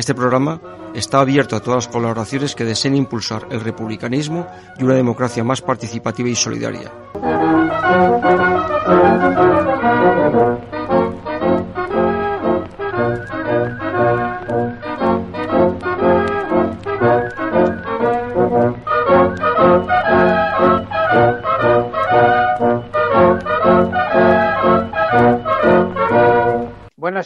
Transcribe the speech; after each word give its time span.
Este 0.00 0.14
programa 0.14 0.62
está 0.94 1.20
abierto 1.20 1.56
a 1.56 1.60
todas 1.60 1.84
las 1.84 1.92
colaboraciones 1.92 2.54
que 2.54 2.64
deseen 2.64 2.96
impulsar 2.96 3.46
el 3.50 3.60
republicanismo 3.60 4.46
y 4.78 4.84
una 4.84 4.94
democracia 4.94 5.44
más 5.44 5.60
participativa 5.60 6.26
y 6.26 6.34
solidaria. 6.34 6.90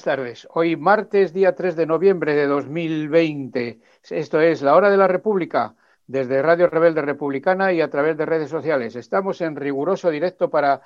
Tardes. 0.04 0.46
Hoy 0.50 0.76
martes, 0.76 1.32
día 1.32 1.54
3 1.54 1.76
de 1.76 1.86
noviembre 1.86 2.34
de 2.34 2.46
2020. 2.46 3.80
Esto 4.10 4.38
es 4.38 4.60
La 4.60 4.74
Hora 4.74 4.90
de 4.90 4.98
la 4.98 5.08
República, 5.08 5.74
desde 6.06 6.42
Radio 6.42 6.68
Rebelde 6.68 7.00
Republicana 7.00 7.72
y 7.72 7.80
a 7.80 7.88
través 7.88 8.18
de 8.18 8.26
redes 8.26 8.50
sociales. 8.50 8.96
Estamos 8.96 9.40
en 9.40 9.56
riguroso 9.56 10.10
directo 10.10 10.50
para, 10.50 10.82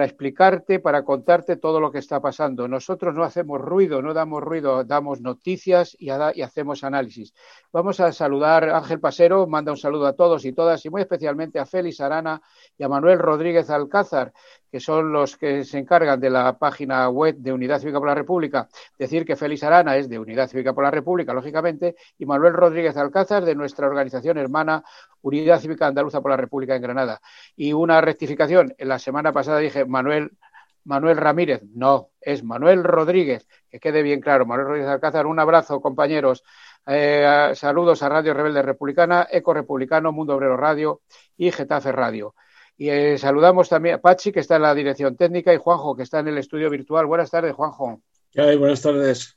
explicarte, 0.00 0.78
para 0.78 1.04
contarte 1.04 1.56
todo 1.56 1.80
lo 1.80 1.92
que 1.92 1.98
está 1.98 2.22
pasando. 2.22 2.66
Nosotros 2.66 3.14
no 3.14 3.24
hacemos 3.24 3.60
ruido, 3.60 4.00
no 4.00 4.14
damos 4.14 4.42
ruido, 4.42 4.84
damos 4.84 5.20
noticias 5.20 5.94
y, 5.98 6.06
y 6.06 6.40
hacemos 6.40 6.82
análisis. 6.82 7.34
Vamos 7.72 8.00
a 8.00 8.10
saludar 8.10 8.70
a 8.70 8.78
Ángel 8.78 9.00
Pasero, 9.00 9.46
manda 9.46 9.70
un 9.70 9.76
saludo 9.76 10.06
a 10.06 10.14
todos 10.14 10.46
y 10.46 10.54
todas 10.54 10.82
y 10.86 10.88
muy 10.88 11.02
especialmente 11.02 11.58
a 11.58 11.66
Félix 11.66 12.00
Arana 12.00 12.40
y 12.78 12.84
a 12.84 12.88
Manuel 12.88 13.18
Rodríguez 13.18 13.68
Alcázar, 13.68 14.32
que 14.72 14.80
son 14.80 15.12
los 15.12 15.36
que 15.36 15.64
se 15.64 15.78
encargan 15.78 16.18
de 16.18 16.30
la 16.30 16.56
página 16.56 17.06
web 17.10 17.36
de 17.36 17.52
Unidad 17.52 17.78
Cívica 17.78 17.98
por 17.98 18.08
la 18.08 18.14
República, 18.14 18.68
decir 18.98 19.26
que 19.26 19.36
Félix 19.36 19.62
Arana 19.64 19.98
es 19.98 20.08
de 20.08 20.18
Unidad 20.18 20.48
Cívica 20.48 20.72
por 20.72 20.82
la 20.82 20.90
República, 20.90 21.34
lógicamente, 21.34 21.94
y 22.16 22.24
Manuel 22.24 22.54
Rodríguez 22.54 22.96
Alcázar 22.96 23.44
de 23.44 23.54
nuestra 23.54 23.86
organización 23.86 24.38
hermana 24.38 24.82
Unidad 25.20 25.60
Cívica 25.60 25.86
Andaluza 25.86 26.22
por 26.22 26.30
la 26.30 26.38
República 26.38 26.74
en 26.74 26.80
Granada. 26.80 27.20
Y 27.54 27.74
una 27.74 28.00
rectificación, 28.00 28.74
en 28.78 28.88
la 28.88 28.98
semana 28.98 29.30
pasada 29.30 29.58
dije 29.58 29.84
Manuel 29.84 30.32
Manuel 30.84 31.18
Ramírez, 31.18 31.62
no, 31.74 32.08
es 32.20 32.42
Manuel 32.42 32.82
Rodríguez, 32.82 33.46
que 33.70 33.78
quede 33.78 34.02
bien 34.02 34.20
claro, 34.20 34.46
Manuel 34.46 34.68
Rodríguez 34.68 34.90
Alcázar, 34.90 35.26
un 35.26 35.38
abrazo 35.38 35.80
compañeros, 35.80 36.42
eh, 36.86 37.52
saludos 37.54 38.02
a 38.02 38.08
Radio 38.08 38.34
Rebelde 38.34 38.62
Republicana, 38.62 39.28
Eco 39.30 39.54
Republicano, 39.54 40.10
Mundo 40.12 40.34
Obrero 40.34 40.56
Radio 40.56 41.02
y 41.36 41.52
Getafe 41.52 41.92
Radio. 41.92 42.34
Y 42.76 42.88
eh, 42.88 43.18
saludamos 43.18 43.68
también 43.68 43.96
a 43.96 44.00
Pachi, 44.00 44.32
que 44.32 44.40
está 44.40 44.56
en 44.56 44.62
la 44.62 44.74
dirección 44.74 45.16
técnica, 45.16 45.52
y 45.52 45.58
Juanjo, 45.58 45.94
que 45.94 46.02
está 46.02 46.20
en 46.20 46.28
el 46.28 46.38
estudio 46.38 46.70
virtual. 46.70 47.06
Buenas 47.06 47.30
tardes, 47.30 47.54
Juanjo. 47.54 48.00
¿Qué 48.30 48.56
Buenas 48.56 48.82
tardes. 48.82 49.36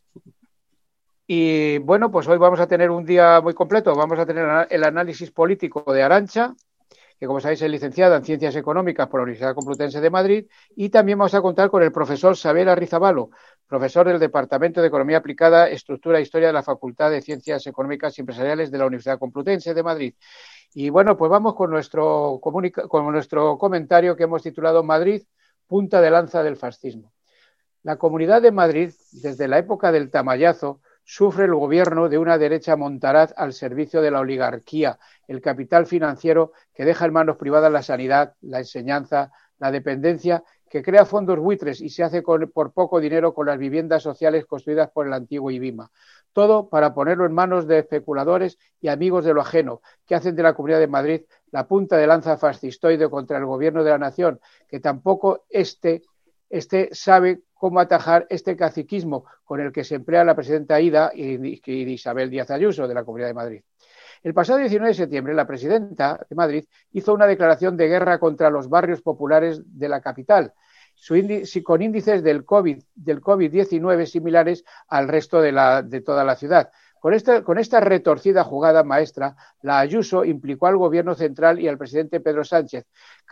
Y 1.27 1.79
bueno, 1.79 2.11
pues 2.11 2.27
hoy 2.27 2.37
vamos 2.37 2.59
a 2.59 2.67
tener 2.67 2.91
un 2.91 3.05
día 3.05 3.41
muy 3.41 3.53
completo. 3.53 3.95
Vamos 3.95 4.19
a 4.19 4.25
tener 4.25 4.67
el 4.69 4.83
análisis 4.83 5.31
político 5.31 5.91
de 5.91 6.03
Arancha, 6.03 6.53
que 7.19 7.27
como 7.27 7.39
sabéis 7.39 7.61
es 7.61 7.71
licenciada 7.71 8.17
en 8.17 8.23
Ciencias 8.23 8.55
Económicas 8.55 9.07
por 9.07 9.19
la 9.19 9.23
Universidad 9.23 9.55
Complutense 9.55 10.01
de 10.01 10.09
Madrid, 10.09 10.45
y 10.75 10.89
también 10.89 11.17
vamos 11.17 11.33
a 11.33 11.41
contar 11.41 11.69
con 11.69 11.81
el 11.81 11.91
profesor 11.91 12.37
Xavier 12.37 12.69
Arrizabalo, 12.69 13.31
profesor 13.67 14.07
del 14.07 14.19
Departamento 14.19 14.81
de 14.81 14.87
Economía 14.87 15.17
Aplicada, 15.17 15.69
Estructura 15.69 16.19
e 16.19 16.21
Historia 16.21 16.47
de 16.47 16.53
la 16.53 16.63
Facultad 16.63 17.09
de 17.09 17.21
Ciencias 17.21 17.65
Económicas 17.67 18.17
y 18.17 18.21
Empresariales 18.21 18.69
de 18.69 18.77
la 18.77 18.85
Universidad 18.85 19.17
Complutense 19.17 19.73
de 19.73 19.83
Madrid. 19.83 20.13
Y 20.77 20.89
bueno, 20.89 21.15
pues 21.15 21.31
vamos 21.31 21.55
con 21.55 21.69
nuestro, 21.71 22.37
con 22.41 23.57
comentario 23.57 24.15
que 24.17 24.23
hemos 24.23 24.43
titulado 24.43 24.83
Madrid, 24.83 25.23
punta 25.67 26.01
de 26.01 26.11
lanza 26.11 26.43
del 26.43 26.57
fascismo. 26.57 27.13
La 27.81 27.95
Comunidad 27.95 28.41
de 28.41 28.51
Madrid, 28.51 28.91
desde 29.13 29.47
la 29.47 29.57
época 29.57 29.93
del 29.93 30.11
Tamayazo, 30.11 30.81
sufre 31.05 31.45
el 31.45 31.55
gobierno 31.55 32.09
de 32.09 32.17
una 32.17 32.37
derecha 32.37 32.75
montaraz 32.75 33.33
al 33.37 33.53
servicio 33.53 34.01
de 34.01 34.11
la 34.11 34.19
oligarquía, 34.19 34.99
el 35.29 35.39
capital 35.39 35.85
financiero 35.85 36.51
que 36.73 36.83
deja 36.83 37.05
en 37.05 37.13
manos 37.13 37.37
privadas 37.37 37.71
la 37.71 37.81
sanidad, 37.81 38.33
la 38.41 38.59
enseñanza, 38.59 39.31
la 39.59 39.71
dependencia, 39.71 40.43
que 40.69 40.83
crea 40.83 41.05
fondos 41.05 41.39
buitres 41.39 41.79
y 41.79 41.89
se 41.89 42.03
hace 42.03 42.21
por 42.21 42.73
poco 42.73 42.99
dinero 42.99 43.33
con 43.33 43.45
las 43.45 43.57
viviendas 43.57 44.03
sociales 44.03 44.45
construidas 44.45 44.91
por 44.91 45.07
el 45.07 45.13
antiguo 45.13 45.51
IBIMA 45.51 45.89
todo 46.35 46.67
para 46.67 46.93
ponerlo 46.93 47.25
en 47.25 47.31
manos 47.31 47.65
de 47.65 47.79
especuladores 47.79 48.59
y 48.81 48.89
amigos 48.89 49.23
de 49.23 49.33
lo 49.33 49.39
ajeno, 49.39 49.81
que 50.05 50.15
hacen 50.15 50.35
de 50.35 50.43
la 50.43 50.53
Comunidad 50.53 50.81
de 50.81 50.87
Madrid 50.87 51.21
la 51.51 51.65
punta 51.65 51.95
de 51.95 52.05
lanza 52.05 52.35
fascistoide 52.35 53.09
contra 53.09 53.37
el 53.37 53.45
gobierno 53.45 53.85
de 53.85 53.91
la 53.91 53.97
nación, 53.97 54.41
que 54.67 54.81
tampoco 54.81 55.45
este, 55.49 56.01
este 56.49 56.89
sabe 56.91 57.43
cómo 57.53 57.79
atajar 57.79 58.27
este 58.29 58.57
caciquismo 58.57 59.23
con 59.45 59.61
el 59.61 59.71
que 59.71 59.85
se 59.85 59.95
emplea 59.95 60.25
la 60.25 60.35
presidenta 60.35 60.81
Ida 60.81 61.09
y, 61.15 61.61
y 61.65 61.93
Isabel 61.93 62.29
Díaz 62.29 62.51
Ayuso 62.51 62.85
de 62.85 62.93
la 62.93 63.05
Comunidad 63.05 63.29
de 63.29 63.33
Madrid. 63.33 63.61
El 64.21 64.33
pasado 64.33 64.59
19 64.59 64.89
de 64.89 64.93
septiembre, 64.93 65.33
la 65.33 65.47
presidenta 65.47 66.19
de 66.29 66.35
Madrid 66.35 66.65
hizo 66.91 67.13
una 67.13 67.27
declaración 67.27 67.77
de 67.77 67.87
guerra 67.87 68.19
contra 68.19 68.49
los 68.49 68.67
barrios 68.67 69.01
populares 69.01 69.61
de 69.65 69.87
la 69.87 70.01
capital, 70.01 70.53
con 71.63 71.81
índices 71.81 72.23
del 72.23 72.45
COVID, 72.45 72.83
del 72.95 73.21
COVID-19 73.21 74.05
similares 74.05 74.63
al 74.87 75.07
resto 75.07 75.41
de, 75.41 75.51
la, 75.51 75.81
de 75.81 76.01
toda 76.01 76.23
la 76.23 76.35
ciudad. 76.35 76.71
Con 76.99 77.13
esta, 77.13 77.43
con 77.43 77.59
esta, 77.59 77.79
retorcida 77.79 78.43
jugada 78.43 78.83
maestra, 78.83 79.35
la 79.61 79.79
Ayuso 79.79 80.25
implicó 80.25 80.67
al 80.67 80.77
gobierno 80.77 81.13
central 81.13 81.59
y 81.59 81.67
al 81.67 81.77
presidente 81.77 82.19
Pedro 82.19 82.43
Sánchez 82.43 82.87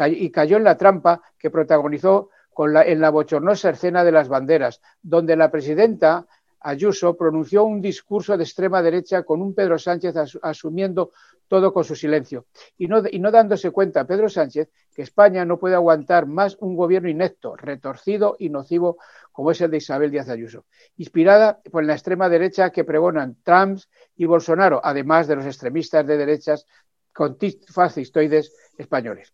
y 0.07 0.29
cayó 0.29 0.57
en 0.57 0.63
la 0.63 0.77
trampa 0.77 1.21
que 1.39 1.49
protagonizó 1.49 2.29
con 2.53 2.71
la, 2.71 2.83
en 2.83 3.01
la 3.01 3.09
bochornosa 3.09 3.71
escena 3.71 4.03
de 4.03 4.11
las 4.11 4.29
banderas, 4.29 4.79
donde 5.01 5.35
la 5.35 5.49
presidenta 5.49 6.27
Ayuso 6.63 7.15
pronunció 7.15 7.65
un 7.65 7.81
discurso 7.81 8.37
de 8.37 8.43
extrema 8.43 8.81
derecha 8.81 9.23
con 9.23 9.41
un 9.41 9.53
Pedro 9.53 9.77
Sánchez 9.77 10.15
asumiendo 10.41 11.11
todo 11.47 11.73
con 11.73 11.83
su 11.83 11.95
silencio 11.95 12.45
y 12.77 12.87
no, 12.87 13.03
y 13.09 13.19
no 13.19 13.29
dándose 13.29 13.71
cuenta 13.71 14.07
Pedro 14.07 14.29
Sánchez 14.29 14.69
que 14.95 15.01
España 15.01 15.45
no 15.45 15.59
puede 15.59 15.75
aguantar 15.75 16.25
más 16.25 16.55
un 16.59 16.75
gobierno 16.75 17.09
inepto, 17.09 17.55
retorcido 17.55 18.37
y 18.39 18.49
nocivo 18.49 18.97
como 19.31 19.51
es 19.51 19.61
el 19.61 19.71
de 19.71 19.77
Isabel 19.77 20.09
Díaz 20.09 20.29
Ayuso, 20.29 20.65
inspirada 20.97 21.59
por 21.71 21.83
la 21.83 21.93
extrema 21.93 22.29
derecha 22.29 22.69
que 22.69 22.83
pregonan 22.83 23.37
Trump 23.43 23.79
y 24.15 24.25
Bolsonaro, 24.25 24.79
además 24.83 25.27
de 25.27 25.35
los 25.35 25.45
extremistas 25.45 26.07
de 26.07 26.17
derechas 26.17 26.65
fascistoides 27.67 28.55
españoles. 28.77 29.33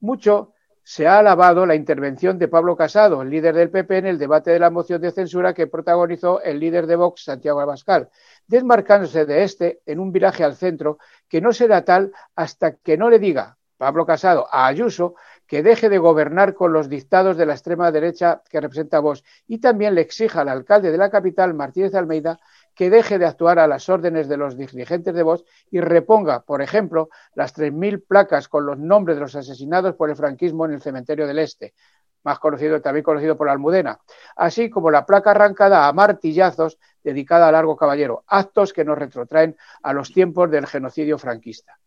Mucho 0.00 0.54
se 0.82 1.06
ha 1.06 1.18
alabado 1.18 1.66
la 1.66 1.74
intervención 1.74 2.38
de 2.38 2.48
Pablo 2.48 2.76
Casado, 2.76 3.22
el 3.22 3.30
líder 3.30 3.54
del 3.54 3.70
PP, 3.70 3.98
en 3.98 4.06
el 4.06 4.18
debate 4.18 4.50
de 4.50 4.58
la 4.58 4.70
moción 4.70 5.00
de 5.00 5.12
censura 5.12 5.54
que 5.54 5.66
protagonizó 5.66 6.42
el 6.42 6.58
líder 6.58 6.86
de 6.86 6.96
Vox, 6.96 7.24
Santiago 7.24 7.60
Abascal, 7.60 8.08
desmarcándose 8.46 9.26
de 9.26 9.44
este 9.44 9.80
en 9.86 10.00
un 10.00 10.12
viraje 10.12 10.44
al 10.44 10.56
centro 10.56 10.98
que 11.28 11.40
no 11.40 11.52
será 11.52 11.84
tal 11.84 12.12
hasta 12.34 12.76
que 12.76 12.96
no 12.96 13.10
le 13.10 13.18
diga 13.18 13.58
Pablo 13.76 14.04
Casado 14.04 14.46
a 14.50 14.66
Ayuso 14.66 15.14
que 15.46 15.62
deje 15.62 15.88
de 15.88 15.98
gobernar 15.98 16.54
con 16.54 16.72
los 16.72 16.88
dictados 16.88 17.36
de 17.36 17.46
la 17.46 17.54
extrema 17.54 17.90
derecha 17.90 18.42
que 18.48 18.60
representa 18.60 19.00
Vox 19.00 19.24
y 19.48 19.58
también 19.58 19.94
le 19.94 20.02
exija 20.02 20.42
al 20.42 20.48
alcalde 20.48 20.92
de 20.92 20.98
la 20.98 21.10
capital, 21.10 21.54
Martínez 21.54 21.94
Almeida, 21.94 22.38
que 22.80 22.88
deje 22.88 23.18
de 23.18 23.26
actuar 23.26 23.58
a 23.58 23.66
las 23.66 23.90
órdenes 23.90 24.26
de 24.26 24.38
los 24.38 24.56
dirigentes 24.56 25.12
de 25.14 25.22
Vox 25.22 25.44
y 25.70 25.82
reponga, 25.82 26.40
por 26.40 26.62
ejemplo, 26.62 27.10
las 27.34 27.54
3.000 27.54 28.02
placas 28.08 28.48
con 28.48 28.64
los 28.64 28.78
nombres 28.78 29.18
de 29.18 29.20
los 29.20 29.36
asesinados 29.36 29.96
por 29.96 30.08
el 30.08 30.16
franquismo 30.16 30.64
en 30.64 30.72
el 30.72 30.80
cementerio 30.80 31.26
del 31.26 31.40
Este, 31.40 31.74
más 32.22 32.38
conocido, 32.38 32.80
también 32.80 33.04
conocido 33.04 33.36
por 33.36 33.50
Almudena, 33.50 34.00
así 34.34 34.70
como 34.70 34.90
la 34.90 35.04
placa 35.04 35.32
arrancada 35.32 35.88
a 35.88 35.92
martillazos 35.92 36.78
dedicada 37.04 37.48
a 37.48 37.52
Largo 37.52 37.76
Caballero, 37.76 38.24
actos 38.26 38.72
que 38.72 38.82
nos 38.82 38.96
retrotraen 38.96 39.58
a 39.82 39.92
los 39.92 40.10
tiempos 40.10 40.50
del 40.50 40.66
genocidio 40.66 41.18
franquista. 41.18 41.78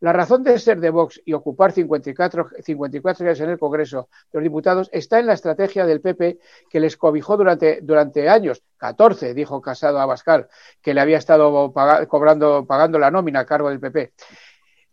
La 0.00 0.14
razón 0.14 0.42
de 0.42 0.58
ser 0.58 0.80
de 0.80 0.88
Vox 0.88 1.20
y 1.26 1.34
ocupar 1.34 1.72
54, 1.72 2.48
54 2.62 3.26
años 3.26 3.40
en 3.40 3.50
el 3.50 3.58
Congreso 3.58 4.08
de 4.32 4.38
los 4.38 4.42
Diputados 4.42 4.88
está 4.92 5.18
en 5.18 5.26
la 5.26 5.34
estrategia 5.34 5.84
del 5.84 6.00
PP 6.00 6.38
que 6.70 6.80
les 6.80 6.96
cobijó 6.96 7.36
durante, 7.36 8.28
años, 8.28 8.62
14, 8.78 9.34
dijo 9.34 9.60
Casado 9.60 10.00
Abascal, 10.00 10.48
que 10.80 10.94
le 10.94 11.02
había 11.02 11.18
estado 11.18 11.72
cobrando, 12.08 12.64
pagando 12.66 12.98
la 12.98 13.10
nómina 13.10 13.40
a 13.40 13.46
cargo 13.46 13.68
del 13.68 13.78
PP. 13.78 14.14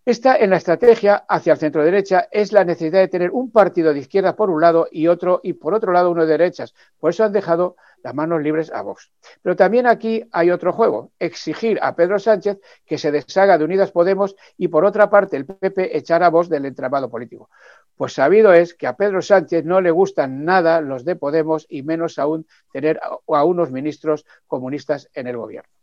Esta, 0.07 0.37
en 0.37 0.51
la 0.51 0.55
estrategia 0.55 1.25
hacia 1.27 1.51
el 1.51 1.59
centro 1.59 1.83
derecha, 1.83 2.29
es 2.31 2.53
la 2.53 2.63
necesidad 2.63 3.01
de 3.01 3.09
tener 3.09 3.29
un 3.31 3.51
partido 3.51 3.91
de 3.93 3.99
izquierda 3.99 4.37
por 4.37 4.49
un 4.49 4.61
lado 4.61 4.87
y 4.89 5.07
otro, 5.07 5.41
y 5.43 5.51
por 5.51 5.73
otro 5.73 5.91
lado 5.91 6.09
uno 6.09 6.25
de 6.25 6.37
derechas. 6.37 6.73
Por 6.97 7.09
eso 7.09 7.25
han 7.25 7.33
dejado 7.33 7.75
las 8.03 8.15
manos 8.15 8.41
libres 8.41 8.71
a 8.71 8.83
Vox. 8.83 9.11
Pero 9.41 9.57
también 9.57 9.85
aquí 9.85 10.23
hay 10.31 10.49
otro 10.49 10.71
juego, 10.71 11.11
exigir 11.19 11.77
a 11.81 11.93
Pedro 11.93 12.19
Sánchez 12.19 12.57
que 12.85 12.97
se 12.97 13.11
deshaga 13.11 13.57
de 13.57 13.65
Unidas 13.65 13.91
Podemos 13.91 14.37
y 14.55 14.69
por 14.69 14.85
otra 14.85 15.09
parte 15.09 15.35
el 15.35 15.45
PP 15.45 15.97
echar 15.97 16.23
a 16.23 16.29
Vox 16.29 16.47
del 16.47 16.63
entramado 16.63 17.09
político. 17.09 17.49
Pues 17.97 18.13
sabido 18.13 18.53
es 18.53 18.75
que 18.75 18.87
a 18.87 18.95
Pedro 18.95 19.21
Sánchez 19.21 19.65
no 19.65 19.81
le 19.81 19.91
gustan 19.91 20.45
nada 20.45 20.79
los 20.79 21.03
de 21.03 21.17
Podemos 21.17 21.65
y 21.67 21.83
menos 21.83 22.17
aún 22.17 22.47
tener 22.71 22.97
a 23.01 23.43
unos 23.43 23.71
ministros 23.71 24.25
comunistas 24.47 25.09
en 25.13 25.27
el 25.27 25.35
gobierno. 25.35 25.76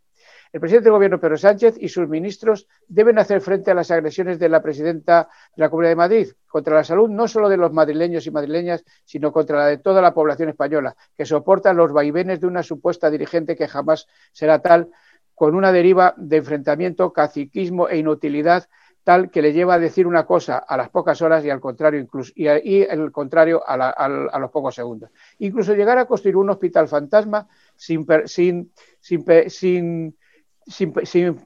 El 0.55 0.61
presidente 0.61 0.85
del 0.85 0.93
Gobierno, 0.93 1.19
Pedro 1.19 1.35
Sánchez, 1.35 1.75
y 1.81 1.89
sus 1.89 2.07
ministros 2.07 2.69
deben 2.87 3.19
hacer 3.19 3.41
frente 3.41 3.71
a 3.71 3.73
las 3.73 3.91
agresiones 3.91 4.39
de 4.39 4.47
la 4.47 4.61
presidenta 4.61 5.27
de 5.53 5.61
la 5.61 5.69
Comunidad 5.69 5.91
de 5.91 5.95
Madrid 5.97 6.27
contra 6.47 6.75
la 6.75 6.85
salud 6.85 7.09
no 7.09 7.27
solo 7.27 7.49
de 7.49 7.57
los 7.57 7.73
madrileños 7.73 8.25
y 8.25 8.31
madrileñas, 8.31 8.85
sino 9.03 9.33
contra 9.33 9.57
la 9.57 9.65
de 9.65 9.79
toda 9.79 10.01
la 10.01 10.13
población 10.13 10.47
española, 10.47 10.95
que 11.17 11.25
soporta 11.25 11.73
los 11.73 11.91
vaivenes 11.91 12.39
de 12.39 12.47
una 12.47 12.63
supuesta 12.63 13.09
dirigente 13.09 13.57
que 13.57 13.67
jamás 13.67 14.07
será 14.31 14.59
tal, 14.59 14.91
con 15.33 15.55
una 15.55 15.73
deriva 15.73 16.13
de 16.15 16.37
enfrentamiento, 16.37 17.11
caciquismo 17.11 17.89
e 17.89 17.97
inutilidad 17.97 18.69
tal 19.03 19.29
que 19.29 19.41
le 19.41 19.51
lleva 19.51 19.73
a 19.73 19.79
decir 19.79 20.07
una 20.07 20.25
cosa 20.25 20.57
a 20.57 20.77
las 20.77 20.89
pocas 20.89 21.21
horas 21.21 21.43
y 21.43 21.49
al 21.49 21.59
contrario 21.59 21.99
incluso 21.99 22.31
y, 22.33 22.47
el 22.47 23.11
contrario 23.11 23.61
a, 23.67 24.39
los 24.39 24.51
pocos 24.51 24.73
segundos. 24.73 25.11
Incluso 25.39 25.75
llegar 25.75 25.97
a 25.97 26.05
construir 26.05 26.37
un 26.37 26.49
hospital 26.49 26.87
fantasma 26.87 27.45
sin, 27.75 28.07
sin, 28.25 28.71
sin 29.01 29.25
sin, 29.49 30.15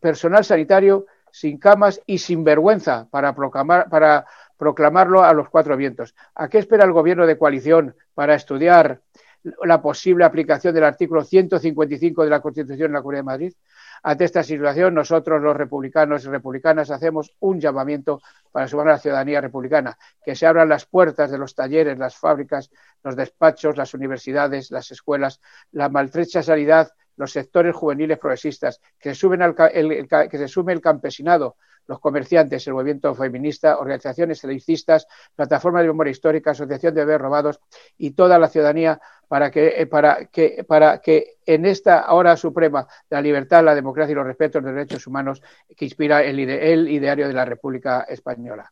personal 0.01 0.44
sanitario, 0.44 1.06
sin 1.31 1.57
camas 1.57 2.01
y 2.06 2.18
sin 2.18 2.44
vergüenza 2.44 3.07
para, 3.10 3.33
proclamar, 3.36 3.89
para 3.89 4.25
proclamarlo 4.57 5.24
a 5.24 5.33
los 5.33 5.50
cuatro 5.50 5.77
vientos. 5.77 6.16
¿A 6.36 6.50
qué 6.50 6.60
espera 6.60 6.86
el 6.86 6.92
gobierno 6.92 7.25
de 7.27 7.38
coalición 7.38 7.95
para 8.13 8.36
estudiar 8.36 9.01
la 9.63 9.81
posible 9.81 10.25
aplicación 10.25 10.74
del 10.74 10.83
artículo 10.83 11.24
155 11.24 12.24
de 12.24 12.30
la 12.30 12.42
Constitución 12.42 12.88
en 12.88 12.94
la 12.94 13.01
Comunidad 13.01 13.21
de 13.21 13.25
Madrid? 13.25 13.54
Ante 14.04 14.25
esta 14.25 14.44
situación, 14.44 14.94
nosotros, 14.94 15.42
los 15.42 15.56
republicanos 15.56 16.24
y 16.24 16.30
republicanas, 16.30 16.89
hacemos 16.92 17.36
un 17.39 17.60
llamamiento 17.60 18.21
para 18.51 18.68
sumar 18.68 18.88
a 18.88 18.92
la 18.92 18.98
ciudadanía 19.00 19.42
republicana, 19.42 19.98
que 20.24 20.36
se 20.36 20.45
abran 20.45 20.69
las 20.69 20.86
puertas 20.86 21.31
de 21.31 21.38
los 21.38 21.54
talleres, 21.54 21.98
las 21.98 22.16
fábricas, 22.16 22.69
los 23.04 23.16
despachos, 23.16 23.77
las 23.77 23.94
universidades, 23.94 24.71
las 24.71 24.92
escuelas, 24.92 25.42
la 25.71 25.89
maltrecha 25.89 26.42
sanidad 26.42 26.92
los 27.19 27.33
sectores 27.33 27.75
juveniles 27.75 28.18
progresistas, 28.18 28.80
que 28.98 29.10
se, 29.10 29.16
sumen 29.16 29.42
al, 29.42 29.54
el, 29.74 30.07
sume 30.48 30.71
el 30.71 30.80
campesinado, 30.80 31.57
los 31.86 32.00
comerciantes, 32.00 32.66
el 32.66 32.74
movimiento 32.74 33.13
feminista, 33.13 33.77
organizaciones 33.77 34.42
laicistas, 34.45 35.06
plataformas 35.36 35.81
de 35.81 35.89
memoria 35.89 36.12
histórica, 36.12 36.51
asociación 36.51 36.94
de 36.94 37.04
bebés 37.04 37.19
robados 37.19 37.60
y 37.98 38.12
toda 38.12 38.39
la 38.39 38.48
ciudadanía 38.48 39.01
para 39.27 39.51
que, 39.51 39.81
eh, 39.81 39.86
para 39.86 40.30
para 40.66 41.01
que 41.01 41.38
en 41.45 41.66
esta 41.66 42.13
hora 42.13 42.38
suprema 42.38 42.88
de 43.10 43.18
la 43.18 43.21
libertad, 43.21 43.66
la 43.66 43.75
democracia 43.75 44.13
y 44.13 44.16
los 44.16 44.25
respetos 44.25 44.63
de 44.63 44.69
los 44.69 44.75
derechos 44.75 45.06
humanos 45.06 45.42
que 45.75 45.86
inspira 45.86 46.24
el, 46.24 46.39
el 46.39 46.88
ideario 46.88 47.27
de 47.27 47.33
la 47.33 47.44
República 47.44 48.06
Española. 48.07 48.71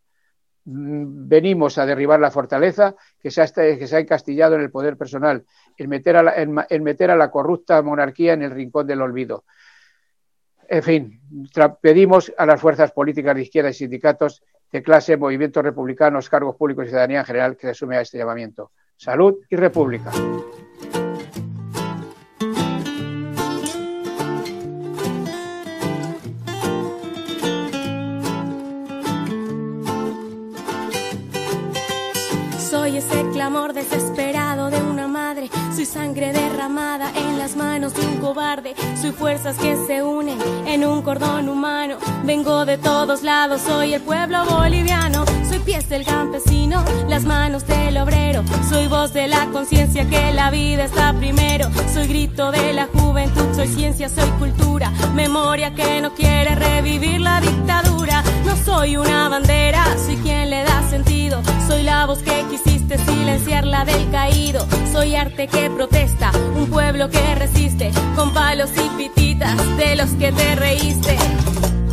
Mm, 0.69 1.29
venimos 1.29 1.77
a 1.77 1.85
derribar 1.85 2.19
la 2.19 2.29
fortaleza 2.29 2.93
que 3.21 3.31
se, 3.31 3.41
ha, 3.41 3.47
que 3.47 3.87
se 3.87 3.95
ha 3.95 3.99
encastillado 3.99 4.55
en 4.55 4.61
el 4.61 4.69
poder 4.69 4.97
personal, 4.97 5.45
en 5.77 5.89
meter, 5.89 6.17
a 6.17 7.15
la, 7.15 7.31
corrupta 7.31 7.81
monarquía 7.81 8.33
en 8.33 8.41
el 8.41 8.51
rincón 8.51 8.85
del 8.85 9.01
olvido. 9.01 9.45
En 10.67 10.83
fin, 10.83 11.21
pedimos 11.79 12.33
a 12.37 12.45
las 12.45 12.59
fuerzas 12.59 12.91
políticas 12.91 13.33
de 13.35 13.43
izquierda 13.43 13.69
y 13.69 13.73
sindicatos 13.73 14.43
de 14.69 14.83
clase, 14.83 15.15
movimientos 15.15 15.63
republicanos, 15.63 16.29
cargos 16.29 16.57
públicos 16.57 16.85
y 16.85 16.89
ciudadanía 16.89 17.19
en 17.19 17.25
general 17.25 17.55
que 17.55 17.67
se 17.67 17.73
sume 17.73 17.95
a 17.95 18.01
este 18.01 18.17
llamamiento. 18.17 18.71
Salud 18.97 19.37
y 19.49 19.55
República. 19.55 20.11
Manos 37.87 38.05
un 38.05 38.17
cobarde. 38.19 38.75
Soy 39.01 39.11
fuerzas 39.11 39.57
que 39.57 39.75
se 39.87 40.03
unen 40.03 40.37
en 40.65 40.85
un 40.85 41.01
cordón 41.01 41.49
humano. 41.49 41.97
Vengo 42.23 42.65
de 42.65 42.77
todos 42.77 43.23
lados, 43.23 43.61
soy 43.61 43.93
el 43.93 44.01
pueblo 44.01 44.45
boliviano. 44.45 45.25
Soy 45.47 45.59
pies 45.59 45.87
del 45.89 46.05
campesino, 46.05 46.83
las 47.07 47.23
manos 47.23 47.65
del 47.67 47.97
obrero. 47.97 48.43
Soy 48.69 48.87
voz 48.87 49.13
de 49.13 49.27
la 49.27 49.47
conciencia 49.51 50.07
que 50.07 50.33
la 50.33 50.51
vida 50.51 50.85
está 50.85 51.13
primero. 51.13 51.69
Soy 51.93 52.07
grito 52.07 52.51
de 52.51 52.73
la 52.73 52.87
juventud, 52.87 53.55
soy 53.55 53.67
ciencia, 53.67 54.09
soy 54.09 54.29
cultura. 54.39 54.91
Memoria 55.13 55.73
que 55.73 56.01
no 56.01 56.13
quiere 56.13 56.55
revivir 56.55 57.21
la 57.21 57.39
dictadura. 57.41 58.23
No 58.45 58.55
soy 58.55 58.97
una 58.97 59.29
bandera, 59.29 59.85
soy 60.05 60.17
quien 60.17 60.49
le 60.49 60.63
da 60.63 60.89
sentido. 60.89 61.41
Soy 61.67 61.83
la 61.83 62.05
voz 62.05 62.19
que 62.19 62.47
silenciar 62.95 63.65
la 63.65 63.83
del 63.83 64.09
caído. 64.11 64.65
Soy 64.93 65.15
arte 65.15 65.47
que 65.47 65.69
protesta, 65.69 66.31
un 66.55 66.67
pueblo 66.67 67.09
que 67.09 67.35
resiste, 67.35 67.91
con 68.15 68.33
palos 68.33 68.69
y 68.75 68.89
pititas 68.97 69.57
de 69.77 69.95
los 69.95 70.09
que 70.11 70.31
te 70.31 70.55
reíste. 70.55 71.17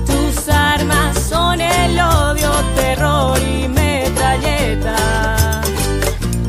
Tus 0.07 0.49
armas 0.49 1.19
son 1.19 1.61
el 1.61 1.99
odio, 1.99 2.51
terror 2.77 3.39
y 3.41 3.67
metralleta. 3.69 5.63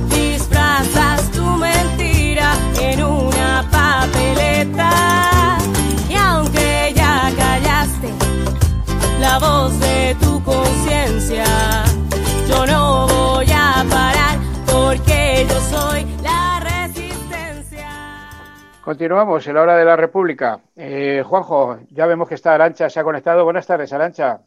Disfrazas 0.10 1.32
tu 1.32 1.44
mentira 1.44 2.54
en 2.80 3.04
una 3.04 3.68
papeleta. 3.72 5.58
Y 6.08 6.16
aunque 6.16 6.94
ya 6.96 7.32
callaste 7.36 8.14
la 9.20 9.40
voz 9.40 9.80
de 9.80 10.16
tu 10.20 10.44
conciencia, 10.44 11.85
Continuamos 18.86 19.48
en 19.48 19.56
la 19.56 19.64
hora 19.64 19.78
de 19.78 19.84
la 19.84 19.96
República. 19.96 20.62
Eh, 20.76 21.24
Juanjo, 21.26 21.80
ya 21.90 22.06
vemos 22.06 22.30
que 22.30 22.36
está 22.36 22.54
Arancha, 22.54 22.88
se 22.88 23.00
ha 23.00 23.04
conectado. 23.04 23.44
Buenas 23.44 23.66
tardes, 23.66 23.92
Arancha. 23.92 24.44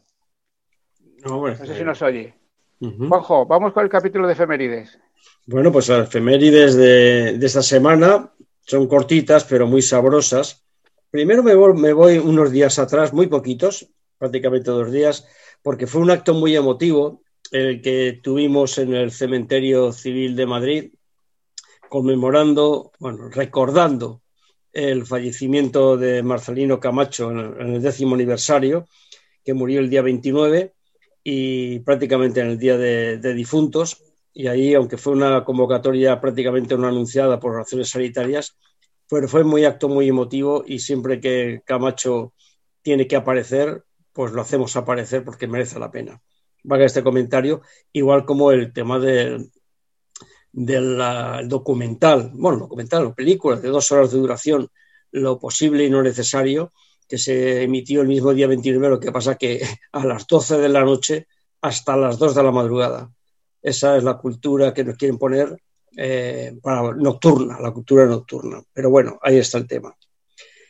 No, 1.25 1.53
sé 1.57 1.75
si 1.75 1.83
nos 1.83 2.01
oye. 2.01 2.33
Juanjo, 2.79 3.45
vamos 3.45 3.73
con 3.73 3.83
el 3.83 3.89
capítulo 3.89 4.27
de 4.27 4.33
efemérides. 4.33 4.97
Bueno, 5.45 5.73
pues 5.73 5.89
las 5.89 6.07
efemérides 6.07 6.75
de, 6.77 7.31
esta 7.45 7.61
semana 7.61 8.31
son 8.61 8.87
cortitas, 8.87 9.43
pero 9.43 9.67
muy 9.67 9.81
sabrosas. 9.81 10.63
Primero 11.11 11.43
me 11.43 11.53
me 11.73 11.91
voy 11.91 12.17
unos 12.17 12.49
días 12.49 12.79
atrás, 12.79 13.11
muy 13.11 13.27
poquitos, 13.27 13.89
prácticamente 14.17 14.71
dos 14.71 14.89
días, 14.89 15.27
porque 15.61 15.85
fue 15.85 15.99
un 15.99 16.11
acto 16.11 16.33
muy 16.33 16.55
emotivo 16.55 17.23
el 17.51 17.81
que 17.81 18.21
tuvimos 18.23 18.77
en 18.77 18.93
el 18.93 19.11
Cementerio 19.11 19.91
Civil 19.91 20.37
de 20.37 20.45
Madrid, 20.45 20.93
conmemorando, 21.89 22.93
bueno, 22.99 23.27
recordando 23.27 24.21
el 24.73 25.05
fallecimiento 25.05 25.97
de 25.97 26.23
Marcelino 26.23 26.79
Camacho 26.79 27.31
en 27.31 27.73
el 27.73 27.81
décimo 27.81 28.15
aniversario, 28.15 28.87
que 29.43 29.53
murió 29.53 29.79
el 29.79 29.89
día 29.89 30.01
29 30.01 30.73
y 31.23 31.79
prácticamente 31.79 32.41
en 32.41 32.47
el 32.47 32.59
día 32.59 32.77
de, 32.77 33.33
difuntos. 33.33 34.03
Y 34.33 34.47
ahí, 34.47 34.73
aunque 34.73 34.97
fue 34.97 35.13
una 35.13 35.43
convocatoria 35.43 36.21
prácticamente 36.21 36.77
no 36.77 36.87
anunciada 36.87 37.39
por 37.39 37.55
razones 37.55 37.89
sanitarias, 37.89 38.57
pero 39.09 39.27
fue 39.27 39.43
muy 39.43 39.65
acto 39.65 39.89
muy 39.89 40.07
emotivo 40.07 40.63
y 40.65 40.79
siempre 40.79 41.19
que 41.19 41.61
Camacho 41.65 42.33
tiene 42.81 43.07
que 43.07 43.15
aparecer, 43.15 43.83
pues 44.13 44.31
lo 44.31 44.41
hacemos 44.41 44.75
aparecer 44.75 45.23
porque 45.23 45.47
merece 45.47 45.79
la 45.79 45.91
pena 45.91 46.21
valga 46.63 46.85
este 46.85 47.03
comentario, 47.03 47.61
igual 47.93 48.25
como 48.25 48.51
el 48.51 48.73
tema 48.73 48.99
del, 50.51 50.97
documental, 51.47 52.31
bueno, 52.33 52.59
documental 52.59 53.05
o 53.05 53.13
película 53.13 53.57
de 53.57 53.69
dos 53.69 53.91
horas 53.91 54.11
de 54.11 54.17
duración, 54.17 54.69
lo 55.11 55.39
posible 55.39 55.85
y 55.85 55.89
no 55.89 56.01
necesario, 56.01 56.71
que 57.07 57.17
se 57.17 57.63
emitió 57.63 58.01
el 58.01 58.07
mismo 58.07 58.33
día 58.33 58.47
29, 58.47 58.89
lo 58.89 58.99
que 58.99 59.11
pasa 59.11 59.35
que 59.35 59.61
a 59.91 60.05
las 60.05 60.27
12 60.27 60.59
de 60.59 60.69
la 60.69 60.83
noche 60.83 61.27
hasta 61.61 61.97
las 61.97 62.17
2 62.19 62.35
de 62.35 62.43
la 62.43 62.51
madrugada. 62.51 63.11
Esa 63.61 63.97
es 63.97 64.03
la 64.03 64.17
cultura 64.17 64.73
que 64.73 64.83
nos 64.83 64.95
quieren 64.95 65.17
poner 65.17 65.57
eh, 65.97 66.53
para 66.61 66.93
nocturna, 66.93 67.59
la 67.59 67.71
cultura 67.71 68.05
nocturna. 68.05 68.61
Pero 68.71 68.89
bueno, 68.89 69.19
ahí 69.21 69.37
está 69.37 69.57
el 69.57 69.67
tema. 69.67 69.95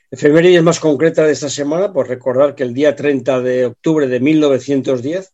Efemérides 0.09 0.63
más 0.63 0.79
concreta 0.79 1.24
de 1.24 1.33
esta 1.33 1.50
semana, 1.50 1.93
pues 1.93 2.07
recordar 2.07 2.55
que 2.55 2.63
el 2.63 2.74
día 2.74 2.95
30 2.95 3.41
de 3.41 3.65
octubre 3.67 4.07
de 4.07 4.19
1910 4.19 5.33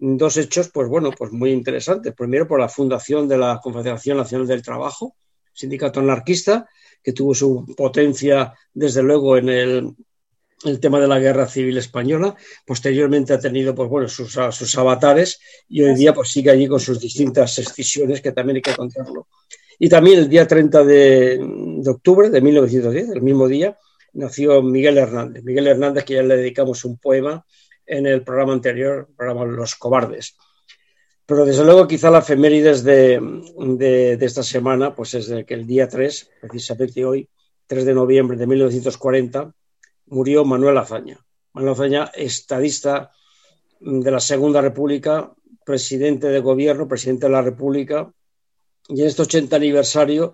dos 0.00 0.36
hechos, 0.38 0.70
pues 0.70 0.88
bueno, 0.88 1.10
pues 1.12 1.30
muy 1.30 1.52
interesantes. 1.52 2.14
Primero, 2.14 2.48
por 2.48 2.58
la 2.58 2.68
fundación 2.68 3.28
de 3.28 3.38
la 3.38 3.60
Confederación 3.62 4.16
Nacional 4.16 4.46
del 4.46 4.62
Trabajo, 4.62 5.14
sindicato 5.52 6.00
anarquista, 6.00 6.68
que 7.02 7.12
tuvo 7.12 7.34
su 7.34 7.66
potencia, 7.76 8.54
desde 8.72 9.02
luego, 9.02 9.36
en 9.36 9.48
el, 9.50 9.94
el 10.64 10.80
tema 10.80 11.00
de 11.00 11.08
la 11.08 11.18
guerra 11.18 11.46
civil 11.46 11.76
española. 11.78 12.34
Posteriormente 12.66 13.32
ha 13.32 13.38
tenido 13.38 13.74
pues, 13.74 13.88
bueno, 13.88 14.08
sus, 14.08 14.32
sus 14.32 14.78
avatares 14.78 15.38
y 15.68 15.82
hoy 15.82 15.94
día 15.94 16.14
pues, 16.14 16.30
sigue 16.30 16.50
allí 16.50 16.66
con 16.66 16.80
sus 16.80 16.98
distintas 16.98 17.58
excisiones 17.58 18.20
que 18.20 18.32
también 18.32 18.56
hay 18.56 18.62
que 18.62 18.74
contarlo. 18.76 19.28
Y 19.78 19.88
también 19.88 20.18
el 20.18 20.28
día 20.28 20.46
30 20.46 20.84
de, 20.84 21.38
de, 21.38 21.90
octubre 21.90 22.28
de 22.28 22.40
1910, 22.40 23.10
el 23.10 23.22
mismo 23.22 23.48
día, 23.48 23.78
nació 24.12 24.62
Miguel 24.62 24.98
Hernández. 24.98 25.42
Miguel 25.42 25.68
Hernández, 25.68 26.04
que 26.04 26.14
ya 26.14 26.22
le 26.22 26.36
dedicamos 26.36 26.84
un 26.84 26.98
poema 26.98 27.44
en 27.90 28.06
el 28.06 28.22
programa 28.22 28.52
anterior, 28.52 29.06
el 29.08 29.16
programa 29.16 29.44
Los 29.44 29.74
Cobardes. 29.74 30.36
Pero 31.26 31.44
desde 31.44 31.64
luego 31.64 31.88
quizá 31.88 32.10
la 32.10 32.20
efemérides 32.20 32.84
de, 32.84 33.20
de, 33.76 34.24
esta 34.24 34.42
semana, 34.42 34.94
pues 34.94 35.14
es 35.14 35.28
de 35.28 35.44
que 35.44 35.54
el 35.54 35.66
día 35.66 35.88
3, 35.88 36.30
precisamente 36.40 37.04
hoy, 37.04 37.28
3 37.66 37.84
de 37.84 37.94
noviembre 37.94 38.36
de 38.36 38.46
1940, 38.46 39.52
murió 40.06 40.44
Manuel 40.44 40.78
Azaña. 40.78 41.18
Manuel 41.52 41.74
Azaña, 41.74 42.10
estadista 42.14 43.10
de 43.80 44.10
la 44.10 44.20
Segunda 44.20 44.60
República, 44.60 45.32
presidente 45.64 46.28
de 46.28 46.40
gobierno, 46.40 46.86
presidente 46.86 47.26
de 47.26 47.32
la 47.32 47.42
República, 47.42 48.12
y 48.88 49.02
en 49.02 49.08
este 49.08 49.22
80 49.22 49.56
aniversario, 49.56 50.32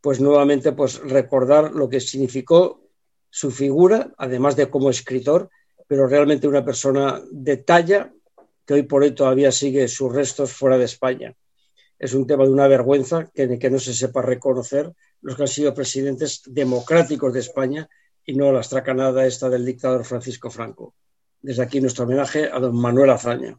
pues 0.00 0.20
nuevamente 0.20 0.72
pues 0.72 0.98
recordar 1.00 1.72
lo 1.72 1.88
que 1.88 2.00
significó 2.00 2.82
su 3.30 3.50
figura, 3.50 4.12
además 4.18 4.56
de 4.56 4.68
como 4.70 4.90
escritor, 4.90 5.50
pero 5.88 6.06
realmente 6.06 6.46
una 6.46 6.64
persona 6.64 7.20
de 7.32 7.56
talla 7.56 8.12
que 8.64 8.74
hoy 8.74 8.82
por 8.82 9.02
hoy 9.02 9.12
todavía 9.12 9.50
sigue 9.50 9.88
sus 9.88 10.12
restos 10.12 10.52
fuera 10.52 10.76
de 10.76 10.84
España. 10.84 11.34
Es 11.98 12.12
un 12.14 12.26
tema 12.26 12.44
de 12.44 12.50
una 12.50 12.68
vergüenza 12.68 13.30
que, 13.34 13.70
no 13.70 13.78
se 13.78 13.94
sepa 13.94 14.22
reconocer 14.22 14.92
los 15.22 15.34
que 15.34 15.42
han 15.42 15.48
sido 15.48 15.74
presidentes 15.74 16.42
democráticos 16.46 17.32
de 17.32 17.40
España 17.40 17.88
y 18.24 18.34
no 18.34 18.52
la 18.52 18.60
estracanada 18.60 19.26
esta 19.26 19.48
del 19.48 19.64
dictador 19.64 20.04
Francisco 20.04 20.50
Franco. 20.50 20.94
Desde 21.40 21.62
aquí 21.62 21.80
nuestro 21.80 22.04
homenaje 22.04 22.50
a 22.52 22.60
don 22.60 22.76
Manuel 22.76 23.10
Azaña. 23.10 23.58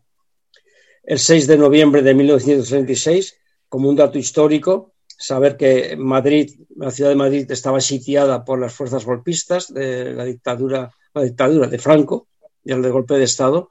El 1.03 1.17
6 1.17 1.47
de 1.47 1.57
noviembre 1.57 2.03
de 2.03 2.13
1936, 2.13 3.35
como 3.67 3.89
un 3.89 3.95
dato 3.95 4.19
histórico, 4.19 4.93
saber 5.07 5.57
que 5.57 5.97
Madrid, 5.97 6.61
la 6.75 6.91
ciudad 6.91 7.09
de 7.09 7.15
Madrid, 7.15 7.51
estaba 7.51 7.81
sitiada 7.81 8.45
por 8.45 8.59
las 8.59 8.73
fuerzas 8.73 9.05
golpistas 9.05 9.73
de 9.73 10.13
la 10.13 10.23
dictadura, 10.23 10.91
la 11.13 11.23
dictadura 11.23 11.67
de 11.67 11.79
Franco 11.79 12.27
y 12.63 12.71
el 12.71 12.81
de 12.81 12.89
golpe 12.89 13.15
de 13.15 13.23
Estado, 13.23 13.69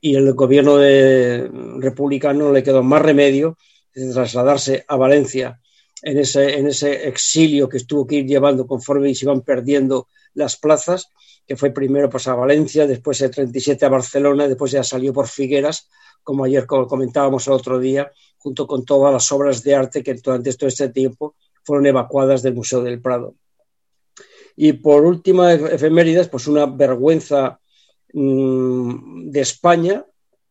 y 0.00 0.16
el 0.16 0.34
gobierno 0.34 0.76
de, 0.76 1.50
republicano 1.78 2.52
le 2.52 2.62
quedó 2.62 2.82
más 2.82 3.00
remedio 3.00 3.56
de 3.94 4.12
trasladarse 4.12 4.84
a 4.86 4.96
Valencia 4.96 5.60
en 6.02 6.18
ese, 6.18 6.58
en 6.58 6.66
ese 6.66 7.08
exilio 7.08 7.68
que 7.68 7.78
estuvo 7.78 8.06
que 8.06 8.16
ir 8.16 8.26
llevando 8.26 8.66
conforme 8.66 9.14
se 9.14 9.24
iban 9.24 9.40
perdiendo 9.40 10.08
las 10.34 10.56
plazas, 10.56 11.08
que 11.46 11.56
fue 11.56 11.70
primero 11.70 12.10
pues, 12.10 12.28
a 12.28 12.34
Valencia, 12.34 12.86
después 12.86 13.20
el 13.22 13.30
37 13.30 13.84
a 13.86 13.88
Barcelona, 13.88 14.46
después 14.46 14.72
ya 14.72 14.84
salió 14.84 15.12
por 15.12 15.26
Figueras, 15.26 15.88
como 16.22 16.44
ayer 16.44 16.66
comentábamos 16.66 17.46
el 17.46 17.54
otro 17.54 17.78
día, 17.78 18.10
junto 18.38 18.66
con 18.66 18.84
todas 18.84 19.12
las 19.12 19.30
obras 19.32 19.62
de 19.62 19.74
arte 19.74 20.02
que 20.02 20.14
durante 20.14 20.52
todo 20.54 20.68
este 20.68 20.88
tiempo 20.90 21.34
fueron 21.62 21.86
evacuadas 21.86 22.42
del 22.42 22.54
Museo 22.54 22.82
del 22.82 23.00
Prado. 23.00 23.36
Y 24.56 24.74
por 24.74 25.04
última 25.04 25.52
efemérides, 25.52 26.28
pues 26.28 26.46
una 26.46 26.66
vergüenza 26.66 27.60
Mm, 28.16 29.30
de 29.32 29.40
España, 29.40 30.06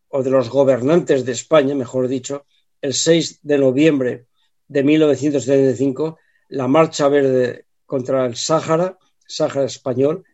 o 0.08 0.22
de 0.22 0.30
los 0.30 0.50
gobernantes 0.50 1.24
de 1.24 1.32
España, 1.32 1.74
mejor 1.74 2.08
dicho, 2.08 2.44
el 2.82 2.92
6 2.92 3.40
de 3.42 3.56
noviembre 3.56 4.26
de 4.68 4.82
1975, 4.82 6.18
la 6.50 6.68
Marcha 6.68 7.08
Verde 7.08 7.64
contra 7.86 8.26
el 8.26 8.36
Sáhara, 8.36 8.98
Sáhara 9.26 9.64
español, 9.64 10.24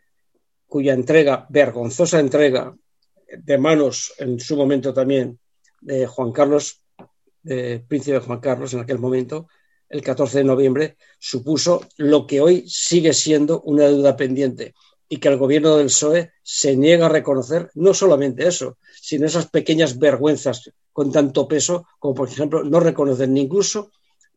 cuya 0.66 0.92
entrega, 0.92 1.46
vergonzosa 1.48 2.18
entrega, 2.18 2.76
de 3.28 3.58
manos 3.58 4.12
en 4.18 4.40
su 4.40 4.56
momento 4.56 4.92
también 4.92 5.38
de 5.80 6.08
Juan 6.08 6.32
Carlos, 6.32 6.82
de 7.44 7.78
príncipe 7.86 8.18
Juan 8.18 8.40
Carlos 8.40 8.74
en 8.74 8.80
aquel 8.80 8.98
momento, 8.98 9.46
el 9.90 10.02
14 10.02 10.38
de 10.38 10.44
noviembre, 10.44 10.96
supuso 11.18 11.84
lo 11.96 12.26
que 12.26 12.40
hoy 12.40 12.64
sigue 12.66 13.12
siendo 13.12 13.60
una 13.62 13.84
deuda 13.84 14.16
pendiente, 14.16 14.74
y 15.12 15.18
que 15.18 15.28
el 15.28 15.36
gobierno 15.36 15.76
del 15.76 15.88
PSOE 15.88 16.30
se 16.42 16.76
niega 16.76 17.06
a 17.06 17.08
reconocer 17.08 17.70
no 17.74 17.92
solamente 17.92 18.46
eso, 18.46 18.78
sino 19.02 19.26
esas 19.26 19.48
pequeñas 19.48 19.98
vergüenzas 19.98 20.70
con 20.92 21.10
tanto 21.10 21.48
peso 21.48 21.86
como, 21.98 22.14
por 22.14 22.28
ejemplo, 22.28 22.62
no 22.62 22.78
reconocer 22.78 23.28
ni 23.28 23.40
incluso 23.40 23.90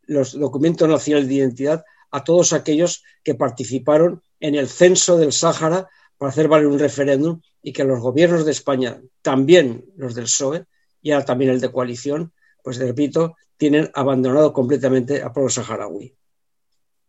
los 0.06 0.32
documentos 0.32 0.88
nacionales 0.88 1.28
de 1.28 1.34
identidad 1.34 1.84
a 2.10 2.24
todos 2.24 2.52
aquellos 2.52 3.04
que 3.22 3.36
participaron 3.36 4.20
en 4.40 4.56
el 4.56 4.68
censo 4.68 5.16
del 5.16 5.32
Sáhara 5.32 5.88
para 6.18 6.30
hacer 6.30 6.48
valer 6.48 6.66
un 6.66 6.78
referéndum 6.78 7.40
y 7.62 7.72
que 7.72 7.84
los 7.84 8.00
gobiernos 8.00 8.44
de 8.44 8.52
España, 8.52 9.00
también 9.22 9.84
los 9.96 10.16
del 10.16 10.24
PSOE 10.24 10.64
y 11.02 11.12
ahora 11.12 11.24
también 11.24 11.52
el 11.52 11.60
de 11.60 11.70
coalición, 11.70 12.32
pues 12.64 12.78
repito, 12.78 13.36
tienen 13.58 13.90
abandonado 13.92 14.52
completamente 14.54 15.22
al 15.22 15.32
pueblo 15.32 15.50
saharaui. 15.50 16.16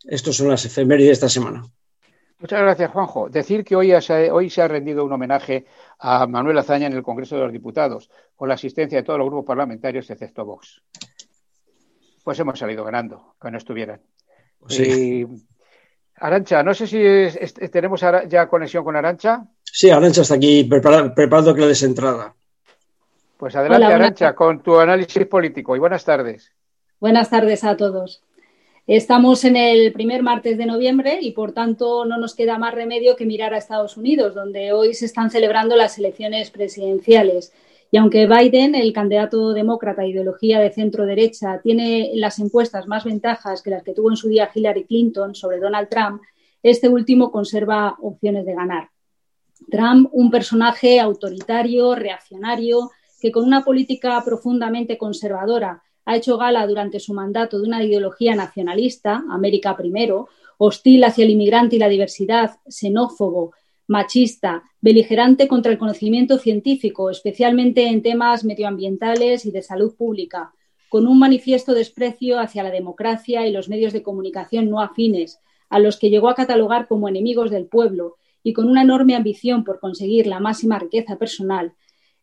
Estas 0.03 0.35
son 0.35 0.50
las 0.50 0.65
efemérides 0.65 1.07
de 1.07 1.13
esta 1.13 1.29
semana. 1.29 1.63
Muchas 2.39 2.62
gracias, 2.62 2.91
Juanjo. 2.91 3.29
Decir 3.29 3.63
que 3.63 3.77
hoy, 3.77 3.93
hoy, 3.93 4.50
se 4.50 4.62
ha 4.62 4.67
rendido 4.67 5.05
un 5.05 5.13
homenaje 5.13 5.65
a 6.00 6.27
Manuel 6.27 6.57
Azaña 6.57 6.88
en 6.88 6.93
el 6.93 7.03
Congreso 7.03 7.38
de 7.38 7.43
los 7.43 7.53
Diputados, 7.53 8.12
con 8.35 8.50
la 8.50 8.55
asistencia 8.55 8.97
de 8.97 9.03
todos 9.03 9.17
los 9.17 9.27
grupos 9.27 9.45
parlamentarios, 9.47 10.09
excepto 10.09 10.43
Vox. 10.43 10.81
Pues 12.21 12.38
hemos 12.38 12.59
salido 12.59 12.83
ganando, 12.83 13.35
que 13.41 13.50
no 13.50 13.57
estuvieran. 13.57 14.01
Sí. 14.67 15.25
Arancha, 16.17 16.63
no 16.63 16.74
sé 16.74 16.85
si 16.88 17.69
tenemos 17.69 18.01
ya 18.27 18.47
conexión 18.50 18.83
con 18.83 18.97
Arancha. 18.97 19.45
Sí, 19.63 19.89
Arancha 19.89 20.21
está 20.21 20.35
aquí 20.35 20.65
preparando 20.65 21.55
que 21.55 21.62
le 21.62 21.67
des 21.67 21.83
entrada. 21.83 22.35
Pues 23.38 23.56
adelante, 23.56 23.86
Arancha, 23.86 24.34
con 24.34 24.62
tu 24.62 24.77
análisis 24.77 25.25
político 25.27 25.75
y 25.75 25.80
buenas 25.80 26.06
tardes. 26.06 26.54
Buenas 27.00 27.30
tardes 27.30 27.63
a 27.63 27.75
todos. 27.75 28.24
Estamos 28.88 29.44
en 29.44 29.58
el 29.58 29.92
primer 29.92 30.24
martes 30.24 30.58
de 30.58 30.65
noviembre 30.65 31.20
y 31.22 31.32
por 31.32 31.51
tanto 31.51 32.06
no 32.06 32.18
nos 32.18 32.36
queda 32.36 32.58
más 32.58 32.74
remedio 32.74 33.15
que 33.15 33.25
mirar 33.25 33.54
a 33.54 33.58
Estados 33.58 33.98
Unidos, 33.98 34.36
donde 34.36 34.72
hoy 34.72 34.94
se 34.94 35.06
están 35.06 35.32
celebrando 35.32 35.75
las 35.75 35.98
elecciones 35.98 36.51
presidenciales. 36.51 37.51
Y 37.92 37.98
aunque 37.98 38.27
Biden, 38.27 38.75
el 38.75 38.94
candidato 38.94 39.54
demócrata 39.54 40.04
de 40.04 40.10
ideología 40.10 40.60
de 40.60 40.72
centro 40.72 41.06
derecha, 41.06 41.60
tiene 41.62 42.13
en 42.13 42.22
las 42.22 42.39
encuestas 42.39 42.88
más 42.88 43.04
ventajas 43.04 43.62
que 43.62 43.72
las 43.72 43.84
que 43.84 43.94
tuvo 43.94 44.12
en 44.12 44.18
su 44.18 44.30
día 44.30 44.50
Hillary 44.54 44.86
Clinton 44.86 45.36
sobre 45.36 45.60
Donald 45.60 45.89
Trump, 45.89 46.22
este 46.63 46.88
último 46.88 47.32
conserva 47.32 47.96
opciones 48.01 48.46
de 48.46 48.54
ganar. 48.54 48.89
Trump, 49.70 50.10
un 50.13 50.32
personaje 50.32 51.00
autoritario, 51.00 51.96
reaccionario, 51.96 52.92
que 53.25 53.32
con 53.32 53.44
una 53.44 53.63
política 53.63 54.22
profundamente 54.24 55.00
conservadora 55.00 55.82
ha 56.05 56.15
hecho 56.15 56.38
gala 56.38 56.67
durante 56.67 57.00
su 57.00 57.12
mandato 57.12 57.58
de 57.58 57.67
una 57.67 57.84
ideología 57.84 58.36
nacionalista, 58.36 59.24
América 59.32 59.75
primero, 59.75 60.27
hostil 60.60 61.03
hacia 61.03 61.24
el 61.25 61.32
inmigrante 61.32 61.75
y 61.75 61.79
la 61.79 61.89
diversidad, 61.89 62.60
xenófobo, 62.70 63.53
machista, 63.88 64.62
beligerante 64.79 65.48
contra 65.48 65.72
el 65.72 65.79
conocimiento 65.79 66.38
científico, 66.38 67.10
especialmente 67.10 67.88
en 67.88 68.03
temas 68.03 68.46
medioambientales 68.46 69.48
y 69.48 69.50
de 69.50 69.63
salud 69.63 69.96
pública, 69.96 70.53
con 70.88 71.08
un 71.08 71.17
manifiesto 71.17 71.74
desprecio 71.74 72.39
hacia 72.39 72.62
la 72.62 72.70
democracia 72.70 73.48
y 73.48 73.51
los 73.51 73.70
medios 73.70 73.91
de 73.91 74.03
comunicación 74.03 74.70
no 74.70 74.82
afines, 74.82 75.39
a 75.72 75.79
los 75.79 75.98
que 75.98 76.12
llegó 76.12 76.29
a 76.29 76.36
catalogar 76.36 76.88
como 76.88 77.10
enemigos 77.10 77.50
del 77.50 77.65
pueblo, 77.65 78.17
y 78.44 78.53
con 78.53 78.70
una 78.70 78.84
enorme 78.84 79.15
ambición 79.15 79.63
por 79.63 79.79
conseguir 79.79 80.27
la 80.27 80.39
máxima 80.39 80.77
riqueza 80.77 81.17
personal. 81.17 81.74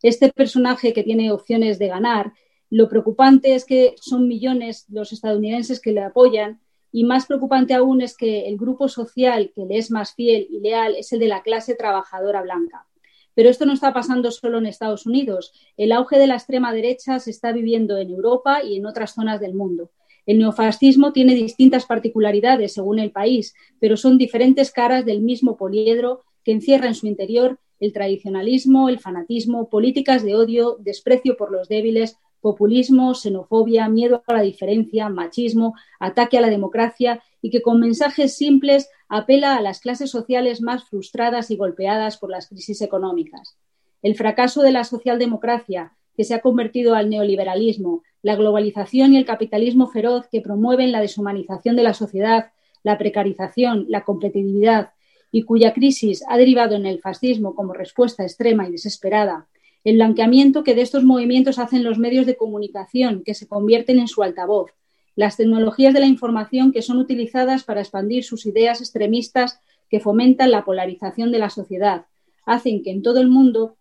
Este 0.03 0.33
personaje 0.33 0.93
que 0.93 1.05
tiene 1.05 1.31
opciones 1.31 1.79
de 1.79 1.89
ganar 1.89 2.33
lo 2.71 2.89
preocupante 2.89 3.55
es 3.55 3.65
que 3.65 3.95
son 4.01 4.27
millones 4.27 4.87
los 4.89 5.13
estadounidenses 5.13 5.81
que 5.81 5.93
le 5.93 6.03
apoyan 6.03 6.61
y 6.91 7.05
más 7.05 7.27
preocupante 7.27 7.75
aún 7.75 8.03
es 8.03 8.17
que 8.17 8.49
el 8.49 8.57
grupo 8.57 8.89
social 8.89 9.53
que 9.55 9.65
le 9.65 9.79
es 9.79 9.91
más 9.91 10.15
fiel 10.15 10.47
y 10.51 10.61
leal 10.61 10.95
es 10.97 11.13
el 11.13 11.21
de 11.21 11.29
la 11.29 11.43
clase 11.43 11.75
trabajadora 11.75 12.43
blanca. 12.43 12.87
Pero 13.35 13.49
esto 13.49 13.65
no 13.65 13.73
está 13.73 13.95
pasando 13.95 14.31
solo 14.31 14.59
en 14.59 14.67
Estados 14.67 15.07
Unidos. 15.07 15.53
El 15.77 15.93
auge 15.93 16.19
de 16.19 16.27
la 16.27 16.35
extrema 16.35 16.73
derecha 16.73 17.19
se 17.19 17.31
está 17.31 17.53
viviendo 17.53 17.97
en 17.97 18.11
Europa 18.11 18.63
y 18.63 18.77
en 18.77 18.87
otras 18.87 19.15
zonas 19.15 19.41
del 19.41 19.55
mundo. 19.55 19.91
El 20.27 20.39
neofascismo 20.39 21.13
tiene 21.13 21.35
distintas 21.35 21.87
particularidades 21.87 22.75
según 22.75 22.99
el 22.99 23.11
país, 23.11 23.55
pero 23.81 23.97
son 23.97 24.19
diferentes 24.19 24.71
caras 24.71 25.05
del 25.05 25.21
mismo 25.23 25.57
poliedro 25.57 26.23
que 26.45 26.53
encierra 26.53 26.89
en 26.89 26.95
su 26.95 27.07
interior 27.07 27.59
el 27.83 27.93
tradicionalismo, 27.93 28.89
el 28.89 29.01
fanatismo, 29.01 29.69
políticas 29.69 30.23
de 30.23 30.37
odio, 30.37 30.77
desprecio 30.79 31.37
por 31.37 31.51
los 31.51 31.69
débiles, 31.69 32.17
populismo, 32.41 33.13
xenofobia, 33.13 33.89
miedo 33.89 34.23
a 34.25 34.35
la 34.35 34.43
diferencia, 34.43 35.09
machismo, 35.09 35.75
ataque 35.99 36.39
a 36.39 36.41
la 36.41 36.49
democracia 36.49 37.21
y 37.41 37.51
que 37.51 37.61
con 37.61 37.81
mensajes 37.81 38.37
simples 38.37 38.89
apela 39.09 39.57
a 39.57 39.61
las 39.61 39.81
clases 39.81 40.11
sociales 40.11 40.63
más 40.63 40.85
frustradas 40.85 41.51
y 41.51 41.57
golpeadas 41.57 42.19
por 42.19 42.31
las 42.31 42.47
crisis 42.47 42.83
económicas. 42.83 43.57
El 44.01 44.15
fracaso 44.15 44.63
de 44.63 44.71
la 44.71 44.85
socialdemocracia, 44.85 45.93
que 46.17 46.23
se 46.23 46.35
ha 46.35 46.41
convertido 46.41 46.95
al 46.95 47.11
neoliberalismo, 47.11 48.05
la 48.23 48.37
globalización 48.37 49.13
y 49.13 49.17
el 49.17 49.25
capitalismo 49.25 49.89
feroz 49.89 50.29
que 50.31 50.41
promueven 50.41 50.93
la 50.93 51.01
deshumanización 51.01 51.75
de 51.75 51.83
la 51.83 51.95
sociedad, 51.95 52.53
la 52.85 52.97
precarización, 52.97 53.87
la 53.89 54.05
competitividad 54.05 54.93
y 55.33 55.43
cuya 55.43 55.73
crisis 55.73 56.23
ha 56.29 56.37
derivado 56.37 56.77
en 56.77 56.87
el 56.87 57.01
fascismo 57.01 57.55
como 57.55 57.73
respuesta 57.73 58.23
extrema 58.23 58.69
y 58.69 58.73
desesperada, 58.73 59.49
el 59.83 59.97
blanqueamiento 59.97 60.63
que 60.63 60.75
de 60.77 60.83
estos 60.83 61.03
movimientos 61.03 61.59
hacen 61.59 61.83
los 61.83 61.99
medios 61.99 62.27
de 62.27 62.37
comunicación, 62.37 63.25
que 63.25 63.35
se 63.35 63.49
convierten 63.49 63.99
en 63.99 64.07
su 64.07 64.23
altavoz, 64.23 64.71
las 65.17 65.37
tecnologías 65.37 65.93
de 65.95 66.01
la 66.01 66.07
información 66.07 66.71
que 66.71 66.83
son 66.83 66.99
utilizadas 66.99 67.65
para 67.65 67.81
expandir 67.81 68.25
sus 68.25 68.47
ideas 68.47 68.81
extremistas 68.81 69.61
que 69.91 70.01
fomentan 70.01 70.51
la 70.51 70.65
polarización 70.65 71.33
de 71.33 71.39
la 71.39 71.51
sociedad, 71.51 72.07
hacen 72.47 72.83
que 72.83 72.91
en 72.91 73.03
todo 73.03 73.21
el 73.21 73.29
mundo 73.29 73.77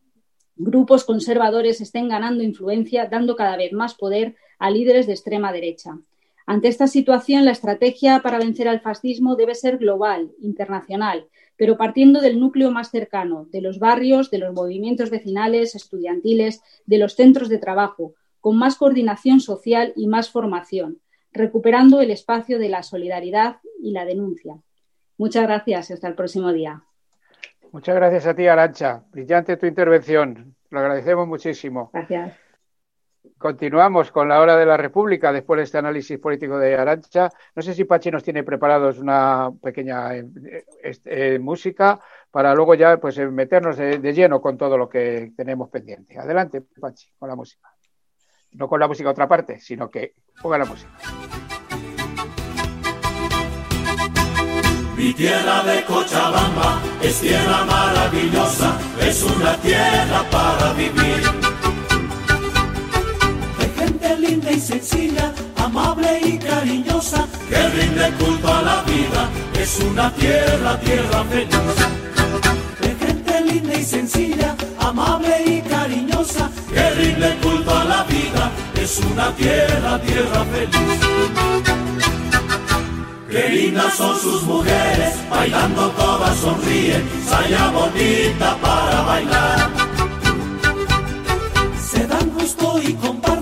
grupos 0.56 1.04
conservadores 1.04 1.82
estén 1.82 2.10
ganando 2.10 2.44
influencia, 2.44 3.08
dando 3.08 3.36
cada 3.36 3.58
vez 3.58 3.74
más 3.74 3.96
poder 3.96 4.36
a 4.60 4.70
líderes 4.70 5.08
de 5.08 5.14
extrema 5.14 5.52
derecha. 5.52 6.00
Ante 6.46 6.68
esta 6.68 6.88
situación, 6.88 7.46
la 7.46 7.52
estrategia 7.52 8.20
para 8.20 8.40
vencer 8.40 8.68
al 8.68 8.82
fascismo 8.82 9.36
debe 9.36 9.56
ser 9.56 9.78
global, 9.78 10.32
internacional, 10.40 11.28
pero 11.56 11.78
partiendo 11.78 12.22
del 12.22 12.40
núcleo 12.40 12.72
más 12.72 12.90
cercano, 12.90 13.46
de 13.52 13.62
los 13.62 13.80
barrios, 13.80 14.32
de 14.32 14.40
los 14.40 14.54
movimientos 14.54 15.10
vecinales, 15.10 15.76
estudiantiles, 15.76 16.62
de 16.86 16.98
los 16.98 17.14
centros 17.16 17.50
de 17.50 17.60
trabajo, 17.60 18.16
con 18.40 18.58
más 18.58 18.76
coordinación 18.76 19.40
social 19.40 19.94
y 19.96 20.08
más 20.08 20.32
formación, 20.32 21.00
recuperando 21.32 22.02
el 22.02 22.12
espacio 22.12 22.60
de 22.60 22.70
la 22.70 22.84
solidaridad 22.84 23.58
y 23.82 23.92
la 23.92 24.06
denuncia. 24.06 24.58
Muchas 25.18 25.44
gracias. 25.44 25.92
Hasta 25.92 26.08
el 26.08 26.16
próximo 26.16 26.52
día. 26.52 26.84
Muchas 27.72 27.96
gracias 27.96 28.26
a 28.26 28.36
ti, 28.36 28.48
Arancha. 28.48 29.04
Brillante 29.12 29.56
tu 29.56 29.68
intervención. 29.68 30.56
Lo 30.72 30.80
agradecemos 30.80 31.28
muchísimo. 31.28 31.92
Gracias. 31.94 32.51
Continuamos 33.38 34.12
con 34.12 34.30
la 34.30 34.40
hora 34.40 34.56
de 34.56 34.66
la 34.66 34.78
República 34.78 35.32
después 35.32 35.58
de 35.58 35.64
este 35.64 35.78
análisis 35.78 36.18
político 36.18 36.58
de 36.58 36.76
Arancha. 36.76 37.30
No 37.56 37.62
sé 37.62 37.74
si 37.74 37.86
Pachi 37.86 38.10
nos 38.10 38.24
tiene 38.24 38.44
preparados 38.44 38.98
una 38.98 39.52
pequeña 39.62 40.16
eh, 40.16 40.26
eh, 41.06 41.40
música 41.40 42.00
para 42.32 42.56
luego 42.56 42.74
ya 42.74 42.98
pues 42.98 43.18
eh, 43.20 43.28
meternos 43.28 43.78
de, 43.78 44.14
lleno 44.14 44.42
con 44.42 44.58
todo 44.58 44.78
lo 44.78 44.90
que 44.90 45.34
tenemos 45.36 45.70
pendiente. 45.70 46.18
Adelante, 46.18 46.62
Pachi, 46.62 47.12
con 47.18 47.30
la 47.30 47.36
música. 47.36 47.70
No 48.54 48.68
con 48.68 48.80
la 48.80 48.88
música 48.88 49.10
otra 49.10 49.28
parte, 49.28 49.60
sino 49.60 49.90
que 49.90 50.16
ponga 50.42 50.58
la 50.58 50.66
música. 50.66 50.92
Mi 54.98 55.14
tierra 55.14 55.64
de 55.64 55.84
Cochabamba 55.86 56.80
es 57.02 57.20
tierra 57.22 57.66
maravillosa, 57.66 58.78
es 59.00 59.24
una 59.24 59.56
tierra 59.58 60.24
para 60.30 60.74
vivir 60.74 61.41
linda 64.42 64.52
y 64.52 64.60
sencilla, 64.60 65.34
amable 65.56 66.20
y 66.24 66.38
cariñosa, 66.38 67.28
que 67.50 67.70
rinde 67.70 68.12
culto 68.20 68.48
a 68.48 68.62
la 68.62 68.82
vida, 68.84 69.30
es 69.60 69.80
una 69.80 70.12
tierra, 70.16 70.80
tierra 70.80 71.24
feliz. 71.26 71.58
De 72.82 73.06
gente 73.06 73.42
linda 73.42 73.74
y 73.76 73.86
sencilla, 73.86 74.56
amable 74.80 75.44
y 75.46 75.62
cariñosa, 75.62 76.50
que 76.74 76.90
rinde 76.92 77.38
culto 77.42 77.76
a 77.76 77.84
la 77.84 78.04
vida, 78.06 78.52
es 78.82 79.00
una 79.00 79.32
tierra, 79.36 80.00
tierra 80.00 80.46
feliz. 80.46 81.00
Qué 83.30 83.50
lindas 83.50 83.94
son 83.94 84.20
sus 84.20 84.44
mujeres, 84.44 85.16
bailando 85.30 85.90
todas 85.92 86.36
sonríen, 86.38 87.08
saya 87.28 87.70
bonita 87.70 88.58
para 88.62 89.02
bailar. 89.02 89.70
Se 91.80 92.08
dan 92.08 92.30
gusto 92.32 92.82
y 92.82 92.94
comparten 92.94 93.41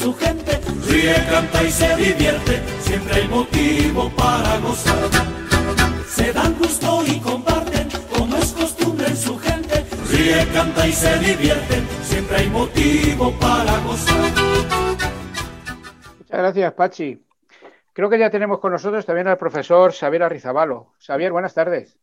su 0.00 0.14
gente, 0.14 0.58
ríe, 0.88 1.14
canta 1.28 1.62
y 1.62 1.70
se 1.70 1.94
divierte, 1.96 2.62
siempre 2.80 3.14
hay 3.16 3.28
motivo 3.28 4.10
para 4.16 4.56
gozar. 4.60 5.10
Se 6.08 6.32
dan 6.32 6.54
gusto 6.58 7.04
y 7.06 7.20
comparten, 7.20 7.86
como 8.10 8.34
es 8.36 8.52
costumbre 8.52 9.08
en 9.08 9.16
su 9.16 9.38
gente, 9.38 9.84
ríe, 10.10 10.46
canta 10.54 10.88
y 10.88 10.92
se 10.92 11.18
divierte, 11.18 11.82
siempre 12.02 12.36
hay 12.38 12.48
motivo 12.48 13.30
para 13.38 13.78
gozar. 13.80 14.32
Muchas 16.18 16.38
gracias, 16.38 16.72
Pachi. 16.72 17.22
Creo 17.92 18.08
que 18.08 18.18
ya 18.18 18.30
tenemos 18.30 18.58
con 18.58 18.72
nosotros 18.72 19.04
también 19.04 19.28
al 19.28 19.36
profesor 19.36 19.92
Xavier 19.92 20.22
Arrizabalo. 20.22 20.94
Xavier, 21.06 21.30
buenas 21.30 21.52
tardes. 21.52 21.98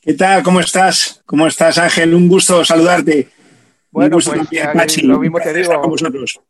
¿Qué 0.00 0.14
tal? 0.14 0.42
¿Cómo 0.42 0.58
estás? 0.58 1.22
¿Cómo 1.24 1.46
estás, 1.46 1.78
Ángel? 1.78 2.12
Un 2.12 2.26
gusto 2.26 2.64
saludarte. 2.64 3.28
Bueno, 3.92 4.18
pues 4.18 4.28
Pachi. 4.74 5.02
lo 5.02 5.20
mismo 5.20 5.38
te 5.38 5.54
digo. 5.54 5.80
Con 5.80 5.90
vosotros. 5.90 6.40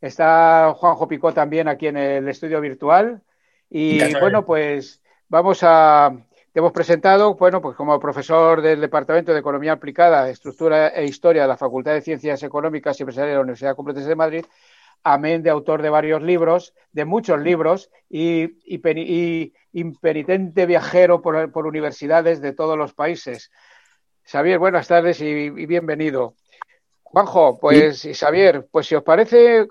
Está 0.00 0.74
Juanjo 0.76 1.08
Picó 1.08 1.32
también 1.32 1.68
aquí 1.68 1.86
en 1.86 1.96
el 1.96 2.28
estudio 2.28 2.60
virtual. 2.60 3.22
Y 3.70 4.14
bueno, 4.14 4.44
pues 4.44 5.02
vamos 5.28 5.60
a. 5.62 6.14
Te 6.52 6.60
hemos 6.60 6.72
presentado, 6.72 7.34
bueno, 7.34 7.60
pues 7.60 7.76
como 7.76 8.00
profesor 8.00 8.62
del 8.62 8.80
Departamento 8.80 9.32
de 9.32 9.40
Economía 9.40 9.72
Aplicada, 9.72 10.30
Estructura 10.30 10.88
e 10.88 11.04
Historia 11.04 11.42
de 11.42 11.48
la 11.48 11.58
Facultad 11.58 11.92
de 11.92 12.00
Ciencias 12.00 12.42
Económicas 12.42 12.98
y 12.98 13.02
Empresariales 13.02 13.32
de 13.32 13.36
la 13.36 13.42
Universidad 13.42 13.76
Complutense 13.76 14.08
de 14.08 14.16
Madrid, 14.16 14.46
amén 15.04 15.42
de 15.42 15.50
autor 15.50 15.82
de 15.82 15.90
varios 15.90 16.22
libros, 16.22 16.72
de 16.92 17.04
muchos 17.04 17.40
libros, 17.42 17.90
y, 18.08 18.54
impenitente 19.72 20.64
viajero 20.64 21.20
por, 21.20 21.66
universidades 21.66 22.40
de 22.40 22.54
todos 22.54 22.78
los 22.78 22.94
países. 22.94 23.50
Xavier, 24.24 24.58
buenas 24.58 24.88
tardes 24.88 25.20
y 25.20 25.50
bienvenido. 25.50 26.36
Juanjo, 27.08 27.58
pues 27.58 28.04
y 28.04 28.14
Xavier, 28.14 28.66
pues 28.70 28.86
si 28.86 28.94
os 28.94 29.02
parece, 29.02 29.66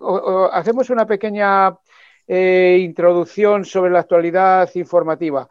hacemos 0.52 0.90
una 0.90 1.06
pequeña 1.06 1.76
eh, 2.28 2.78
introducción 2.82 3.66
sobre 3.66 3.92
la 3.92 4.00
actualidad 4.00 4.70
informativa. 4.76 5.48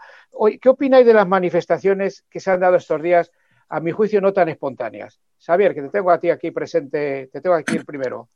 ¿Qué 0.60 0.68
opináis 0.68 1.06
de 1.06 1.14
las 1.14 1.28
manifestaciones 1.28 2.24
que 2.28 2.40
se 2.40 2.50
han 2.50 2.60
dado 2.60 2.76
estos 2.76 3.00
días, 3.00 3.30
a 3.68 3.80
mi 3.80 3.92
juicio, 3.92 4.20
no 4.20 4.32
tan 4.32 4.48
espontáneas? 4.48 5.20
Xavier, 5.38 5.74
que 5.74 5.82
te 5.82 5.88
tengo 5.90 6.10
a 6.10 6.18
ti 6.18 6.30
aquí 6.30 6.50
presente, 6.50 7.28
te 7.32 7.40
tengo 7.40 7.54
aquí 7.54 7.76
el 7.76 7.84
primero. 7.84 8.28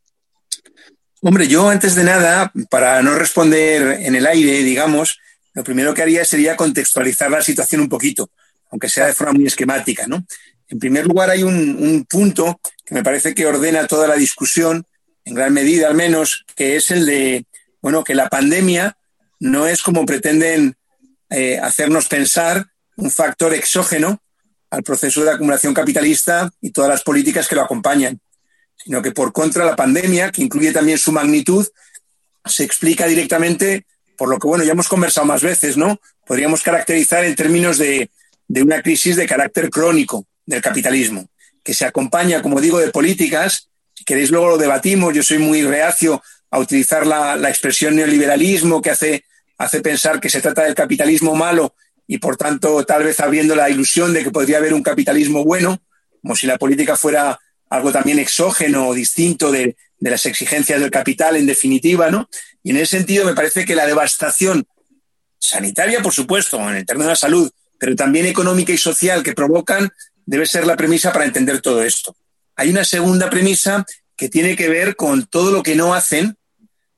Hombre, 1.22 1.48
yo 1.48 1.68
antes 1.68 1.96
de 1.96 2.04
nada, 2.04 2.52
para 2.70 3.02
no 3.02 3.14
responder 3.16 3.98
en 4.02 4.14
el 4.14 4.26
aire, 4.26 4.62
digamos, 4.62 5.18
lo 5.54 5.64
primero 5.64 5.92
que 5.94 6.02
haría 6.02 6.24
sería 6.24 6.54
contextualizar 6.54 7.30
la 7.30 7.42
situación 7.42 7.80
un 7.80 7.88
poquito, 7.88 8.30
aunque 8.70 8.88
sea 8.88 9.06
de 9.06 9.14
forma 9.14 9.32
muy 9.32 9.46
esquemática, 9.46 10.06
¿no? 10.06 10.24
En 10.68 10.78
primer 10.78 11.06
lugar, 11.06 11.30
hay 11.30 11.42
un, 11.42 12.06
punto 12.08 12.60
que 12.84 12.94
me 12.94 13.02
parece 13.02 13.34
que 13.34 13.46
ordena 13.46 13.86
toda 13.86 14.06
la 14.06 14.16
discusión, 14.16 14.84
en 15.24 15.34
gran 15.34 15.52
medida 15.52 15.88
al 15.88 15.94
menos, 15.94 16.44
que 16.54 16.76
es 16.76 16.90
el 16.90 17.06
de, 17.06 17.46
bueno, 17.80 18.04
que 18.04 18.14
la 18.14 18.28
pandemia 18.28 18.96
no 19.40 19.66
es 19.66 19.82
como 19.82 20.04
pretenden 20.04 20.76
eh, 21.30 21.58
hacernos 21.58 22.08
pensar 22.08 22.66
un 22.96 23.10
factor 23.10 23.54
exógeno 23.54 24.20
al 24.70 24.82
proceso 24.82 25.24
de 25.24 25.30
acumulación 25.30 25.72
capitalista 25.72 26.50
y 26.60 26.70
todas 26.70 26.90
las 26.90 27.02
políticas 27.02 27.48
que 27.48 27.54
lo 27.54 27.62
acompañan, 27.62 28.20
sino 28.76 29.00
que 29.00 29.12
por 29.12 29.32
contra 29.32 29.64
la 29.64 29.76
pandemia, 29.76 30.30
que 30.30 30.42
incluye 30.42 30.72
también 30.72 30.98
su 30.98 31.12
magnitud, 31.12 31.66
se 32.44 32.64
explica 32.64 33.06
directamente 33.06 33.86
por 34.16 34.28
lo 34.28 34.38
que, 34.38 34.48
bueno, 34.48 34.64
ya 34.64 34.72
hemos 34.72 34.88
conversado 34.88 35.26
más 35.26 35.42
veces, 35.42 35.76
¿no? 35.76 36.00
Podríamos 36.26 36.62
caracterizar 36.62 37.24
en 37.24 37.36
términos 37.36 37.78
de, 37.78 38.10
de 38.48 38.62
una 38.62 38.82
crisis 38.82 39.16
de 39.16 39.26
carácter 39.26 39.70
crónico, 39.70 40.26
del 40.48 40.62
capitalismo, 40.62 41.28
que 41.62 41.74
se 41.74 41.84
acompaña, 41.84 42.40
como 42.40 42.60
digo, 42.60 42.78
de 42.78 42.90
políticas. 42.90 43.68
Si 43.94 44.04
queréis, 44.04 44.30
luego 44.30 44.48
lo 44.48 44.56
debatimos. 44.56 45.14
Yo 45.14 45.22
soy 45.22 45.38
muy 45.38 45.62
reacio 45.62 46.22
a 46.50 46.58
utilizar 46.58 47.06
la, 47.06 47.36
expresión 47.50 47.94
neoliberalismo 47.96 48.80
que 48.80 48.90
hace, 48.90 49.24
hace 49.58 49.82
pensar 49.82 50.20
que 50.20 50.30
se 50.30 50.40
trata 50.40 50.64
del 50.64 50.74
capitalismo 50.74 51.34
malo 51.34 51.74
y, 52.06 52.16
por 52.16 52.38
tanto, 52.38 52.82
tal 52.86 53.04
vez 53.04 53.20
abriendo 53.20 53.54
la 53.54 53.68
ilusión 53.68 54.14
de 54.14 54.24
que 54.24 54.30
podría 54.30 54.56
haber 54.56 54.72
un 54.72 54.82
capitalismo 54.82 55.44
bueno, 55.44 55.82
como 56.22 56.34
si 56.34 56.46
la 56.46 56.56
política 56.56 56.96
fuera 56.96 57.38
algo 57.68 57.92
también 57.92 58.18
exógeno 58.18 58.88
o 58.88 58.94
distinto 58.94 59.52
de, 59.52 59.76
de 59.98 60.10
las 60.10 60.24
exigencias 60.24 60.80
del 60.80 60.90
capital, 60.90 61.36
en 61.36 61.44
definitiva, 61.44 62.10
¿no? 62.10 62.30
Y 62.62 62.70
en 62.70 62.78
ese 62.78 62.96
sentido 62.96 63.26
me 63.26 63.34
parece 63.34 63.66
que 63.66 63.74
la 63.74 63.84
devastación 63.84 64.66
sanitaria, 65.38 66.00
por 66.00 66.14
supuesto, 66.14 66.58
en 66.70 66.76
el 66.76 66.86
término 66.86 67.08
de 67.08 67.12
la 67.12 67.16
salud, 67.16 67.50
pero 67.78 67.94
también 67.94 68.24
económica 68.24 68.72
y 68.72 68.78
social 68.78 69.22
que 69.22 69.34
provocan, 69.34 69.90
debe 70.28 70.44
ser 70.44 70.66
la 70.66 70.76
premisa 70.76 71.10
para 71.10 71.24
entender 71.24 71.62
todo 71.62 71.82
esto. 71.82 72.14
Hay 72.54 72.68
una 72.68 72.84
segunda 72.84 73.30
premisa 73.30 73.86
que 74.14 74.28
tiene 74.28 74.56
que 74.56 74.68
ver 74.68 74.94
con 74.94 75.24
todo 75.24 75.50
lo 75.50 75.62
que 75.62 75.74
no 75.74 75.94
hacen 75.94 76.36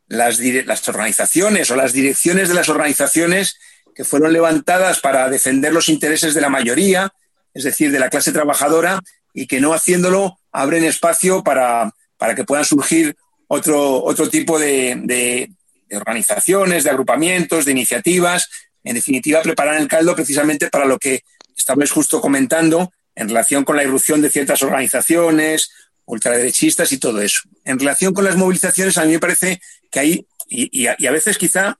las, 0.08 0.40
organizaciones 0.88 1.70
o 1.70 1.76
las 1.76 1.92
direcciones 1.92 2.48
de 2.48 2.56
las 2.56 2.68
organizaciones 2.68 3.56
que 3.94 4.02
fueron 4.02 4.32
levantadas 4.32 4.98
para 4.98 5.30
defender 5.30 5.72
los 5.72 5.88
intereses 5.88 6.34
de 6.34 6.40
la 6.40 6.48
mayoría, 6.48 7.12
es 7.54 7.62
decir, 7.62 7.92
de 7.92 8.00
la 8.00 8.10
clase 8.10 8.32
trabajadora, 8.32 8.98
y 9.32 9.46
que 9.46 9.60
no 9.60 9.74
haciéndolo 9.74 10.40
abren 10.50 10.82
espacio 10.82 11.44
para, 11.44 11.92
para 12.16 12.34
que 12.34 12.42
puedan 12.42 12.64
surgir 12.64 13.14
otro, 13.46 14.02
otro 14.02 14.28
tipo 14.28 14.58
de, 14.58 15.00
de, 15.04 15.52
organizaciones, 15.96 16.82
de 16.82 16.90
agrupamientos, 16.90 17.64
de 17.64 17.70
iniciativas, 17.70 18.48
en 18.82 18.96
definitiva, 18.96 19.40
preparan 19.42 19.80
el 19.80 19.86
caldo 19.86 20.16
precisamente 20.16 20.68
para 20.68 20.84
lo 20.84 20.98
que 20.98 21.22
estabais 21.56 21.92
justo 21.92 22.20
comentando, 22.20 22.92
en 23.14 23.28
relación 23.28 23.64
con 23.64 23.76
la 23.76 23.84
irrupción 23.84 24.22
de 24.22 24.30
ciertas 24.30 24.62
organizaciones 24.62 25.70
ultraderechistas 26.10 26.92
y 26.92 26.98
todo 26.98 27.20
eso. 27.20 27.42
En 27.64 27.78
relación 27.78 28.12
con 28.12 28.24
las 28.24 28.36
movilizaciones, 28.36 28.98
a 28.98 29.04
mí 29.04 29.12
me 29.12 29.18
parece 29.18 29.60
que 29.90 30.00
hay, 30.00 30.26
y, 30.48 30.86
a, 30.86 31.10
veces 31.12 31.38
quizá 31.38 31.78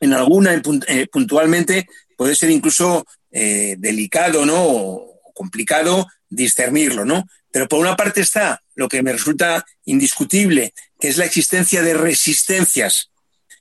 en 0.00 0.14
alguna 0.14 0.60
eh, 0.86 1.06
puntualmente, 1.10 1.86
puede 2.16 2.34
ser 2.34 2.50
incluso 2.50 3.06
eh, 3.30 3.76
delicado, 3.78 4.46
¿no? 4.46 4.64
O 4.64 5.20
complicado 5.34 6.06
discernirlo, 6.28 7.04
¿no? 7.04 7.24
Pero 7.50 7.68
por 7.68 7.80
una 7.80 7.96
parte 7.96 8.20
está 8.20 8.62
lo 8.74 8.88
que 8.88 9.02
me 9.02 9.12
resulta 9.12 9.64
indiscutible, 9.84 10.72
que 11.00 11.08
es 11.08 11.16
la 11.16 11.24
existencia 11.24 11.82
de 11.82 11.94
resistencias 11.94 13.10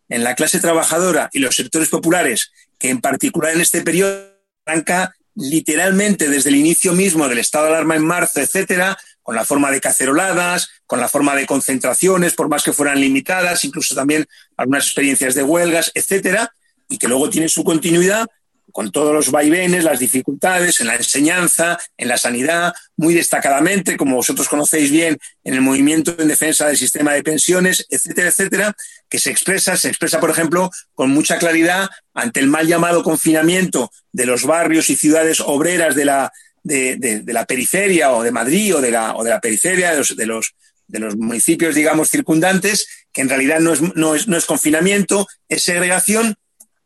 en 0.09 0.23
la 0.23 0.35
clase 0.35 0.59
trabajadora 0.59 1.29
y 1.33 1.39
los 1.39 1.55
sectores 1.55 1.89
populares, 1.89 2.51
que 2.77 2.89
en 2.89 3.01
particular 3.01 3.53
en 3.53 3.61
este 3.61 3.81
periodo 3.81 4.31
arranca 4.65 5.13
literalmente 5.37 6.29
desde 6.29 6.49
el 6.49 6.55
inicio 6.55 6.93
mismo 6.93 7.29
del 7.29 7.37
estado 7.37 7.65
de 7.65 7.71
alarma 7.71 7.95
en 7.95 8.05
marzo, 8.05 8.41
etcétera, 8.41 8.97
con 9.21 9.35
la 9.35 9.45
forma 9.45 9.71
de 9.71 9.79
caceroladas, 9.79 10.69
con 10.85 10.99
la 10.99 11.07
forma 11.07 11.35
de 11.35 11.45
concentraciones, 11.45 12.33
por 12.33 12.49
más 12.49 12.63
que 12.63 12.73
fueran 12.73 12.99
limitadas, 12.99 13.63
incluso 13.63 13.93
también 13.93 14.25
algunas 14.55 14.85
experiencias 14.85 15.35
de 15.35 15.43
huelgas, 15.43 15.91
etcétera, 15.93 16.51
y 16.89 16.97
que 16.97 17.07
luego 17.07 17.29
tiene 17.29 17.49
su 17.49 17.63
continuidad 17.63 18.25
con 18.71 18.91
todos 18.91 19.13
los 19.13 19.31
vaivenes, 19.31 19.83
las 19.83 19.99
dificultades 19.99 20.81
en 20.81 20.87
la 20.87 20.95
enseñanza, 20.95 21.79
en 21.97 22.07
la 22.07 22.17
sanidad, 22.17 22.73
muy 22.95 23.13
destacadamente, 23.13 23.97
como 23.97 24.15
vosotros 24.15 24.47
conocéis 24.49 24.91
bien, 24.91 25.17
en 25.43 25.53
el 25.53 25.61
movimiento 25.61 26.15
en 26.19 26.27
defensa 26.27 26.67
del 26.67 26.77
sistema 26.77 27.13
de 27.13 27.23
pensiones, 27.23 27.85
etcétera, 27.89 28.29
etcétera, 28.29 28.75
que 29.09 29.19
se 29.19 29.31
expresa, 29.31 29.77
se 29.77 29.87
expresa, 29.87 30.19
por 30.19 30.29
ejemplo, 30.29 30.69
con 30.93 31.11
mucha 31.11 31.37
claridad 31.37 31.89
ante 32.13 32.39
el 32.39 32.47
mal 32.47 32.67
llamado 32.67 33.03
confinamiento 33.03 33.91
de 34.11 34.25
los 34.25 34.43
barrios 34.43 34.89
y 34.89 34.95
ciudades 34.95 35.39
obreras 35.39 35.95
de 35.95 36.05
la, 36.05 36.31
de, 36.63 37.23
la 37.27 37.45
periferia 37.45 38.11
o 38.11 38.23
de 38.23 38.31
Madrid 38.31 38.75
o 38.75 38.81
de 38.81 38.91
la, 38.91 39.15
o 39.15 39.23
de 39.23 39.29
la 39.29 39.39
periferia 39.39 39.91
de 39.91 39.97
los, 39.97 40.15
de 40.15 40.25
los, 40.25 40.55
de 40.87 40.99
los 40.99 41.15
municipios, 41.15 41.75
digamos, 41.75 42.09
circundantes, 42.09 42.87
que 43.13 43.21
en 43.21 43.29
realidad 43.29 43.59
no 43.59 43.73
es, 43.73 43.81
no 43.95 44.15
es, 44.15 44.27
no 44.27 44.37
es 44.37 44.45
confinamiento, 44.45 45.27
es 45.47 45.63
segregación. 45.63 46.35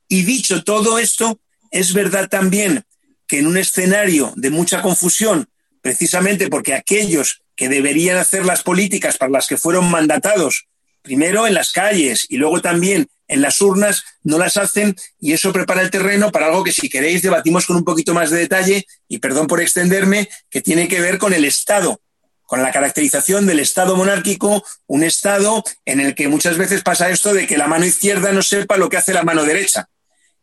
Y 0.07 0.23
dicho 0.23 0.63
todo 0.63 0.99
esto, 0.99 1.39
es 1.71 1.93
verdad 1.93 2.27
también 2.29 2.83
que 3.27 3.39
en 3.39 3.47
un 3.47 3.57
escenario 3.57 4.33
de 4.35 4.49
mucha 4.49 4.81
confusión, 4.81 5.47
precisamente 5.81 6.49
porque 6.49 6.73
aquellos 6.73 7.41
que 7.55 7.69
deberían 7.69 8.17
hacer 8.17 8.45
las 8.45 8.61
políticas 8.61 9.17
para 9.17 9.31
las 9.31 9.47
que 9.47 9.57
fueron 9.57 9.89
mandatados, 9.89 10.67
primero 11.01 11.47
en 11.47 11.53
las 11.53 11.71
calles 11.71 12.25
y 12.29 12.37
luego 12.37 12.61
también 12.61 13.07
en 13.27 13.41
las 13.41 13.61
urnas, 13.61 14.03
no 14.23 14.37
las 14.37 14.57
hacen 14.57 14.95
y 15.19 15.31
eso 15.31 15.53
prepara 15.53 15.81
el 15.81 15.89
terreno 15.89 16.31
para 16.31 16.47
algo 16.47 16.63
que 16.63 16.73
si 16.73 16.89
queréis 16.89 17.21
debatimos 17.21 17.65
con 17.65 17.77
un 17.77 17.85
poquito 17.85 18.13
más 18.13 18.29
de 18.29 18.39
detalle 18.39 18.85
y 19.07 19.19
perdón 19.19 19.47
por 19.47 19.61
extenderme, 19.61 20.27
que 20.49 20.61
tiene 20.61 20.89
que 20.89 20.99
ver 20.99 21.17
con 21.17 21.33
el 21.33 21.45
Estado, 21.45 22.01
con 22.45 22.61
la 22.61 22.71
caracterización 22.71 23.47
del 23.47 23.61
Estado 23.61 23.95
monárquico, 23.95 24.63
un 24.85 25.03
Estado 25.03 25.63
en 25.85 26.01
el 26.01 26.13
que 26.13 26.27
muchas 26.27 26.57
veces 26.57 26.83
pasa 26.83 27.09
esto 27.09 27.33
de 27.33 27.47
que 27.47 27.57
la 27.57 27.67
mano 27.67 27.85
izquierda 27.85 28.33
no 28.33 28.41
sepa 28.41 28.75
lo 28.75 28.89
que 28.89 28.97
hace 28.97 29.13
la 29.13 29.23
mano 29.23 29.45
derecha. 29.45 29.87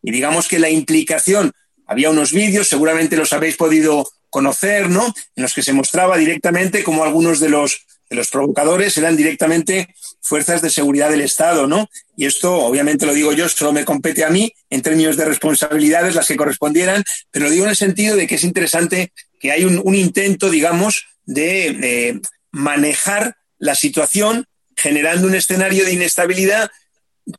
Y 0.01 0.11
digamos 0.11 0.47
que 0.47 0.57
la 0.57 0.71
implicación, 0.71 1.51
había 1.85 2.09
unos 2.09 2.31
vídeos, 2.31 2.67
seguramente 2.67 3.17
los 3.17 3.33
habéis 3.33 3.55
podido 3.57 4.09
conocer, 4.31 4.89
¿no? 4.89 5.13
En 5.35 5.43
los 5.43 5.53
que 5.53 5.61
se 5.61 5.73
mostraba 5.73 6.17
directamente 6.17 6.83
cómo 6.83 7.03
algunos 7.03 7.39
de 7.39 7.49
los, 7.49 7.85
los 8.09 8.29
provocadores 8.29 8.97
eran 8.97 9.15
directamente 9.15 9.93
fuerzas 10.21 10.61
de 10.61 10.69
seguridad 10.69 11.09
del 11.09 11.21
Estado, 11.21 11.67
¿no? 11.67 11.89
Y 12.17 12.25
esto, 12.25 12.55
obviamente 12.55 13.05
lo 13.05 13.13
digo 13.13 13.33
yo, 13.33 13.47
solo 13.49 13.71
me 13.71 13.85
compete 13.85 14.23
a 14.23 14.29
mí 14.29 14.53
en 14.69 14.81
términos 14.81 15.15
de 15.17 15.25
responsabilidades, 15.25 16.15
las 16.15 16.27
que 16.27 16.35
correspondieran, 16.35 17.03
pero 17.31 17.45
lo 17.45 17.51
digo 17.51 17.65
en 17.65 17.71
el 17.71 17.75
sentido 17.75 18.15
de 18.15 18.27
que 18.27 18.35
es 18.35 18.43
interesante 18.43 19.11
que 19.39 19.51
hay 19.51 19.63
un, 19.63 19.95
intento, 19.95 20.49
digamos, 20.49 21.05
de, 21.25 21.73
de 21.73 22.21
manejar 22.51 23.37
la 23.57 23.75
situación 23.75 24.45
generando 24.75 25.27
un 25.27 25.35
escenario 25.35 25.85
de 25.85 25.93
inestabilidad 25.93 26.71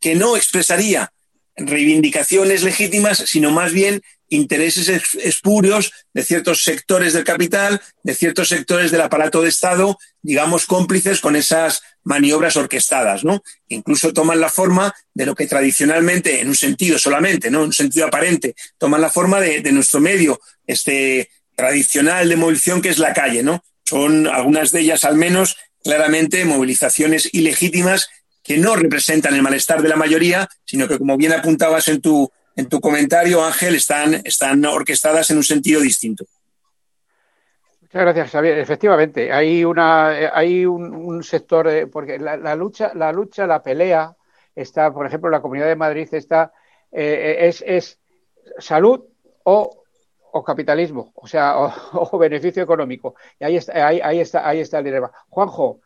que 0.00 0.14
no 0.14 0.36
expresaría 0.36 1.12
reivindicaciones 1.56 2.62
legítimas, 2.62 3.18
sino 3.18 3.50
más 3.50 3.72
bien 3.72 4.02
intereses 4.30 4.88
espurios 5.16 5.92
de 6.14 6.24
ciertos 6.24 6.62
sectores 6.62 7.12
del 7.12 7.24
capital, 7.24 7.82
de 8.02 8.14
ciertos 8.14 8.48
sectores 8.48 8.90
del 8.90 9.02
aparato 9.02 9.42
de 9.42 9.48
Estado, 9.48 9.98
digamos, 10.22 10.66
cómplices 10.66 11.20
con 11.20 11.36
esas 11.36 11.82
maniobras 12.04 12.56
orquestadas, 12.56 13.24
¿no? 13.24 13.42
Incluso 13.68 14.12
toman 14.12 14.40
la 14.40 14.48
forma 14.48 14.94
de 15.12 15.26
lo 15.26 15.34
que 15.34 15.46
tradicionalmente, 15.46 16.40
en 16.40 16.48
un 16.48 16.54
sentido 16.54 16.98
solamente, 16.98 17.50
¿no? 17.50 17.58
En 17.58 17.66
un 17.66 17.72
sentido 17.72 18.06
aparente, 18.06 18.54
toman 18.78 19.00
la 19.00 19.10
forma 19.10 19.40
de, 19.40 19.60
de 19.60 19.72
nuestro 19.72 20.00
medio 20.00 20.40
este, 20.66 21.28
tradicional 21.54 22.28
de 22.28 22.36
movilización 22.36 22.80
que 22.80 22.88
es 22.88 22.98
la 22.98 23.12
calle, 23.12 23.42
¿no? 23.42 23.62
Son 23.84 24.28
algunas 24.28 24.70
de 24.70 24.80
ellas 24.80 25.04
al 25.04 25.16
menos 25.16 25.56
claramente 25.82 26.44
movilizaciones 26.44 27.28
ilegítimas 27.32 28.08
que 28.42 28.56
no 28.56 28.76
representan 28.76 29.34
el 29.34 29.42
malestar 29.42 29.82
de 29.82 29.88
la 29.88 29.96
mayoría, 29.96 30.48
sino 30.64 30.88
que, 30.88 30.98
como 30.98 31.16
bien 31.16 31.32
apuntabas 31.32 31.88
en 31.88 32.00
tu, 32.00 32.30
en 32.56 32.68
tu 32.68 32.80
comentario, 32.80 33.44
Ángel, 33.44 33.74
están, 33.74 34.14
están 34.24 34.64
orquestadas 34.64 35.30
en 35.30 35.38
un 35.38 35.44
sentido 35.44 35.80
distinto. 35.80 36.24
Muchas 37.80 38.02
gracias, 38.02 38.30
Xavier. 38.30 38.58
Efectivamente, 38.58 39.32
hay 39.32 39.64
una, 39.64 40.08
hay 40.32 40.64
un, 40.64 41.24
sector, 41.24 41.66
eh, 41.68 41.86
porque 41.88 42.18
la, 42.18 42.54
lucha, 42.54 42.92
la 42.94 43.12
lucha, 43.12 43.46
la 43.48 43.62
pelea 43.62 44.14
está, 44.54 44.92
por 44.92 45.06
ejemplo, 45.06 45.28
la 45.28 45.42
Comunidad 45.42 45.66
de 45.66 45.74
Madrid 45.74 46.08
está, 46.12 46.52
eh, 46.92 47.38
es, 47.40 47.64
es, 47.66 47.98
salud 48.58 49.00
o, 49.42 49.82
o, 50.32 50.44
capitalismo, 50.44 51.12
o 51.16 51.26
sea, 51.26 51.56
o, 51.92 52.18
beneficio 52.18 52.62
económico. 52.62 53.16
Y 53.40 53.44
ahí 53.44 53.56
está, 53.56 53.88
ahí, 53.88 54.00
ahí 54.00 54.20
está, 54.20 54.48
ahí 54.48 54.60
está 54.60 54.78
el 54.78 54.84
dilema. 54.84 55.10
Juanjo, 55.28 55.80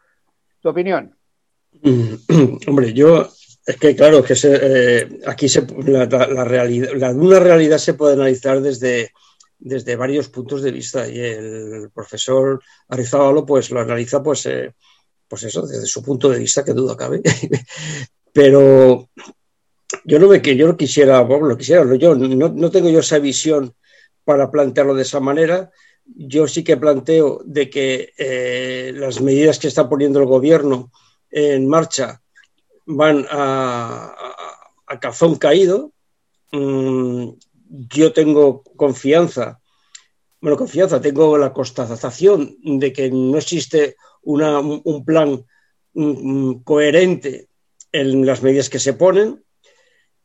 tu 0.60 0.68
opinión. 0.68 1.16
Hombre, 2.66 2.92
yo 2.92 3.28
es 3.66 3.76
que 3.76 3.96
claro, 3.96 4.22
que 4.22 4.34
eh, 4.42 5.20
aquí 5.26 5.48
se, 5.48 5.66
la, 5.86 7.10
una 7.10 7.40
realidad 7.40 7.78
se 7.78 7.94
puede 7.94 8.14
analizar 8.14 8.60
desde, 8.60 9.12
desde 9.58 9.96
varios 9.96 10.28
puntos 10.28 10.62
de 10.62 10.70
vista 10.70 11.08
y 11.08 11.18
el 11.18 11.90
profesor 11.94 12.62
Arizábalo 12.88 13.46
pues 13.46 13.70
lo 13.70 13.80
analiza 13.80 14.22
pues, 14.22 14.44
eh, 14.46 14.74
pues 15.26 15.44
eso, 15.44 15.66
desde 15.66 15.86
su 15.86 16.02
punto 16.02 16.28
de 16.28 16.38
vista, 16.38 16.64
que 16.64 16.74
duda 16.74 16.96
cabe. 16.96 17.22
Pero 18.32 19.08
yo 20.04 20.18
no 20.18 20.28
me 20.28 20.40
yo 20.40 20.66
no 20.66 20.76
quisiera, 20.76 21.20
bueno, 21.22 21.46
lo 21.46 21.56
quisiera, 21.56 21.82
yo 21.96 22.14
no, 22.14 22.48
no 22.48 22.70
tengo 22.70 22.90
yo 22.90 23.00
esa 23.00 23.18
visión 23.18 23.74
para 24.24 24.50
plantearlo 24.50 24.94
de 24.94 25.02
esa 25.02 25.20
manera. 25.20 25.70
Yo 26.04 26.46
sí 26.46 26.62
que 26.62 26.76
planteo 26.76 27.40
de 27.46 27.70
que 27.70 28.12
eh, 28.18 28.92
las 28.94 29.22
medidas 29.22 29.58
que 29.58 29.68
está 29.68 29.88
poniendo 29.88 30.20
el 30.20 30.26
gobierno 30.26 30.90
en 31.30 31.66
marcha 31.66 32.20
van 32.86 33.26
a, 33.30 34.14
a, 34.86 35.00
cazón 35.00 35.36
caído. 35.36 35.92
Mm, 36.52 37.30
yo 37.88 38.12
tengo 38.12 38.62
confianza, 38.76 39.60
bueno, 40.40 40.58
confianza, 40.58 41.00
tengo 41.00 41.38
la 41.38 41.52
constatación 41.52 42.56
de 42.62 42.92
que 42.92 43.10
no 43.10 43.38
existe 43.38 43.96
un 44.22 45.04
plan 45.04 45.44
mm, 45.94 46.56
coherente 46.64 47.48
en 47.92 48.26
las 48.26 48.42
medidas 48.42 48.68
que 48.68 48.78
se 48.78 48.92
ponen. 48.92 49.42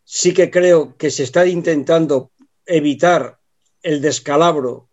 Sí 0.03 0.33
que 0.33 0.51
creo 0.51 0.97
que 0.97 1.09
se 1.09 1.23
está 1.23 1.45
intentando 1.45 2.31
evitar 2.65 3.39
el 3.81 4.01
descalabro 4.01 4.89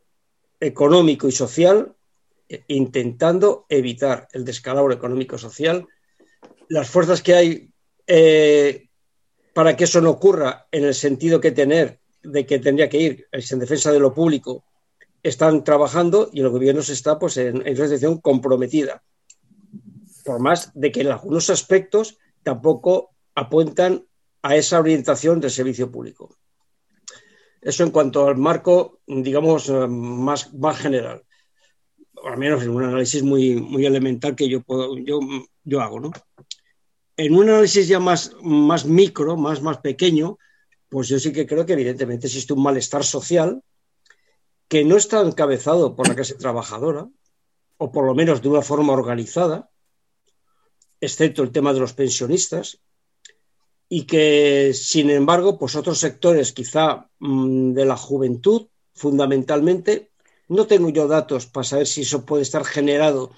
económico 0.60 1.26
y 1.26 1.32
social, 1.32 1.96
intentando 2.68 3.66
evitar 3.68 4.28
el 4.32 4.44
descalabro 4.44 4.94
económico 4.94 5.34
y 5.34 5.40
social 5.40 5.88
las 6.68 6.88
fuerzas 6.88 7.22
que 7.22 7.34
hay 7.34 7.70
eh, 8.06 8.88
para 9.54 9.76
que 9.76 9.84
eso 9.84 10.00
no 10.00 10.10
ocurra 10.10 10.66
en 10.70 10.84
el 10.84 10.94
sentido 10.94 11.40
que 11.40 11.52
tener 11.52 12.00
de 12.22 12.44
que 12.44 12.58
tendría 12.58 12.88
que 12.88 13.00
ir 13.00 13.28
en 13.32 13.58
defensa 13.58 13.92
de 13.92 14.00
lo 14.00 14.12
público 14.12 14.64
están 15.22 15.64
trabajando 15.64 16.30
y 16.32 16.40
el 16.40 16.50
gobierno 16.50 16.82
se 16.82 16.92
está 16.92 17.18
pues 17.18 17.36
en, 17.36 17.56
una 17.56 17.74
situación 17.74 18.20
comprometida 18.20 19.02
por 20.24 20.40
más 20.40 20.72
de 20.74 20.92
que 20.92 21.02
en 21.02 21.08
algunos 21.08 21.50
aspectos 21.50 22.18
tampoco 22.42 23.10
apuntan 23.34 24.04
a 24.42 24.56
esa 24.56 24.78
orientación 24.78 25.40
del 25.40 25.50
servicio 25.50 25.90
público. 25.90 26.36
Eso 27.60 27.82
en 27.82 27.90
cuanto 27.90 28.26
al 28.26 28.36
marco, 28.36 29.00
digamos, 29.06 29.68
más, 29.70 30.52
más 30.54 30.78
general. 30.78 31.22
Al 32.24 32.38
menos 32.38 32.62
en 32.62 32.70
un 32.70 32.84
análisis 32.84 33.22
muy, 33.22 33.56
muy 33.56 33.86
elemental 33.86 34.36
que 34.36 34.48
yo, 34.48 34.62
puedo, 34.62 34.96
yo, 34.98 35.20
yo 35.64 35.80
hago, 35.80 36.00
¿no? 36.00 36.12
En 37.16 37.34
un 37.34 37.48
análisis 37.48 37.88
ya 37.88 37.98
más, 37.98 38.32
más 38.42 38.84
micro, 38.84 39.36
más, 39.36 39.62
más 39.62 39.78
pequeño, 39.78 40.38
pues 40.88 41.08
yo 41.08 41.18
sí 41.18 41.32
que 41.32 41.46
creo 41.46 41.64
que 41.64 41.72
evidentemente 41.72 42.26
existe 42.26 42.52
un 42.52 42.62
malestar 42.62 43.04
social 43.04 43.62
que 44.68 44.84
no 44.84 44.96
está 44.96 45.20
encabezado 45.20 45.94
por 45.96 46.08
la 46.08 46.14
clase 46.14 46.34
trabajadora, 46.38 47.08
o 47.78 47.92
por 47.92 48.04
lo 48.06 48.14
menos 48.14 48.42
de 48.42 48.48
una 48.48 48.62
forma 48.62 48.92
organizada, 48.92 49.70
excepto 51.00 51.42
el 51.42 51.52
tema 51.52 51.72
de 51.72 51.80
los 51.80 51.92
pensionistas, 51.92 52.80
y 53.88 54.04
que, 54.04 54.72
sin 54.74 55.10
embargo, 55.10 55.58
pues 55.58 55.76
otros 55.76 55.98
sectores, 55.98 56.52
quizá 56.52 57.08
mm, 57.18 57.72
de 57.72 57.84
la 57.84 57.96
juventud, 57.96 58.68
fundamentalmente, 58.94 60.10
no 60.48 60.66
tengo 60.66 60.88
yo 60.90 61.06
datos 61.06 61.46
para 61.46 61.64
saber 61.64 61.86
si 61.86 62.02
eso 62.02 62.24
puede 62.24 62.42
estar 62.42 62.64
generado 62.64 63.32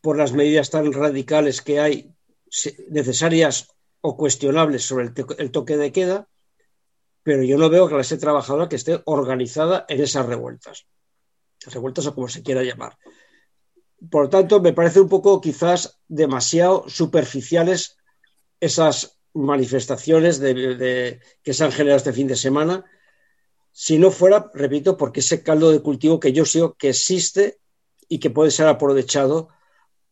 por 0.00 0.16
las 0.16 0.32
medidas 0.32 0.70
tan 0.70 0.92
radicales 0.92 1.62
que 1.62 1.80
hay 1.80 2.13
necesarias 2.90 3.68
o 4.00 4.16
cuestionables 4.16 4.84
sobre 4.84 5.12
el, 5.38 5.50
toque 5.50 5.76
de 5.76 5.92
queda, 5.92 6.28
pero 7.22 7.42
yo 7.42 7.56
no 7.56 7.70
veo 7.70 7.88
clase 7.88 8.18
trabajadora 8.18 8.68
que 8.68 8.76
esté 8.76 9.00
organizada 9.06 9.86
en 9.88 10.00
esas 10.02 10.26
revueltas. 10.26 10.86
Revueltas 11.66 12.06
o 12.06 12.14
como 12.14 12.28
se 12.28 12.42
quiera 12.42 12.62
llamar. 12.62 12.98
Por 14.10 14.24
lo 14.24 14.28
tanto, 14.28 14.60
me 14.60 14.74
parece 14.74 15.00
un 15.00 15.08
poco 15.08 15.40
quizás 15.40 16.00
demasiado 16.06 16.84
superficiales 16.88 17.96
esas 18.60 19.18
manifestaciones 19.32 20.38
que 20.38 21.54
se 21.54 21.64
han 21.64 21.72
generado 21.72 21.96
este 21.96 22.12
fin 22.12 22.28
de 22.28 22.36
semana, 22.36 22.84
si 23.76 23.98
no 23.98 24.12
fuera, 24.12 24.50
repito, 24.54 24.96
porque 24.96 25.18
ese 25.18 25.42
caldo 25.42 25.72
de 25.72 25.80
cultivo 25.80 26.20
que 26.20 26.32
yo 26.32 26.44
sé 26.44 26.60
que 26.78 26.90
existe 26.90 27.58
y 28.08 28.20
que 28.20 28.30
puede 28.30 28.52
ser 28.52 28.68
aprovechado 28.68 29.48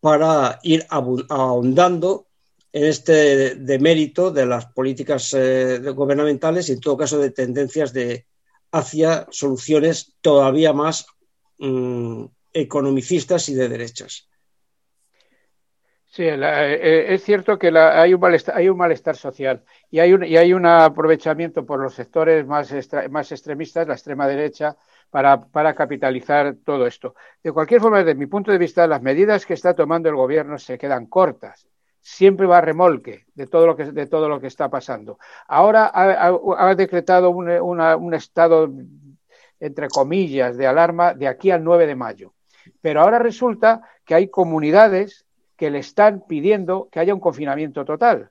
para 0.00 0.59
ir 0.64 0.85
ahondando 0.88 2.26
en 2.72 2.85
este 2.85 3.56
demérito 3.56 4.30
de 4.30 4.46
las 4.46 4.66
políticas 4.66 5.35
eh, 5.35 5.78
gubernamentales 5.94 6.68
y 6.68 6.72
en 6.72 6.80
todo 6.80 6.96
caso 6.96 7.18
de 7.18 7.30
tendencias 7.30 7.92
de, 7.92 8.26
hacia 8.72 9.26
soluciones 9.30 10.14
todavía 10.20 10.72
más 10.72 11.06
mm, 11.58 12.24
economicistas 12.52 13.48
y 13.50 13.54
de 13.54 13.68
derechas. 13.68 14.28
Sí, 16.06 16.24
eh, 16.24 17.14
es 17.14 17.24
cierto 17.24 17.58
que 17.58 17.68
hay, 17.68 18.12
un 18.12 18.20
malestar, 18.20 18.56
hay 18.56 18.68
un 18.68 18.76
malestar 18.76 19.16
social 19.16 19.62
y 19.90 19.98
hay 19.98 20.52
un, 20.52 20.66
aprovechamiento 20.66 21.64
por 21.64 21.80
los 21.80 21.94
sectores 21.94 22.46
más, 22.46 22.70
más 23.11 23.32
extremistas, 23.32 23.88
la 23.88 23.94
extrema 23.94 24.26
derecha, 24.28 24.76
para, 25.11 25.74
capitalizar 25.74 26.54
todo 26.64 26.87
esto. 26.87 27.14
De 27.42 27.52
cualquier 27.52 27.80
forma, 27.80 27.98
desde 27.98 28.14
mi 28.14 28.26
punto 28.26 28.50
de 28.50 28.58
vista, 28.58 28.87
las 28.87 29.02
medidas 29.02 29.46
que 29.46 29.54
está 29.54 29.74
tomando 29.74 30.08
el 30.08 30.16
gobierno 30.16 30.58
se 30.58 30.78
quedan 30.78 31.06
cortas 31.06 31.66
siempre 32.02 32.46
va 32.46 32.58
a 32.58 32.60
remolque 32.60 33.26
de 33.34 33.46
todo 33.46 33.66
lo 33.66 33.76
que, 33.76 33.84
de 33.84 34.06
todo 34.06 34.28
lo 34.28 34.40
que 34.40 34.48
está 34.48 34.68
pasando. 34.68 35.18
Ahora 35.46 35.90
ha, 35.94 36.74
decretado 36.74 37.30
un, 37.30 37.48
un, 37.48 38.14
estado, 38.14 38.68
entre 39.60 39.88
comillas, 39.88 40.56
de 40.56 40.66
alarma 40.66 41.14
de 41.14 41.28
aquí 41.28 41.50
al 41.50 41.62
9 41.62 41.86
de 41.86 41.94
mayo. 41.94 42.34
Pero 42.80 43.00
ahora 43.00 43.18
resulta 43.18 43.82
que 44.04 44.14
hay 44.14 44.28
comunidades 44.28 45.24
que 45.56 45.70
le 45.70 45.78
están 45.78 46.24
pidiendo 46.26 46.88
que 46.90 46.98
haya 46.98 47.14
un 47.14 47.20
confinamiento 47.20 47.84
total. 47.84 48.30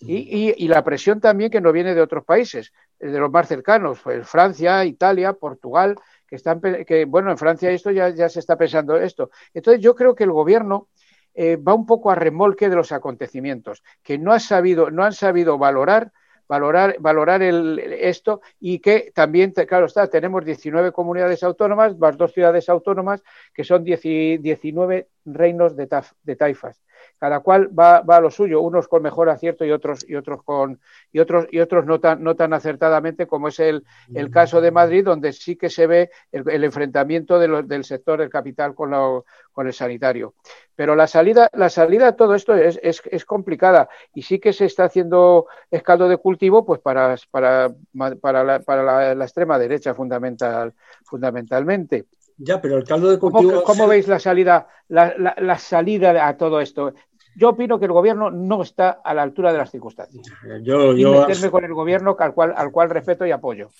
Y, 0.00 0.54
y, 0.56 0.68
la 0.68 0.82
presión 0.82 1.20
también 1.20 1.50
que 1.50 1.60
no 1.60 1.70
viene 1.70 1.94
de 1.94 2.00
otros 2.00 2.24
países, 2.24 2.72
de 2.98 3.18
los 3.18 3.30
más 3.30 3.46
cercanos, 3.46 4.00
pues 4.02 4.26
Francia, 4.26 4.82
Italia, 4.86 5.34
Portugal, 5.34 5.96
que 6.26 6.36
están, 6.36 6.60
que 6.60 7.04
bueno, 7.04 7.30
en 7.30 7.36
Francia 7.36 7.70
esto 7.70 7.90
ya, 7.90 8.08
ya 8.08 8.30
se 8.30 8.40
está 8.40 8.56
pensando 8.56 8.96
esto. 8.96 9.30
Entonces 9.52 9.82
yo 9.82 9.94
creo 9.94 10.14
que 10.14 10.24
el 10.24 10.32
gobierno 10.32 10.88
eh, 11.34 11.56
va 11.56 11.74
un 11.74 11.86
poco 11.86 12.10
a 12.10 12.14
remolque 12.14 12.68
de 12.68 12.76
los 12.76 12.92
acontecimientos, 12.92 13.82
que 14.02 14.18
no, 14.18 14.32
ha 14.32 14.40
sabido, 14.40 14.90
no 14.90 15.04
han 15.04 15.12
sabido 15.12 15.58
valorar 15.58 16.12
valorar, 16.48 16.96
valorar 17.00 17.42
esto 17.42 18.42
y 18.60 18.78
que 18.78 19.12
también, 19.14 19.52
claro 19.52 19.86
está, 19.86 20.08
tenemos 20.08 20.44
19 20.44 20.92
comunidades 20.92 21.42
autónomas 21.42 21.96
más 21.98 22.16
dos 22.16 22.32
ciudades 22.32 22.68
autónomas 22.68 23.22
que 23.52 23.64
son 23.64 23.84
19 23.84 25.08
reinos 25.24 25.74
de 25.76 26.36
taifas 26.36 26.82
cada 27.18 27.40
cual 27.40 27.68
va, 27.76 28.00
va, 28.00 28.16
a 28.16 28.20
lo 28.20 28.30
suyo, 28.30 28.60
unos 28.60 28.88
con 28.88 29.02
mejor 29.02 29.28
acierto 29.28 29.64
y 29.64 29.70
otros 29.70 30.04
y 30.08 30.14
otros 30.14 30.42
con 30.42 30.80
y 31.12 31.18
otros 31.20 31.46
y 31.50 31.60
otros 31.60 31.86
no 31.86 32.00
tan 32.00 32.22
no 32.22 32.36
tan 32.36 32.52
acertadamente 32.52 33.26
como 33.26 33.48
es 33.48 33.60
el, 33.60 33.84
el 34.14 34.30
caso 34.30 34.60
de 34.60 34.70
Madrid, 34.70 35.04
donde 35.04 35.32
sí 35.32 35.56
que 35.56 35.70
se 35.70 35.86
ve 35.86 36.10
el, 36.32 36.64
enfrentamiento 36.64 37.38
del 37.38 37.84
sector 37.84 38.18
del 38.18 38.30
capital 38.30 38.74
con, 38.74 38.90
lo, 38.90 39.24
con 39.54 39.66
el 39.66 39.72
sanitario. 39.72 40.34
Pero 40.76 40.96
la 40.96 41.06
salida, 41.06 41.48
la 41.52 41.68
salida 41.68 42.08
a 42.08 42.16
todo 42.16 42.34
esto 42.34 42.54
es, 42.54 42.78
es, 42.82 43.00
es, 43.04 43.24
complicada 43.24 43.88
y 44.12 44.22
sí 44.22 44.40
que 44.40 44.52
se 44.52 44.64
está 44.64 44.84
haciendo 44.84 45.46
escaldo 45.70 46.08
de 46.08 46.16
cultivo 46.16 46.66
pues 46.66 46.80
para, 46.80 47.16
para, 47.30 47.72
para, 48.20 48.44
la, 48.44 48.58
para 48.60 49.14
la, 49.14 49.24
extrema 49.24 49.58
derecha 49.58 49.94
fundamental, 49.94 50.74
fundamentalmente. 51.04 52.06
Ya, 52.36 52.60
pero 52.60 52.76
el 52.78 52.84
caldo 52.84 53.10
de 53.10 53.18
cultivo. 53.18 53.62
¿Cómo, 53.62 53.86
veis 53.86 54.08
la 54.08 54.18
salida, 54.18 54.66
la, 54.88 55.14
la, 55.38 55.58
salida 55.58 56.26
a 56.26 56.36
todo 56.36 56.60
esto? 56.60 56.92
Yo 57.36 57.50
opino 57.50 57.78
que 57.78 57.86
el 57.86 57.92
gobierno 57.92 58.30
no 58.30 58.62
está 58.62 59.00
a 59.04 59.14
la 59.14 59.22
altura 59.22 59.52
de 59.52 59.58
las 59.58 59.70
circunstancias. 59.70 60.26
Yo, 60.62 60.94
yo... 60.94 61.20
meterme 61.20 61.50
con 61.50 61.64
el 61.64 61.74
gobierno 61.74 62.16
al 62.18 62.34
cual, 62.34 62.54
al 62.56 62.70
cual 62.70 62.90
respeto 62.90 63.26
y 63.26 63.30
apoyo. 63.30 63.70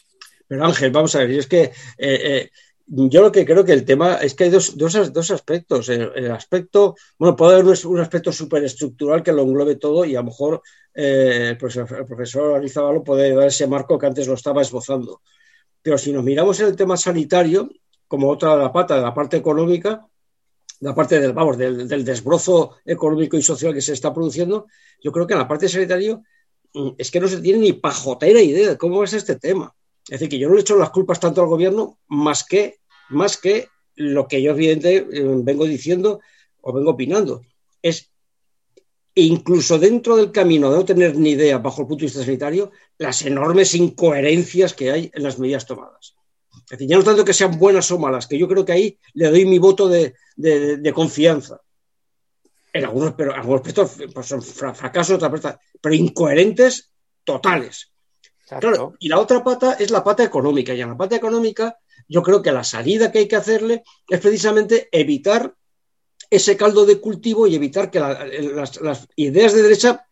Pero 0.46 0.64
Ángel, 0.64 0.90
vamos 0.90 1.14
a 1.14 1.20
ver, 1.20 1.30
es 1.30 1.46
que 1.46 1.62
eh, 1.62 1.72
eh, 1.98 2.50
yo 2.86 3.22
lo 3.22 3.32
que 3.32 3.46
creo 3.46 3.64
que 3.64 3.72
el 3.72 3.84
tema 3.84 4.16
es 4.16 4.34
que 4.34 4.44
hay 4.44 4.50
dos, 4.50 4.76
dos, 4.76 5.12
dos 5.12 5.30
aspectos. 5.30 5.88
El, 5.88 6.30
aspecto, 6.30 6.96
bueno, 7.18 7.34
puede 7.34 7.58
haber 7.58 7.76
un 7.86 8.00
aspecto 8.00 8.30
superestructural 8.30 9.22
que 9.22 9.32
lo 9.32 9.42
englobe 9.42 9.76
todo 9.76 10.04
y 10.04 10.14
a 10.14 10.20
lo 10.20 10.26
mejor 10.26 10.62
eh, 10.92 11.48
el 11.50 11.56
profesor, 11.56 11.98
el 11.98 12.04
profesor 12.04 12.56
Arizabalo 12.56 13.02
puede 13.02 13.34
dar 13.34 13.48
ese 13.48 13.66
marco 13.66 13.98
que 13.98 14.06
antes 14.06 14.28
lo 14.28 14.34
estaba 14.34 14.62
esbozando. 14.62 15.22
Pero 15.80 15.96
si 15.96 16.12
nos 16.12 16.24
miramos 16.24 16.60
en 16.60 16.66
el 16.66 16.76
tema 16.76 16.96
sanitario, 16.96 17.70
como 18.08 18.30
otra 18.30 18.56
la 18.56 18.72
pata 18.72 18.96
de 18.96 19.02
la 19.02 19.14
parte 19.14 19.36
económica, 19.36 20.06
la 20.80 20.94
parte 20.94 21.20
del, 21.20 21.32
vamos, 21.32 21.56
del, 21.56 22.04
desbrozo 22.04 22.76
económico 22.84 23.36
y 23.36 23.42
social 23.42 23.72
que 23.72 23.80
se 23.80 23.92
está 23.92 24.12
produciendo, 24.12 24.66
yo 25.02 25.12
creo 25.12 25.26
que 25.26 25.34
en 25.34 25.40
la 25.40 25.48
parte 25.48 25.68
sanitaria 25.68 26.20
mm, 26.74 26.90
es 26.98 27.10
que 27.10 27.20
no 27.20 27.28
se 27.28 27.40
tiene 27.40 27.60
ni 27.60 27.72
pajotera 27.72 28.40
idea 28.40 28.70
de 28.70 28.78
cómo 28.78 29.02
es 29.04 29.12
este 29.12 29.36
tema. 29.36 29.74
Es 30.04 30.20
decir, 30.20 30.28
que 30.28 30.38
yo 30.38 30.48
no 30.48 30.54
le 30.54 30.60
echo 30.60 30.76
las 30.76 30.90
culpas 30.90 31.18
tanto 31.18 31.40
al 31.40 31.48
gobierno 31.48 31.98
más 32.08 32.44
que, 32.44 32.80
más 33.08 33.38
que 33.38 33.68
lo 33.96 34.28
que 34.28 34.42
yo 34.42 34.50
evidentemente 34.50 35.18
eh, 35.18 35.24
vengo 35.42 35.64
diciendo 35.64 36.20
o 36.60 36.72
vengo 36.72 36.90
opinando. 36.90 37.42
Es 37.80 38.10
incluso 39.14 39.78
dentro 39.78 40.16
del 40.16 40.32
camino 40.32 40.70
de 40.70 40.76
no 40.76 40.84
tener 40.84 41.16
ni 41.16 41.30
idea 41.30 41.58
bajo 41.58 41.82
el 41.82 41.88
punto 41.88 42.00
de 42.00 42.06
vista 42.06 42.24
sanitario, 42.24 42.72
las 42.98 43.22
enormes 43.22 43.74
incoherencias 43.74 44.74
que 44.74 44.90
hay 44.90 45.10
en 45.14 45.22
las 45.22 45.38
medidas 45.38 45.66
tomadas. 45.66 46.16
Es 46.64 46.70
decir, 46.70 46.88
ya 46.88 46.96
no 46.96 47.04
tanto 47.04 47.24
que 47.24 47.34
sean 47.34 47.58
buenas 47.58 47.90
o 47.90 47.98
malas, 47.98 48.26
que 48.26 48.38
yo 48.38 48.48
creo 48.48 48.64
que 48.64 48.72
ahí 48.72 48.98
le 49.12 49.28
doy 49.28 49.44
mi 49.44 49.58
voto 49.58 49.88
de, 49.88 50.14
confianza. 50.94 51.60
En 52.72 52.84
algunos, 52.84 53.12
pero 53.12 53.34
algunos 53.34 53.60
aspectos 53.60 53.98
pues 54.12 54.26
son 54.26 54.42
fracasos, 54.42 55.20
pero 55.80 55.94
incoherentes 55.94 56.90
totales. 57.22 57.92
y 58.98 59.08
la 59.08 59.20
otra 59.20 59.44
pata 59.44 59.74
es 59.74 59.90
la 59.90 60.02
pata 60.02 60.24
económica. 60.24 60.74
Y 60.74 60.80
en 60.80 60.88
la 60.88 60.96
pata 60.96 61.16
económica, 61.16 61.78
yo 62.08 62.22
creo 62.22 62.42
que 62.42 62.50
la 62.50 62.64
salida 62.64 63.12
que 63.12 63.18
hay 63.20 63.28
que 63.28 63.36
hacerle 63.36 63.84
es 64.08 64.20
precisamente 64.20 64.88
evitar 64.90 65.54
ese 66.30 66.56
caldo 66.56 66.86
de 66.86 66.98
cultivo 66.98 67.46
y 67.46 67.54
evitar 67.54 67.90
que 67.90 68.00
las, 68.00 68.80
las, 68.80 69.06
ideas 69.16 69.52
de 69.52 69.62
derecha 69.62 70.06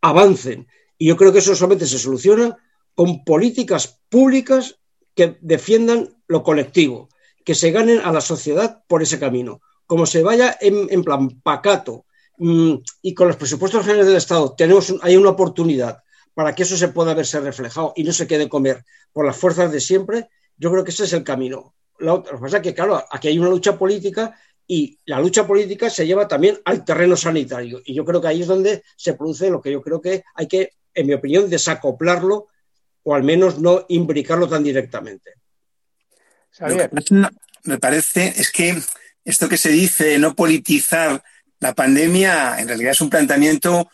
avancen. 0.00 0.66
Y 0.96 1.06
yo 1.08 1.16
creo 1.16 1.32
que 1.32 1.38
eso 1.40 1.54
solamente 1.54 1.86
se 1.86 1.98
soluciona 1.98 2.56
con 2.94 3.24
políticas 3.24 4.00
públicas 4.08 4.78
que 5.14 5.38
defiendan 5.40 6.16
lo 6.26 6.42
colectivo, 6.42 7.08
que 7.44 7.54
se 7.54 7.70
ganen 7.70 8.00
a 8.00 8.12
la 8.12 8.20
sociedad 8.20 8.82
por 8.86 9.02
ese 9.02 9.18
camino. 9.18 9.60
Como 9.86 10.06
se 10.06 10.22
vaya 10.22 10.56
en, 10.60 11.04
plan 11.04 11.28
pacato 11.42 12.06
mm, 12.38 12.74
y 13.02 13.14
con 13.14 13.28
los 13.28 13.36
presupuestos 13.36 13.82
generales 13.82 14.06
del 14.06 14.16
Estado 14.16 14.54
tenemos, 14.56 14.94
hay 15.02 15.16
una 15.16 15.30
oportunidad 15.30 16.02
para 16.32 16.54
que 16.54 16.64
eso 16.64 16.76
se 16.76 16.88
pueda 16.88 17.14
verse 17.14 17.40
reflejado 17.40 17.92
y 17.96 18.02
no 18.02 18.12
se 18.12 18.26
quede 18.26 18.48
comer 18.48 18.84
por 19.12 19.24
las 19.26 19.36
fuerzas 19.36 19.70
de 19.70 19.80
siempre, 19.80 20.28
yo 20.56 20.70
creo 20.70 20.84
que 20.84 20.90
ese 20.90 21.04
es 21.04 21.12
el 21.12 21.22
camino. 21.22 21.74
lo 21.98 22.22
que 22.22 22.36
pasa 22.38 22.56
es 22.56 22.62
que, 22.62 22.74
claro, 22.74 23.04
aquí 23.10 23.28
hay 23.28 23.38
una 23.38 23.50
lucha 23.50 23.78
política 23.78 24.36
y 24.66 24.98
la 25.04 25.20
lucha 25.20 25.46
política 25.46 25.90
se 25.90 26.06
lleva 26.06 26.26
también 26.26 26.58
al 26.64 26.84
terreno 26.84 27.16
sanitario. 27.16 27.80
Y 27.84 27.94
yo 27.94 28.04
creo 28.04 28.20
que 28.20 28.28
ahí 28.28 28.42
es 28.42 28.46
donde 28.46 28.82
se 28.96 29.14
produce 29.14 29.50
lo 29.50 29.60
que 29.60 29.70
yo 29.70 29.82
creo 29.82 30.00
que 30.00 30.24
hay 30.34 30.48
que, 30.48 30.70
en 30.94 31.06
mi 31.06 31.12
opinión, 31.12 31.50
desacoplarlo 31.50 32.48
o 33.04 33.14
al 33.14 33.22
menos 33.22 33.58
no 33.58 33.86
imbricarlo 33.88 34.48
tan 34.48 34.64
directamente. 34.64 35.34
Me 37.64 37.78
parece, 37.78 38.34
es 38.36 38.50
que 38.50 38.76
esto 39.24 39.48
que 39.48 39.56
se 39.56 39.70
dice, 39.70 40.18
no 40.18 40.34
politizar 40.34 41.22
la 41.60 41.74
pandemia, 41.74 42.58
en 42.58 42.68
realidad 42.68 42.92
es 42.92 43.00
un 43.00 43.10
planteamiento, 43.10 43.88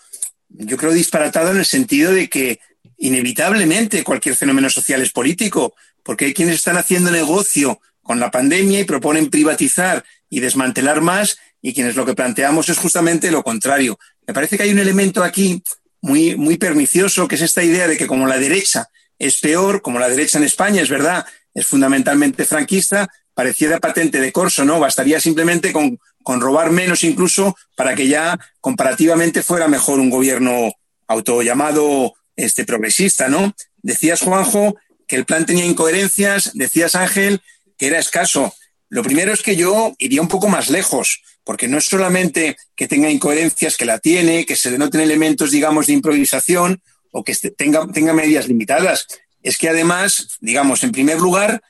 yo 0.49 0.77
creo, 0.77 0.93
disparatado 0.93 1.51
en 1.51 1.59
el 1.59 1.65
sentido 1.65 2.13
de 2.13 2.29
que 2.29 2.59
inevitablemente 2.99 4.05
cualquier 4.05 4.35
fenómeno 4.37 4.69
social 4.71 5.01
es 5.03 5.13
político, 5.13 5.75
porque 6.03 6.27
hay 6.27 6.35
quienes 6.35 6.57
están 6.57 6.77
haciendo 6.77 7.11
negocio 7.11 7.81
con 8.03 8.19
la 8.19 8.31
pandemia 8.31 8.81
y 8.81 8.85
proponen 8.85 9.31
privatizar 9.31 10.05
y 10.29 10.41
desmantelar 10.41 11.01
más, 11.01 11.39
y 11.63 11.75
quienes 11.75 11.95
lo 11.97 12.07
que 12.07 12.15
planteamos 12.15 12.69
es 12.69 12.79
justamente 12.79 13.31
lo 13.31 13.43
contrario. 13.43 13.99
Me 14.27 14.35
parece 14.35 14.57
que 14.57 14.65
hay 14.65 14.73
un 14.73 14.79
elemento 14.79 15.23
aquí 15.23 15.63
muy, 16.01 16.37
muy 16.37 16.57
pernicioso, 16.57 17.29
que 17.29 17.35
es 17.35 17.43
esta 17.43 17.63
idea 17.63 17.87
de 17.87 17.97
que 17.97 18.07
como 18.07 18.27
la 18.27 18.39
derecha 18.39 18.89
es 19.21 19.39
peor, 19.39 19.83
como 19.83 20.01
la 20.01 20.09
derecha 20.09 20.39
en 20.39 20.45
España, 20.45 20.83
es 20.83 20.89
verdad, 20.89 21.25
es 21.55 21.67
fundamentalmente 21.67 22.45
franquista, 22.45 23.09
pareciera 23.35 23.79
patente 23.79 24.21
de 24.21 24.33
corso, 24.33 24.65
¿no? 24.65 24.81
Bastaría 24.81 25.21
simplemente 25.21 25.73
con, 25.73 26.01
con 26.23 26.41
robar 26.41 26.71
menos 26.71 27.05
incluso 27.05 27.55
para 27.77 27.95
que 27.95 28.09
ya 28.09 28.39
comparativamente 28.61 29.43
fuera 29.43 29.69
mejor 29.69 30.01
un 30.01 30.11
gobierno 30.11 30.73
autollamado 31.07 32.15
este, 32.35 32.65
progresista, 32.65 33.29
¿no? 33.29 33.55
Decías, 33.83 34.23
Juanjo, 34.23 34.77
que 35.07 35.17
el 35.17 35.27
plan 35.27 35.45
tenía 35.45 35.67
incoherencias, 35.67 36.53
decías, 36.55 36.95
Ángel, 36.95 37.43
que 37.77 37.89
era 37.89 37.99
escaso. 37.99 38.55
Lo 38.89 39.03
primero 39.03 39.33
es 39.33 39.43
que 39.43 39.55
yo 39.55 39.95
iría 39.99 40.23
un 40.23 40.29
poco 40.29 40.49
más 40.49 40.71
lejos, 40.71 41.23
porque 41.45 41.69
no 41.69 41.77
es 41.77 41.85
solamente 41.85 42.57
que 42.75 42.89
tenga 42.89 43.11
incoherencias, 43.11 43.77
que 43.77 43.85
la 43.85 43.99
tiene, 43.99 44.47
que 44.47 44.57
se 44.57 44.71
denoten 44.71 45.03
elementos, 45.03 45.51
digamos, 45.51 45.89
de 45.89 45.93
improvisación, 45.93 46.83
o 47.11 47.25
que 47.25 47.35
tenga, 47.35 47.87
tenga 47.89 48.13
medidas 48.13 48.49
limitadas. 48.49 49.07
es 49.43 49.57
que 49.57 49.69
además, 49.69 50.39
digamos, 50.41 50.85
en 50.85 50.93
primer 50.93 51.19
lugar, 51.19 51.63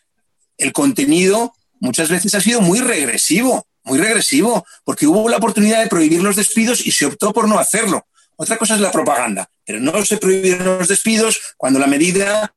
el 0.58 0.72
contenido 0.72 1.52
muchas 1.78 2.08
veces 2.08 2.34
ha 2.34 2.40
sido 2.40 2.60
muy 2.60 2.80
regresivo, 2.80 3.66
muy 3.84 3.98
regresivo, 3.98 4.66
porque 4.84 5.06
hubo 5.06 5.28
la 5.28 5.38
oportunidad 5.38 5.82
de 5.82 5.88
prohibir 5.88 6.22
los 6.22 6.36
despidos 6.36 6.86
y 6.86 6.92
se 6.92 7.06
optó 7.06 7.32
por 7.32 7.48
no 7.48 7.58
hacerlo. 7.58 8.06
Otra 8.36 8.56
cosa 8.56 8.74
es 8.74 8.80
la 8.80 8.90
propaganda, 8.90 9.50
pero 9.64 9.80
no 9.80 10.04
se 10.04 10.16
prohibieron 10.16 10.78
los 10.78 10.88
despidos 10.88 11.40
cuando 11.56 11.78
la 11.78 11.86
medida 11.86 12.54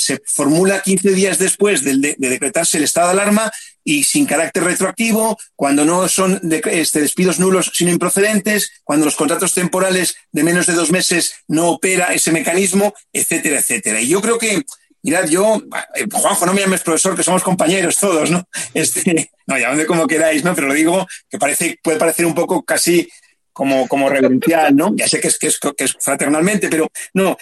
se 0.00 0.22
formula 0.24 0.80
15 0.80 1.10
días 1.10 1.38
después 1.38 1.84
de, 1.84 2.16
decretarse 2.16 2.78
el 2.78 2.84
estado 2.84 3.08
de 3.08 3.12
alarma 3.12 3.52
y 3.84 4.04
sin 4.04 4.24
carácter 4.24 4.64
retroactivo, 4.64 5.38
cuando 5.54 5.84
no 5.84 6.08
son 6.08 6.40
este, 6.70 7.00
despidos 7.00 7.38
nulos 7.38 7.70
sino 7.74 7.90
improcedentes, 7.90 8.72
cuando 8.82 9.04
los 9.04 9.16
contratos 9.16 9.52
temporales 9.52 10.16
de 10.32 10.42
menos 10.42 10.66
de 10.66 10.72
dos 10.72 10.90
meses 10.90 11.34
no 11.48 11.68
opera 11.68 12.14
ese 12.14 12.32
mecanismo, 12.32 12.94
etcétera, 13.12 13.58
etcétera. 13.58 14.00
Y 14.00 14.08
yo 14.08 14.22
creo 14.22 14.38
que, 14.38 14.62
mirad, 15.02 15.28
yo, 15.28 15.62
eh, 15.94 16.06
Juanjo, 16.10 16.46
no 16.46 16.54
me 16.54 16.62
llames 16.62 16.80
profesor, 16.80 17.14
que 17.14 17.22
somos 17.22 17.42
compañeros 17.42 17.98
todos, 17.98 18.30
¿no? 18.30 18.48
Este, 18.72 19.30
no, 19.46 19.58
llamadme 19.58 19.84
como 19.84 20.06
queráis, 20.06 20.44
¿no? 20.44 20.54
Pero 20.54 20.68
lo 20.68 20.74
digo 20.74 21.06
que 21.28 21.38
parece, 21.38 21.78
puede 21.82 21.98
parecer 21.98 22.24
un 22.24 22.34
poco 22.34 22.62
casi 22.62 23.06
como, 23.52 23.86
como 23.88 24.08
reverencial, 24.08 24.74
¿no? 24.74 24.94
Ya 24.96 25.06
sé 25.06 25.20
que 25.20 25.28
es, 25.28 25.38
que 25.38 25.48
es, 25.48 25.58
que 25.58 25.84
es 25.84 25.94
fraternalmente, 26.00 26.70
pero 26.70 26.90
no, 27.12 27.36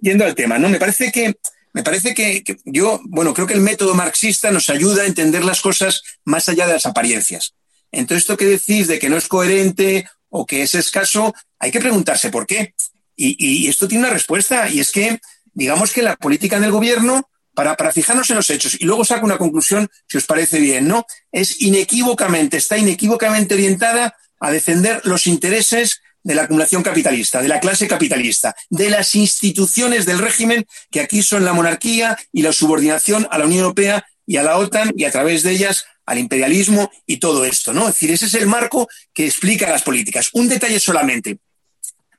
yendo 0.00 0.24
al 0.24 0.36
tema, 0.36 0.58
¿no? 0.58 0.68
Me 0.68 0.78
parece 0.78 1.10
que 1.10 1.34
me 1.76 1.82
parece 1.82 2.14
que, 2.14 2.42
yo, 2.64 3.02
bueno, 3.04 3.34
creo 3.34 3.46
que 3.46 3.52
el 3.52 3.60
método 3.60 3.94
marxista 3.94 4.50
nos 4.50 4.70
ayuda 4.70 5.02
a 5.02 5.06
entender 5.06 5.44
las 5.44 5.60
cosas 5.60 6.00
más 6.24 6.48
allá 6.48 6.66
de 6.66 6.72
las 6.72 6.86
apariencias. 6.86 7.52
Entonces, 7.92 8.22
esto 8.22 8.38
que 8.38 8.46
decís 8.46 8.88
de 8.88 8.98
que 8.98 9.10
no 9.10 9.18
es 9.18 9.28
coherente 9.28 10.08
o 10.30 10.46
que 10.46 10.62
es 10.62 10.74
escaso, 10.74 11.34
hay 11.58 11.70
que 11.70 11.80
preguntarse 11.80 12.30
por 12.30 12.46
qué. 12.46 12.72
Y, 13.14 13.68
esto 13.68 13.86
tiene 13.86 14.04
una 14.04 14.14
respuesta, 14.14 14.70
y 14.70 14.80
es 14.80 14.90
que, 14.90 15.20
digamos 15.52 15.92
que 15.92 16.00
la 16.00 16.16
política 16.16 16.58
del 16.58 16.70
gobierno, 16.70 17.28
para, 17.52 17.76
para 17.76 17.92
fijarnos 17.92 18.30
en 18.30 18.36
los 18.36 18.48
hechos, 18.48 18.78
y 18.80 18.86
luego 18.86 19.04
saco 19.04 19.26
una 19.26 19.36
conclusión, 19.36 19.86
si 20.08 20.16
os 20.16 20.24
parece 20.24 20.60
bien, 20.60 20.88
¿no? 20.88 21.04
Es 21.30 21.60
inequívocamente, 21.60 22.56
está 22.56 22.78
inequívocamente 22.78 23.52
orientada 23.52 24.16
a 24.40 24.50
defender 24.50 25.02
los 25.04 25.26
intereses 25.26 26.00
de 26.26 26.34
la 26.34 26.42
acumulación 26.42 26.82
capitalista, 26.82 27.40
de 27.40 27.46
la 27.46 27.60
clase 27.60 27.86
capitalista, 27.86 28.56
de 28.68 28.90
las 28.90 29.14
instituciones 29.14 30.06
del 30.06 30.18
régimen, 30.18 30.66
que 30.90 30.98
aquí 30.98 31.22
son 31.22 31.44
la 31.44 31.52
monarquía 31.52 32.18
y 32.32 32.42
la 32.42 32.52
subordinación 32.52 33.28
a 33.30 33.38
la 33.38 33.44
Unión 33.44 33.60
Europea 33.60 34.04
y 34.26 34.36
a 34.36 34.42
la 34.42 34.58
OTAN 34.58 34.92
y 34.96 35.04
a 35.04 35.12
través 35.12 35.44
de 35.44 35.52
ellas 35.52 35.84
al 36.04 36.18
imperialismo 36.18 36.90
y 37.06 37.18
todo 37.18 37.44
esto, 37.44 37.72
¿no? 37.72 37.82
Es 37.82 37.94
decir, 37.94 38.10
ese 38.10 38.26
es 38.26 38.34
el 38.34 38.48
marco 38.48 38.88
que 39.14 39.24
explica 39.24 39.70
las 39.70 39.82
políticas. 39.82 40.30
Un 40.32 40.48
detalle 40.48 40.80
solamente. 40.80 41.38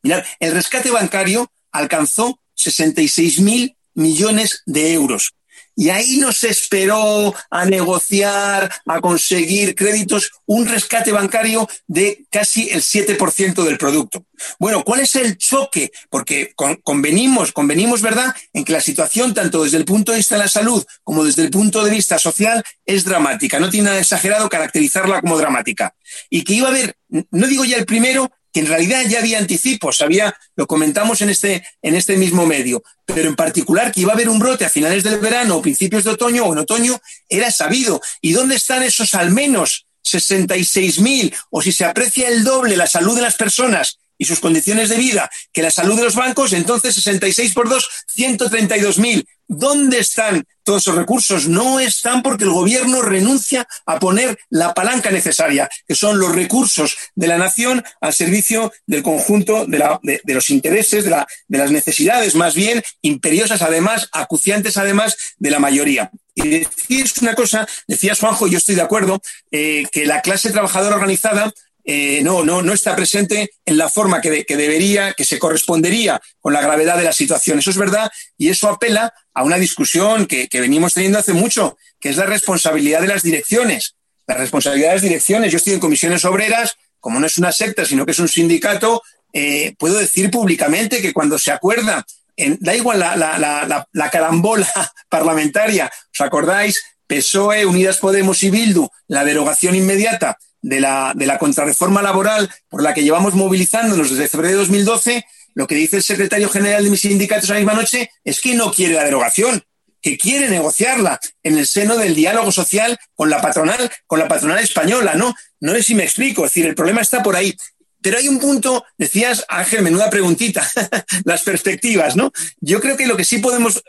Mirad, 0.03 0.23
el 0.39 0.53
rescate 0.53 0.89
bancario 0.89 1.51
alcanzó 1.73 2.39
66 2.53 3.41
mil 3.41 3.75
millones 3.93 4.63
de 4.65 4.93
euros. 4.93 5.33
Y 5.79 5.91
ahí 5.91 6.17
nos 6.17 6.43
esperó 6.43 7.35
a 7.51 7.65
negociar, 7.65 8.71
a 8.87 8.99
conseguir 8.99 9.75
créditos, 9.75 10.31
un 10.47 10.67
rescate 10.67 11.11
bancario 11.11 11.69
de 11.85 12.25
casi 12.31 12.67
el 12.71 12.81
7% 12.81 13.63
del 13.63 13.77
producto. 13.77 14.25
Bueno, 14.57 14.83
¿cuál 14.83 15.01
es 15.01 15.15
el 15.15 15.37
choque? 15.37 15.91
Porque 16.09 16.55
convenimos, 16.83 17.51
convenimos, 17.51 18.01
¿verdad?, 18.01 18.35
en 18.53 18.65
que 18.65 18.73
la 18.73 18.81
situación, 18.81 19.35
tanto 19.35 19.63
desde 19.63 19.77
el 19.77 19.85
punto 19.85 20.11
de 20.11 20.17
vista 20.17 20.33
de 20.33 20.41
la 20.41 20.47
salud 20.47 20.83
como 21.03 21.23
desde 21.23 21.43
el 21.43 21.51
punto 21.51 21.83
de 21.83 21.91
vista 21.91 22.17
social, 22.17 22.63
es 22.83 23.03
dramática. 23.03 23.59
No 23.59 23.69
tiene 23.69 23.89
nada 23.89 23.99
exagerado 23.99 24.49
caracterizarla 24.49 25.21
como 25.21 25.37
dramática. 25.37 25.93
Y 26.27 26.43
que 26.43 26.53
iba 26.53 26.69
a 26.69 26.71
haber, 26.71 26.95
no 27.07 27.45
digo 27.45 27.63
ya 27.65 27.77
el 27.77 27.85
primero, 27.85 28.31
que 28.53 28.61
en 28.61 28.67
realidad 28.67 29.03
ya 29.07 29.19
había 29.19 29.37
anticipos, 29.37 30.01
había, 30.01 30.35
lo 30.55 30.67
comentamos 30.67 31.21
en 31.21 31.29
este, 31.29 31.65
en 31.81 31.95
este 31.95 32.17
mismo 32.17 32.45
medio, 32.45 32.83
pero 33.05 33.29
en 33.29 33.35
particular 33.35 33.91
que 33.91 34.01
iba 34.01 34.11
a 34.11 34.15
haber 34.15 34.29
un 34.29 34.39
brote 34.39 34.65
a 34.65 34.69
finales 34.69 35.03
del 35.03 35.19
verano 35.19 35.57
o 35.57 35.61
principios 35.61 36.03
de 36.03 36.11
otoño 36.11 36.45
o 36.45 36.53
en 36.53 36.59
otoño, 36.59 36.99
era 37.29 37.51
sabido. 37.51 38.01
¿Y 38.21 38.31
dónde 38.31 38.55
están 38.55 38.83
esos 38.83 39.13
al 39.15 39.31
menos 39.31 39.87
66.000 40.03 41.35
o 41.49 41.61
si 41.61 41.71
se 41.71 41.85
aprecia 41.85 42.29
el 42.29 42.43
doble 42.43 42.77
la 42.77 42.87
salud 42.87 43.15
de 43.15 43.21
las 43.21 43.35
personas 43.35 43.99
y 44.17 44.25
sus 44.25 44.39
condiciones 44.39 44.89
de 44.89 44.97
vida 44.97 45.29
que 45.53 45.61
la 45.61 45.71
salud 45.71 45.95
de 45.95 46.03
los 46.03 46.15
bancos, 46.15 46.53
entonces 46.53 46.95
66 46.95 47.53
por 47.53 47.69
2, 47.69 47.89
132.000. 48.15 49.25
¿Dónde 49.47 49.99
están 49.99 50.45
todos 50.63 50.83
esos 50.83 50.95
recursos? 50.95 51.47
No 51.47 51.79
están 51.79 52.21
porque 52.21 52.43
el 52.43 52.49
gobierno 52.49 53.01
renuncia 53.01 53.65
a 53.85 53.97
poner 53.97 54.37
la 54.49 54.73
palanca 54.73 55.09
necesaria, 55.09 55.69
que 55.87 55.95
son 55.95 56.19
los 56.19 56.35
recursos 56.35 56.97
de 57.15 57.27
la 57.27 57.37
nación 57.37 57.83
al 58.01 58.13
servicio 58.13 58.73
del 58.85 59.03
conjunto 59.03 59.65
de, 59.65 59.79
la, 59.79 59.99
de, 60.03 60.33
los 60.33 60.49
intereses, 60.49 61.05
de, 61.05 61.11
la, 61.11 61.27
de, 61.47 61.57
las 61.57 61.71
necesidades 61.71 62.35
más 62.35 62.55
bien 62.55 62.83
imperiosas, 63.01 63.61
además, 63.61 64.09
acuciantes 64.11 64.75
además 64.75 65.15
de 65.37 65.51
la 65.51 65.59
mayoría. 65.59 66.11
Y 66.35 66.49
decís 66.49 67.17
una 67.19 67.33
cosa, 67.33 67.67
decías 67.87 68.19
Juanjo, 68.19 68.47
yo 68.47 68.57
estoy 68.57 68.75
de 68.75 68.81
acuerdo, 68.81 69.21
eh, 69.51 69.85
que 69.91 70.05
la 70.05 70.21
clase 70.21 70.51
trabajadora 70.51 70.95
organizada 70.95 71.51
eh, 71.89 72.21
no, 72.21 72.43
no, 72.43 72.61
no 72.61 72.73
está 72.73 72.97
presente 72.97 73.49
en 73.65 73.77
la 73.77 73.87
forma 73.87 74.19
que, 74.19 74.43
debería, 74.45 75.13
que 75.13 75.23
se 75.23 75.39
correspondería 75.39 76.21
con 76.41 76.51
la 76.51 76.59
gravedad 76.59 76.97
de 76.97 77.05
la 77.05 77.13
situación. 77.13 77.59
Eso 77.59 77.69
es 77.69 77.77
verdad 77.77 78.11
y 78.37 78.49
eso 78.49 78.67
apela 78.67 79.13
a 79.33 79.43
una 79.45 79.55
discusión 79.55 80.25
que, 80.25 80.49
venimos 80.51 80.93
teniendo 80.93 81.17
hace 81.17 81.31
mucho, 81.31 81.77
que 82.01 82.09
es 82.09 82.17
la 82.17 82.25
responsabilidad 82.25 82.99
de 82.99 83.07
las 83.07 83.23
direcciones. 83.23 83.95
La 84.27 84.35
responsabilidad 84.35 84.89
de 84.89 84.95
las 84.95 85.01
direcciones. 85.01 85.49
Yo 85.49 85.57
estoy 85.59 85.75
en 85.75 85.79
comisiones 85.79 86.25
obreras, 86.25 86.75
como 86.99 87.21
no 87.21 87.25
es 87.25 87.37
una 87.37 87.53
secta, 87.53 87.85
sino 87.85 88.05
que 88.05 88.11
es 88.11 88.19
un 88.19 88.27
sindicato, 88.27 89.01
eh, 89.31 89.73
puedo 89.79 89.97
decir 89.97 90.29
públicamente 90.29 91.01
que 91.01 91.13
cuando 91.13 91.39
se 91.39 91.53
acuerda, 91.53 92.05
da 92.35 92.75
igual 92.75 92.99
la, 92.99 93.15
la, 93.15 93.87
la 93.93 94.09
carambola 94.09 94.67
parlamentaria, 95.09 95.89
¿os 96.11 96.19
acordáis? 96.19 96.83
PSOE, 97.07 97.65
Unidas 97.65 97.99
Podemos 97.99 98.43
y 98.43 98.49
Bildu, 98.49 98.89
la 99.07 99.23
derogación 99.23 99.73
inmediata 99.75 100.37
de 100.61 100.79
la, 100.79 101.13
de 101.15 101.25
la 101.25 101.37
contrarreforma 101.37 102.01
laboral 102.01 102.49
por 102.69 102.81
la 102.81 102.93
que 102.93 103.03
llevamos 103.03 103.33
movilizándonos 103.35 104.09
desde 104.09 104.27
febrero 104.27 104.53
de 104.53 104.59
2012, 104.59 105.25
lo 105.53 105.67
que 105.67 105.75
dice 105.75 105.97
el 105.97 106.03
secretario 106.03 106.49
general 106.49 106.83
de 106.83 106.89
mis 106.89 107.01
sindicatos 107.01 107.49
la 107.49 107.55
misma 107.55 107.73
noche 107.73 108.11
es 108.23 108.41
que 108.41 108.55
no 108.55 108.71
quiere 108.71 108.95
la 108.95 109.03
derogación, 109.03 109.63
que 110.01 110.17
quiere 110.17 110.49
negociarla 110.49 111.19
en 111.43 111.57
el 111.57 111.67
seno 111.67 111.97
del 111.97 112.15
diálogo 112.15 112.51
social 112.51 112.97
con 113.15 113.29
la 113.29 113.41
patronal, 113.41 113.91
con 114.05 114.19
la 114.19 114.27
patronal 114.27 114.59
española, 114.59 115.15
¿no? 115.15 115.33
No 115.59 115.73
sé 115.73 115.83
si 115.83 115.95
me 115.95 116.03
explico, 116.03 116.45
es 116.45 116.51
decir, 116.51 116.65
el 116.65 116.75
problema 116.75 117.01
está 117.01 117.23
por 117.23 117.35
ahí. 117.35 117.55
Pero 118.01 118.19
hay 118.19 118.27
un 118.27 118.39
punto, 118.39 118.85
decías, 118.97 119.43
Ángel, 119.49 119.81
menuda 119.81 120.09
preguntita, 120.09 120.69
las 121.25 121.41
perspectivas, 121.41 122.15
¿no? 122.15 122.31
Yo 122.61 122.79
creo 122.79 122.95
que 122.95 123.07
lo 123.07 123.17
que 123.17 123.25
sí 123.25 123.39
podemos 123.39 123.83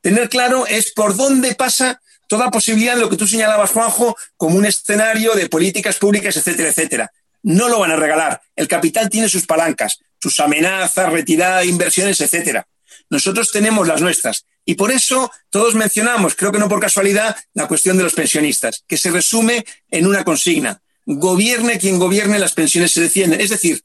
tener 0.00 0.28
claro 0.28 0.66
es 0.66 0.92
por 0.92 1.16
dónde 1.16 1.54
pasa 1.54 2.00
toda 2.28 2.50
posibilidad 2.50 2.94
de 2.94 3.00
lo 3.00 3.10
que 3.10 3.16
tú 3.16 3.26
señalabas, 3.26 3.70
Juanjo, 3.70 4.16
como 4.36 4.56
un 4.56 4.66
escenario 4.66 5.34
de 5.34 5.48
políticas 5.48 5.96
públicas, 5.96 6.36
etcétera, 6.36 6.68
etcétera. 6.68 7.12
No 7.42 7.68
lo 7.68 7.80
van 7.80 7.90
a 7.90 7.96
regalar. 7.96 8.40
El 8.54 8.68
capital 8.68 9.08
tiene 9.08 9.28
sus 9.28 9.46
palancas, 9.46 9.98
sus 10.20 10.38
amenazas, 10.38 11.10
retirada 11.10 11.60
de 11.60 11.66
inversiones, 11.66 12.20
etcétera. 12.20 12.68
Nosotros 13.10 13.50
tenemos 13.50 13.88
las 13.88 14.00
nuestras. 14.00 14.44
Y 14.64 14.74
por 14.74 14.92
eso 14.92 15.32
todos 15.48 15.74
mencionamos, 15.74 16.34
creo 16.36 16.52
que 16.52 16.58
no 16.58 16.68
por 16.68 16.80
casualidad, 16.80 17.34
la 17.54 17.66
cuestión 17.66 17.96
de 17.96 18.02
los 18.02 18.12
pensionistas, 18.12 18.84
que 18.86 18.98
se 18.98 19.10
resume 19.10 19.64
en 19.90 20.06
una 20.06 20.24
consigna. 20.24 20.82
Gobierne 21.06 21.78
quien 21.78 21.98
gobierne, 21.98 22.38
las 22.38 22.52
pensiones 22.52 22.92
se 22.92 23.00
defienden. 23.00 23.40
Es 23.40 23.48
decir, 23.48 23.82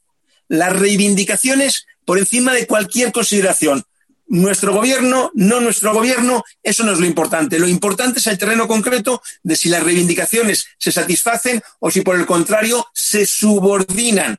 las 0.48 0.78
reivindicaciones 0.78 1.86
por 2.04 2.18
encima 2.18 2.52
de 2.52 2.66
cualquier 2.66 3.12
consideración 3.12 3.84
nuestro 4.26 4.72
gobierno, 4.72 5.30
no 5.34 5.60
nuestro 5.60 5.92
gobierno, 5.92 6.44
eso 6.62 6.84
no 6.84 6.92
es 6.92 7.00
lo 7.00 7.06
importante. 7.06 7.58
Lo 7.58 7.68
importante 7.68 8.20
es 8.20 8.26
el 8.26 8.38
terreno 8.38 8.66
concreto 8.66 9.22
de 9.42 9.56
si 9.56 9.68
las 9.68 9.82
reivindicaciones 9.82 10.66
se 10.78 10.92
satisfacen 10.92 11.62
o 11.80 11.90
si 11.90 12.00
por 12.00 12.16
el 12.16 12.26
contrario 12.26 12.86
se 12.92 13.26
subordinan 13.26 14.38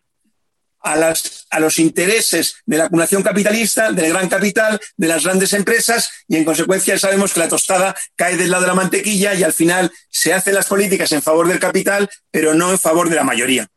a, 0.86 0.96
las, 0.96 1.48
a 1.50 1.60
los 1.60 1.80
intereses 1.80 2.58
de 2.66 2.78
la 2.78 2.86
acumulación 2.86 3.24
capitalista, 3.24 3.92
del 3.92 4.10
gran 4.10 4.30
capital, 4.30 4.80
de 4.96 5.08
las 5.08 5.24
grandes 5.24 5.54
empresas 5.54 6.10
y 6.28 6.36
en 6.38 6.46
consecuencia 6.46 6.98
sabemos 7.00 7.34
que 7.34 7.40
la 7.40 7.48
tostada 7.48 7.96
cae 8.16 8.38
del 8.38 8.52
lado 8.52 8.62
de 8.62 8.68
la 8.68 8.76
mantequilla 8.76 9.34
y 9.34 9.44
al 9.44 9.54
final 9.54 9.92
se 10.10 10.34
hacen 10.34 10.54
las 10.54 10.68
políticas 10.68 11.12
en 11.12 11.24
favor 11.24 11.48
del 11.48 11.60
capital, 11.60 12.10
pero 12.30 12.54
no 12.54 12.72
en 12.72 12.80
favor 12.80 13.10
de 13.10 13.16
la 13.16 13.24
mayoría. 13.24 13.68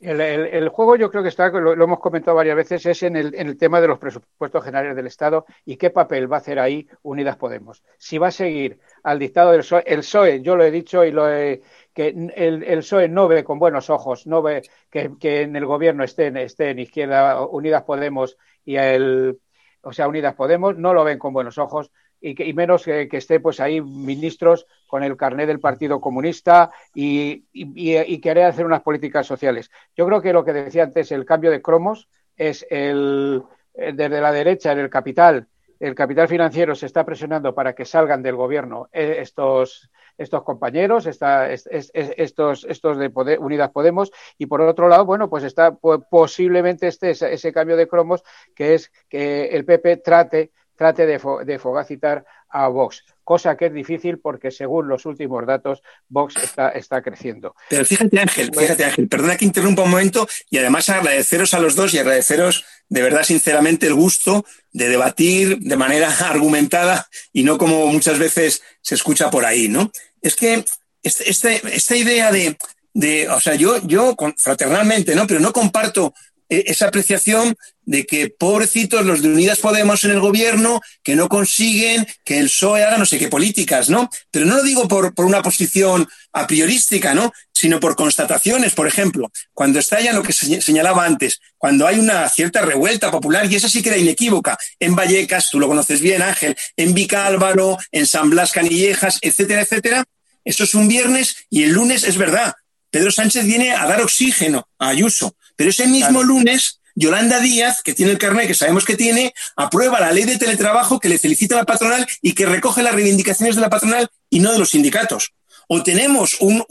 El, 0.00 0.70
juego 0.70 0.96
yo 0.96 1.10
creo 1.10 1.22
que 1.22 1.28
está, 1.28 1.50
lo, 1.50 1.72
hemos 1.72 2.00
comentado 2.00 2.34
varias 2.34 2.56
veces, 2.56 2.86
es 2.86 3.02
en 3.02 3.16
el, 3.16 3.34
en 3.34 3.48
el, 3.48 3.58
tema 3.58 3.82
de 3.82 3.88
los 3.88 3.98
presupuestos 3.98 4.64
generales 4.64 4.96
del 4.96 5.06
Estado 5.06 5.44
y 5.66 5.76
qué 5.76 5.90
papel 5.90 6.30
va 6.30 6.36
a 6.36 6.40
hacer 6.40 6.58
ahí 6.58 6.88
Unidas 7.02 7.36
Podemos. 7.36 7.82
Si 7.98 8.16
va 8.16 8.28
a 8.28 8.30
seguir 8.30 8.80
al 9.02 9.18
dictado 9.18 9.50
del 9.50 9.60
PSOE, 9.60 9.84
el 9.86 9.98
PSOE, 9.98 10.40
yo 10.40 10.56
lo 10.56 10.64
he 10.64 10.70
dicho 10.70 11.04
y 11.04 11.10
lo 11.10 11.30
he, 11.30 11.60
que 11.92 12.08
el, 12.08 12.62
el 12.62 12.78
PSOE 12.78 13.08
no 13.08 13.28
ve 13.28 13.44
con 13.44 13.58
buenos 13.58 13.90
ojos, 13.90 14.26
no 14.26 14.40
ve 14.40 14.62
que, 14.88 15.42
en 15.42 15.54
el 15.54 15.66
gobierno 15.66 16.02
estén, 16.02 16.38
estén 16.38 16.78
Izquierda, 16.78 17.44
Unidas 17.44 17.82
Podemos 17.82 18.38
y 18.64 18.76
el, 18.76 19.38
o 19.82 19.92
sea, 19.92 20.08
Unidas 20.08 20.34
Podemos, 20.34 20.78
no 20.78 20.94
lo 20.94 21.04
ven 21.04 21.18
con 21.18 21.34
buenos 21.34 21.58
ojos 21.58 21.90
y, 22.20 22.34
que, 22.34 22.46
y 22.46 22.52
menos 22.52 22.84
que, 22.84 23.08
que, 23.08 23.16
esté 23.16 23.40
pues 23.40 23.60
ahí 23.60 23.80
ministros 23.80 24.66
con 24.86 25.02
el 25.02 25.16
carnet 25.16 25.46
del 25.46 25.60
Partido 25.60 26.00
Comunista 26.00 26.70
y, 26.94 27.44
y, 27.52 27.98
y, 27.98 28.20
querer 28.20 28.44
hacer 28.44 28.66
unas 28.66 28.82
políticas 28.82 29.26
sociales. 29.26 29.70
Yo 29.96 30.06
creo 30.06 30.20
que 30.20 30.32
lo 30.32 30.44
que 30.44 30.52
decía 30.52 30.82
antes, 30.82 31.12
el 31.12 31.24
cambio 31.24 31.50
de 31.50 31.62
cromos 31.62 32.08
es 32.36 32.66
el, 32.70 33.42
desde 33.74 34.20
la 34.20 34.32
derecha 34.32 34.72
en 34.72 34.78
el 34.80 34.90
capital 34.90 35.48
el 35.80 35.94
capital 35.94 36.28
financiero 36.28 36.74
se 36.74 36.86
está 36.86 37.04
presionando 37.04 37.54
para 37.54 37.72
que 37.72 37.86
salgan 37.86 38.22
del 38.22 38.36
gobierno 38.36 38.88
eh, 38.92 39.16
estos, 39.20 39.90
estos 40.18 40.42
compañeros, 40.42 41.06
estos, 41.06 42.66
estos 42.68 42.98
de 42.98 43.38
Unidas 43.40 43.70
Podemos, 43.70 44.12
y 44.36 44.44
por 44.44 44.60
otro 44.60 44.88
lado, 44.88 45.06
bueno, 45.06 45.30
pues 45.30 45.42
está 45.42 45.74
posiblemente 45.74 46.86
este 46.86 47.10
ese, 47.10 47.52
cambio 47.52 47.78
de 47.78 47.88
cromos, 47.88 48.22
que 48.54 48.74
es 48.74 48.92
que 49.08 49.46
el 49.46 49.64
PP 49.64 49.96
trate, 49.98 50.52
trate 50.80 51.04
de, 51.04 51.20
de 51.44 51.58
fogacitar 51.58 52.24
a 52.48 52.68
Vox 52.68 53.04
cosa 53.30 53.56
que 53.56 53.66
es 53.66 53.72
difícil 53.72 54.18
porque 54.18 54.50
según 54.50 54.88
los 54.88 55.06
últimos 55.06 55.46
datos 55.46 55.82
Vox 56.08 56.34
está, 56.42 56.70
está 56.70 57.00
creciendo. 57.00 57.54
Pero 57.68 57.84
fíjate 57.84 58.18
Ángel, 58.18 58.50
fíjate 58.52 58.84
Ángel, 58.84 59.06
perdona 59.06 59.36
que 59.36 59.44
interrumpa 59.44 59.82
un 59.82 59.90
momento 59.90 60.26
y 60.50 60.58
además 60.58 60.88
agradeceros 60.88 61.54
a 61.54 61.60
los 61.60 61.76
dos 61.76 61.94
y 61.94 61.98
agradeceros 61.98 62.64
de 62.88 63.02
verdad 63.02 63.22
sinceramente 63.22 63.86
el 63.86 63.94
gusto 63.94 64.44
de 64.72 64.88
debatir 64.88 65.60
de 65.60 65.76
manera 65.76 66.08
argumentada 66.28 67.06
y 67.32 67.44
no 67.44 67.56
como 67.56 67.86
muchas 67.86 68.18
veces 68.18 68.62
se 68.80 68.96
escucha 68.96 69.30
por 69.30 69.44
ahí, 69.44 69.68
¿no? 69.68 69.92
Es 70.20 70.34
que 70.34 70.64
este, 71.00 71.30
este, 71.30 71.60
esta 71.72 71.94
idea 71.94 72.32
de, 72.32 72.56
de, 72.94 73.28
o 73.28 73.38
sea, 73.38 73.54
yo, 73.54 73.76
yo 73.86 74.16
fraternalmente, 74.38 75.14
¿no? 75.14 75.28
Pero 75.28 75.38
no 75.38 75.52
comparto 75.52 76.14
e, 76.48 76.64
esa 76.66 76.88
apreciación 76.88 77.54
de 77.90 78.06
que 78.06 78.28
pobrecitos 78.28 79.04
los 79.04 79.20
de 79.20 79.28
Unidas 79.28 79.58
Podemos 79.58 80.04
en 80.04 80.12
el 80.12 80.20
gobierno, 80.20 80.80
que 81.02 81.16
no 81.16 81.28
consiguen 81.28 82.06
que 82.24 82.38
el 82.38 82.44
PSOE 82.44 82.84
haga 82.84 82.98
no 82.98 83.04
sé 83.04 83.18
qué 83.18 83.26
políticas, 83.26 83.90
¿no? 83.90 84.08
Pero 84.30 84.46
no 84.46 84.58
lo 84.58 84.62
digo 84.62 84.86
por, 84.86 85.12
por 85.12 85.24
una 85.24 85.42
posición 85.42 86.08
a 86.32 86.46
priorística, 86.46 87.14
¿no? 87.14 87.32
Sino 87.52 87.80
por 87.80 87.96
constataciones, 87.96 88.74
por 88.74 88.86
ejemplo, 88.86 89.32
cuando 89.52 89.80
estalla 89.80 90.12
lo 90.12 90.22
que 90.22 90.32
señalaba 90.32 91.04
antes, 91.04 91.40
cuando 91.58 91.84
hay 91.84 91.98
una 91.98 92.28
cierta 92.28 92.62
revuelta 92.62 93.10
popular, 93.10 93.50
y 93.50 93.56
esa 93.56 93.68
sí 93.68 93.82
que 93.82 93.88
era 93.88 93.98
inequívoca, 93.98 94.56
en 94.78 94.94
Vallecas, 94.94 95.50
tú 95.50 95.58
lo 95.58 95.66
conoces 95.66 96.00
bien, 96.00 96.22
Ángel, 96.22 96.56
en 96.76 96.94
Vicálvaro, 96.94 97.76
en 97.90 98.06
San 98.06 98.30
Blas 98.30 98.52
Canillejas, 98.52 99.18
etcétera, 99.20 99.62
etcétera, 99.62 100.04
eso 100.44 100.62
es 100.62 100.74
un 100.76 100.86
viernes 100.86 101.34
y 101.50 101.64
el 101.64 101.72
lunes 101.72 102.04
es 102.04 102.16
verdad. 102.16 102.54
Pedro 102.88 103.10
Sánchez 103.10 103.46
viene 103.46 103.72
a 103.72 103.84
dar 103.86 104.00
oxígeno 104.00 104.68
a 104.78 104.90
Ayuso 104.90 105.34
pero 105.60 105.68
ese 105.68 105.86
mismo 105.86 106.22
lunes, 106.22 106.79
Yolanda 107.00 107.40
Díaz, 107.40 107.82
que 107.82 107.94
tiene 107.94 108.12
el 108.12 108.18
carnet 108.18 108.46
que 108.46 108.54
sabemos 108.54 108.84
que 108.84 108.94
tiene, 108.94 109.32
aprueba 109.56 110.00
la 110.00 110.12
ley 110.12 110.24
de 110.24 110.36
teletrabajo 110.36 111.00
que 111.00 111.08
le 111.08 111.18
felicita 111.18 111.54
a 111.54 111.58
la 111.58 111.64
patronal 111.64 112.06
y 112.20 112.34
que 112.34 112.44
recoge 112.44 112.82
las 112.82 112.94
reivindicaciones 112.94 113.56
de 113.56 113.62
la 113.62 113.70
patronal 113.70 114.08
y 114.28 114.40
no 114.40 114.52
de 114.52 114.58
los 114.58 114.70
sindicatos. 114.70 115.32
O 115.66 115.82
tenemos 115.82 116.36
un, 116.40 116.62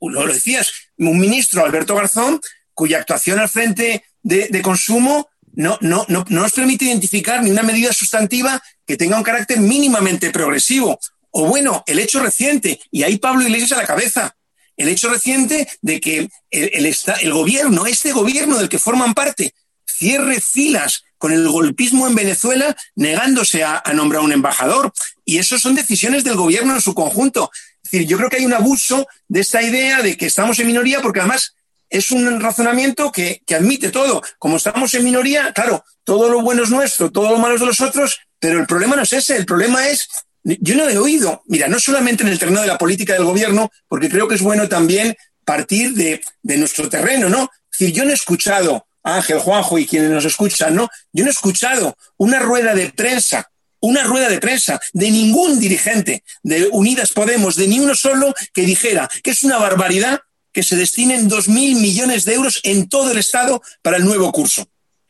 lo 0.00 0.26
decías, 0.26 0.72
un 0.96 1.18
ministro, 1.18 1.64
Alberto 1.64 1.94
Garzón, 1.94 2.40
cuya 2.72 2.98
actuación 2.98 3.38
al 3.38 3.50
frente 3.50 4.04
de, 4.22 4.62
consumo 4.62 5.28
no, 5.52 5.76
no, 5.82 6.06
no, 6.08 6.24
no 6.28 6.40
nos 6.40 6.52
permite 6.52 6.86
identificar 6.86 7.42
ni 7.42 7.50
una 7.50 7.62
medida 7.62 7.92
sustantiva 7.92 8.62
que 8.86 8.96
tenga 8.96 9.18
un 9.18 9.22
carácter 9.22 9.60
mínimamente 9.60 10.30
progresivo. 10.30 10.98
O 11.30 11.46
bueno, 11.46 11.84
el 11.86 11.98
hecho 11.98 12.22
reciente, 12.22 12.80
y 12.90 13.02
ahí 13.02 13.18
Pablo 13.18 13.42
Iglesias 13.42 13.72
a 13.72 13.82
la 13.82 13.86
cabeza, 13.86 14.34
el 14.76 14.88
hecho 14.88 15.10
reciente 15.10 15.68
de 15.82 16.00
que 16.00 16.28
el, 16.50 16.94
el, 17.20 17.32
gobierno, 17.32 17.86
este 17.86 18.12
gobierno 18.12 18.56
del 18.58 18.68
que 18.68 18.78
forman 18.78 19.14
parte, 19.14 19.52
cierre 19.94 20.40
filas 20.40 21.04
con 21.18 21.32
el 21.32 21.48
golpismo 21.48 22.06
en 22.06 22.14
Venezuela, 22.14 22.76
negándose 22.96 23.64
a, 23.64 23.82
nombrar 23.94 24.22
un 24.22 24.32
embajador. 24.32 24.92
Y 25.24 25.38
eso 25.38 25.58
son 25.58 25.74
decisiones 25.74 26.24
del 26.24 26.36
gobierno 26.36 26.74
en 26.74 26.80
su 26.80 26.94
conjunto. 26.94 27.50
Es 27.82 27.90
decir, 27.90 28.06
yo 28.06 28.16
creo 28.16 28.28
que 28.28 28.36
hay 28.36 28.46
un 28.46 28.52
abuso 28.52 29.06
de 29.28 29.40
esta 29.40 29.62
idea 29.62 30.02
de 30.02 30.16
que 30.16 30.26
estamos 30.26 30.58
en 30.58 30.66
minoría, 30.66 31.00
porque 31.00 31.20
además 31.20 31.54
es 31.88 32.10
un 32.10 32.40
razonamiento 32.40 33.12
que, 33.12 33.42
admite 33.54 33.90
todo. 33.90 34.22
Como 34.38 34.56
estamos 34.56 34.92
en 34.94 35.04
minoría, 35.04 35.52
claro, 35.52 35.84
todo 36.02 36.28
lo 36.28 36.42
bueno 36.42 36.64
es 36.64 36.70
nuestro, 36.70 37.10
todo 37.10 37.30
lo 37.30 37.38
malo 37.38 37.54
es 37.54 37.60
de 37.60 37.66
los 37.66 37.80
otros, 37.80 38.20
pero 38.38 38.60
el 38.60 38.66
problema 38.66 38.96
no 38.96 39.02
es 39.02 39.12
ese, 39.12 39.36
el 39.36 39.46
problema 39.46 39.88
es 39.88 40.08
yo 40.44 40.76
no 40.76 40.88
he 40.88 40.98
oído, 40.98 41.42
mira, 41.46 41.68
no 41.68 41.80
solamente 41.80 42.22
en 42.22 42.28
el 42.28 42.38
terreno 42.38 42.60
de 42.60 42.66
la 42.66 42.76
política 42.76 43.14
del 43.14 43.24
gobierno, 43.24 43.70
porque 43.88 44.10
creo 44.10 44.28
que 44.28 44.34
es 44.34 44.42
bueno 44.42 44.68
también 44.68 45.16
partir 45.44 45.94
de, 45.94 46.20
nuestro 46.42 46.88
terreno, 46.88 47.28
¿no? 47.28 47.50
Es 47.72 47.78
decir, 47.78 47.94
yo 47.94 48.04
no 48.04 48.10
he 48.10 48.14
escuchado, 48.14 48.86
Ángel, 49.04 49.38
Juanjo 49.38 49.78
y 49.78 49.86
quienes 49.86 50.10
nos 50.10 50.24
escuchan, 50.24 50.74
¿no? 50.74 50.88
Yo 51.12 51.24
no 51.24 51.30
he 51.30 51.32
escuchado 51.32 51.96
una 52.16 52.40
rueda 52.40 52.74
de 52.74 52.90
prensa, 52.90 53.50
una 53.80 54.02
rueda 54.02 54.28
de 54.28 54.40
prensa 54.40 54.80
de 54.92 55.10
ningún 55.10 55.60
dirigente 55.60 56.24
de 56.42 56.68
Unidas 56.72 57.12
Podemos, 57.12 57.54
de 57.54 57.68
ni 57.68 57.78
uno 57.78 57.94
solo, 57.94 58.34
que 58.52 58.62
dijera 58.62 59.08
que 59.22 59.30
es 59.30 59.44
una 59.44 59.58
barbaridad 59.58 60.20
que 60.52 60.62
se 60.62 60.76
destinen 60.76 61.28
dos 61.28 61.48
mil 61.48 61.76
millones 61.76 62.24
de 62.24 62.34
euros 62.34 62.60
en 62.62 62.88
todo 62.88 63.12
el 63.12 63.18
Estado 63.18 63.60
para 63.82 63.98
el 63.98 64.04
nuevo 64.04 64.32
curso. 64.32 64.66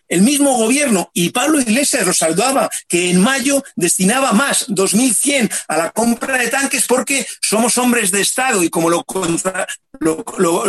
El 0.09 0.23
mismo 0.23 0.57
gobierno 0.57 1.11
y 1.15 1.31
Pablo 1.31 1.61
Iglesias 1.61 2.17
saludaba 2.17 2.69
que 2.89 3.11
en 3.11 3.21
mayo 3.21 3.63
destinaba 3.75 4.33
más, 4.33 4.69
2.100, 4.69 5.51
a 5.69 5.77
la 5.77 5.91
compra 5.91 6.39
de 6.39 6.49
tanques 6.49 6.87
porque 6.87 7.27
somos 7.41 7.79
hombres 7.79 8.11
de 8.11 8.21
Estado 8.21 8.63
y 8.63 8.69
como 8.69 8.91
lo, 8.91 9.05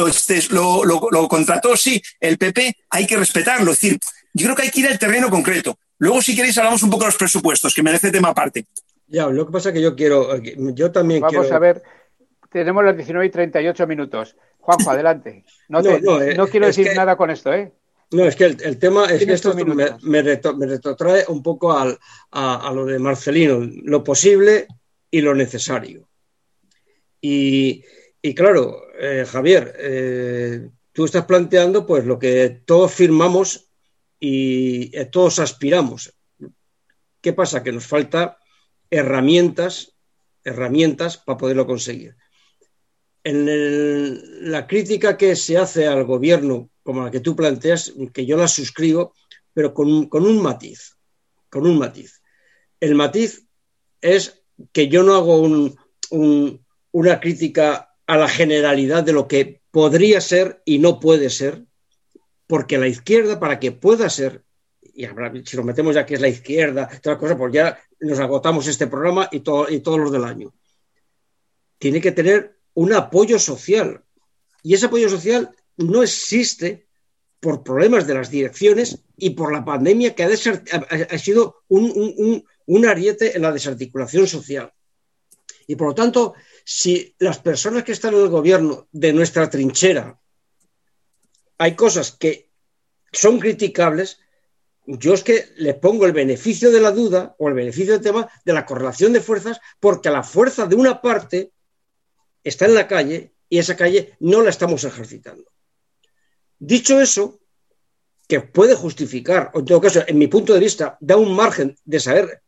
este, 0.08 0.42
lo, 0.50 0.84
lo, 0.84 1.28
contrató, 1.28 1.76
sí, 1.76 2.02
el 2.20 2.38
PP, 2.38 2.78
hay 2.90 3.06
que 3.06 3.18
respetarlo. 3.18 3.72
Es 3.72 3.82
decir, 3.82 4.00
yo 4.34 4.46
creo 4.46 4.56
que 4.56 4.64
hay 4.64 4.72
que 4.72 4.80
ir 4.80 4.88
al 4.88 5.00
terreno 5.00 5.30
concreto. 5.30 5.78
Luego, 5.98 6.22
si 6.22 6.36
queréis, 6.36 6.58
hablamos 6.58 6.84
un 6.84 6.90
poco 6.90 7.04
de 7.04 7.08
los 7.08 7.18
presupuestos, 7.18 7.74
que 7.74 7.84
merece 7.84 8.12
tema 8.12 8.30
aparte. 8.30 8.66
Ya, 9.08 9.28
lo 9.28 9.46
que 9.46 9.52
pasa 9.52 9.70
es 9.70 9.74
que 9.74 9.82
yo 9.82 9.96
quiero, 9.96 10.38
yo 10.38 10.92
también 10.92 11.22
Vamos 11.22 11.52
a 11.52 11.60
ver, 11.60 11.84
tenemos 12.52 12.84
las 12.84 12.96
19 12.96 13.26
y 13.26 13.30
38 13.30 13.88
minutos. 13.88 14.36
Juanjo, 14.60 14.90
adelante. 14.92 15.44
No, 15.70 15.80
eh, 15.82 16.38
quiero 16.50 16.68
decir 16.68 16.92
nada 16.96 17.16
con 17.16 17.30
esto, 17.30 17.54
¿eh? 17.54 17.72
No, 18.12 18.26
es 18.26 18.36
que 18.36 18.45
el, 18.45 18.78
tema 18.78 19.06
es 19.06 19.26
que 19.26 19.34
esto 19.34 19.53
me, 19.56 20.22
retrotrae 20.22 21.26
un 21.28 21.41
poco 21.41 21.74
a, 21.74 22.72
lo 22.74 22.86
de 22.86 22.99
Marcelino, 22.99 23.68
lo 23.84 24.03
posible 24.03 24.68
y 25.10 25.22
lo 25.22 25.34
necesario. 25.34 26.08
Y, 27.20 27.84
claro, 28.36 28.84
eh, 28.99 29.26
Javier, 29.28 29.76
eh, 29.80 30.70
tú 30.91 31.06
estás 31.06 31.26
planteando 31.26 31.86
pues 31.86 32.06
lo 32.06 32.20
que 32.20 32.62
todos 32.66 32.93
firmamos 32.93 33.70
y 34.20 34.95
eh, 34.95 35.06
todos 35.06 35.39
aspiramos. 35.39 36.14
¿Qué 37.22 37.34
pasa? 37.34 37.64
Que 37.64 37.72
nos 37.72 37.88
falta 37.88 38.38
herramientas, 38.89 39.95
herramientas 40.43 41.18
para 41.18 41.38
poderlo 41.38 41.66
conseguir. 41.66 42.16
En 43.24 44.51
la 44.51 44.68
crítica 44.68 45.18
que 45.18 45.36
se 45.36 45.58
hace 45.58 45.88
al 45.88 46.03
gobierno 46.03 46.70
como 46.86 47.04
la 47.04 47.10
que 47.10 47.20
tú 47.20 47.36
planteas, 47.36 47.92
que 48.14 48.28
yo 48.28 48.38
la 48.38 48.48
suscribo, 48.48 49.16
pero 49.56 49.74
con, 49.74 50.08
un 50.12 50.42
matiz, 50.42 50.96
con 51.50 51.66
un 51.66 51.80
matiz. 51.80 52.22
El 52.80 52.94
matiz 52.94 53.48
es 54.02 54.44
que 54.72 54.88
yo 54.88 55.02
no 55.02 55.16
hago 55.16 55.50
una 56.12 57.20
crítica 57.20 57.90
a 58.06 58.18
la 58.18 58.28
generalidad 58.28 59.04
de 59.04 59.14
lo 59.14 59.28
que 59.28 59.62
podría 59.72 60.22
ser 60.22 60.62
y 60.64 60.78
no 60.78 61.00
puede 61.00 61.32
ser, 61.32 61.66
porque 62.46 62.78
la 62.78 62.88
izquierda, 62.88 63.40
para 63.40 63.60
que 63.60 63.72
pueda 63.72 64.08
ser, 64.08 64.44
y 64.94 65.08
si 65.44 65.58
nos 65.58 65.66
metemos 65.66 65.96
ya 65.96 66.06
que 66.06 66.14
es 66.14 66.22
la 66.22 66.28
izquierda, 66.28 66.88
otra 66.96 67.18
cosa, 67.18 67.36
pues 67.36 67.52
ya 67.52 67.80
nos 68.00 68.20
agotamos 68.20 68.68
este 68.68 68.86
programa 68.86 69.28
y, 69.32 69.38
y 69.38 69.80
todos 69.80 70.00
los 70.00 70.12
del 70.12 70.24
año. 70.24 70.54
Tiene 71.80 72.00
que 72.00 72.12
tener 72.12 72.60
un 72.76 72.94
apoyo 72.94 73.40
social. 73.40 74.04
Y 74.62 74.76
ese 74.76 74.86
apoyo 74.86 75.10
social 75.10 75.50
no 75.78 76.04
existe 76.04 76.88
por 77.40 77.64
problemas 77.64 78.08
de 78.08 78.16
las 78.16 78.30
direcciones 78.30 79.04
y 79.18 79.32
por 79.32 79.54
la 79.54 79.64
pandemia 79.64 80.16
que 80.16 80.24
ha, 80.24 81.18
sido 81.18 81.64
un, 81.68 82.88
ariete 82.88 83.36
en 83.36 83.44
la 83.44 83.52
desarticulación 83.52 84.28
social. 84.28 84.74
Y 85.68 85.76
por 85.76 85.90
lo 85.90 85.96
tanto, 85.96 86.34
si 86.64 87.16
las 87.20 87.40
personas 87.40 87.84
que 87.84 87.92
están 87.92 88.14
en 88.14 88.22
el 88.22 88.30
gobierno 88.30 88.88
de 88.92 89.14
nuestra 89.14 89.50
trinchera 89.50 90.20
hay 91.58 91.76
cosas 91.76 92.12
que 92.12 92.52
son 93.12 93.40
criticables, 93.40 94.20
yo 94.86 95.14
es 95.14 95.24
que 95.24 95.50
le 95.58 95.74
pongo 95.74 96.06
el 96.06 96.12
beneficio 96.12 96.72
de 96.72 96.82
la 96.82 96.92
duda 96.92 97.36
o 97.40 97.48
el 97.48 97.54
beneficio 97.54 97.94
del 97.94 98.02
tema 98.02 98.30
de 98.44 98.54
la 98.54 98.66
correlación 98.66 99.14
de 99.14 99.22
fuerzas, 99.22 99.60
porque 99.80 100.10
la 100.10 100.24
fuerza 100.24 100.66
de 100.66 100.76
una 100.76 101.02
parte 101.02 101.52
está 102.44 102.66
en 102.66 102.76
la 102.76 102.88
calle 102.88 103.34
y 103.50 103.60
esa 103.60 103.76
calle 103.76 104.16
no 104.20 104.42
la 104.42 104.50
estamos 104.50 104.84
ejercitando. 104.84 105.55
Dicho 106.60 106.99
eso, 106.99 107.39
que 108.28 108.41
puede 108.41 108.76
justificar, 108.76 109.51
o 109.53 109.60
en 109.60 109.66
todo 109.66 109.82
caso, 109.82 110.03
en 110.06 110.18
mi 110.18 110.28
punto 110.28 110.53
de 110.53 110.60
vista, 110.60 110.97
da 110.99 111.18
un 111.18 111.36
margen 111.36 111.76
de 111.84 111.99
saber 111.99 112.41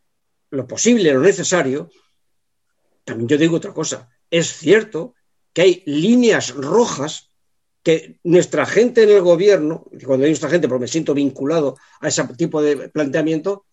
lo 0.49 0.67
posible, 0.67 1.13
lo 1.13 1.21
necesario, 1.21 1.89
también 3.03 3.27
yo 3.27 3.37
digo 3.37 3.57
otra 3.57 3.73
cosa. 3.73 4.09
Es 4.29 4.57
cierto 4.57 5.13
que 5.53 5.61
hay 5.61 5.83
líneas 5.85 6.53
rojas 6.53 7.31
que 7.83 8.19
nuestra 8.23 8.65
gente 8.65 9.03
en 9.03 9.09
el 9.09 9.21
gobierno, 9.21 9.85
cuando 10.05 10.25
hay 10.25 10.31
nuestra 10.31 10.49
gente, 10.49 10.67
porque 10.67 10.81
me 10.81 10.87
siento 10.87 11.13
vinculado 11.13 11.77
a 12.01 12.09
ese 12.09 12.23
tipo 12.35 12.61
de 12.61 12.89
planteamiento, 12.89 13.65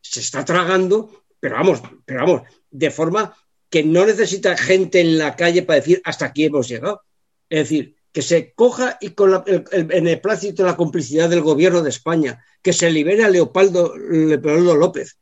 se 0.00 0.20
está 0.20 0.44
tragando, 0.44 1.24
pero 1.40 1.56
vamos, 1.56 1.82
pero 2.04 2.20
vamos, 2.20 2.42
de 2.70 2.90
forma 2.90 3.36
que 3.68 3.82
no 3.82 4.06
necesita 4.06 4.56
gente 4.56 5.00
en 5.00 5.18
la 5.18 5.34
calle 5.34 5.62
para 5.62 5.80
decir 5.80 6.00
hasta 6.04 6.26
aquí 6.26 6.44
hemos 6.44 6.68
llegado. 6.68 7.02
Es 7.48 7.68
decir, 7.68 7.96
que 8.12 8.22
se 8.22 8.54
coja 8.54 8.96
y 9.00 9.10
con 9.10 9.42
el, 9.46 9.64
el, 9.70 9.84
beneplácito 9.84 10.62
y 10.62 10.64
la 10.64 10.76
complicidad 10.76 11.28
del 11.28 11.42
gobierno 11.42 11.82
de 11.82 11.90
España, 11.90 12.42
que 12.62 12.72
se 12.72 12.90
libere 12.90 13.24
a 13.24 13.28
Leopoldo, 13.28 13.96
Leopoldo 13.96 14.74
López. 14.74 15.18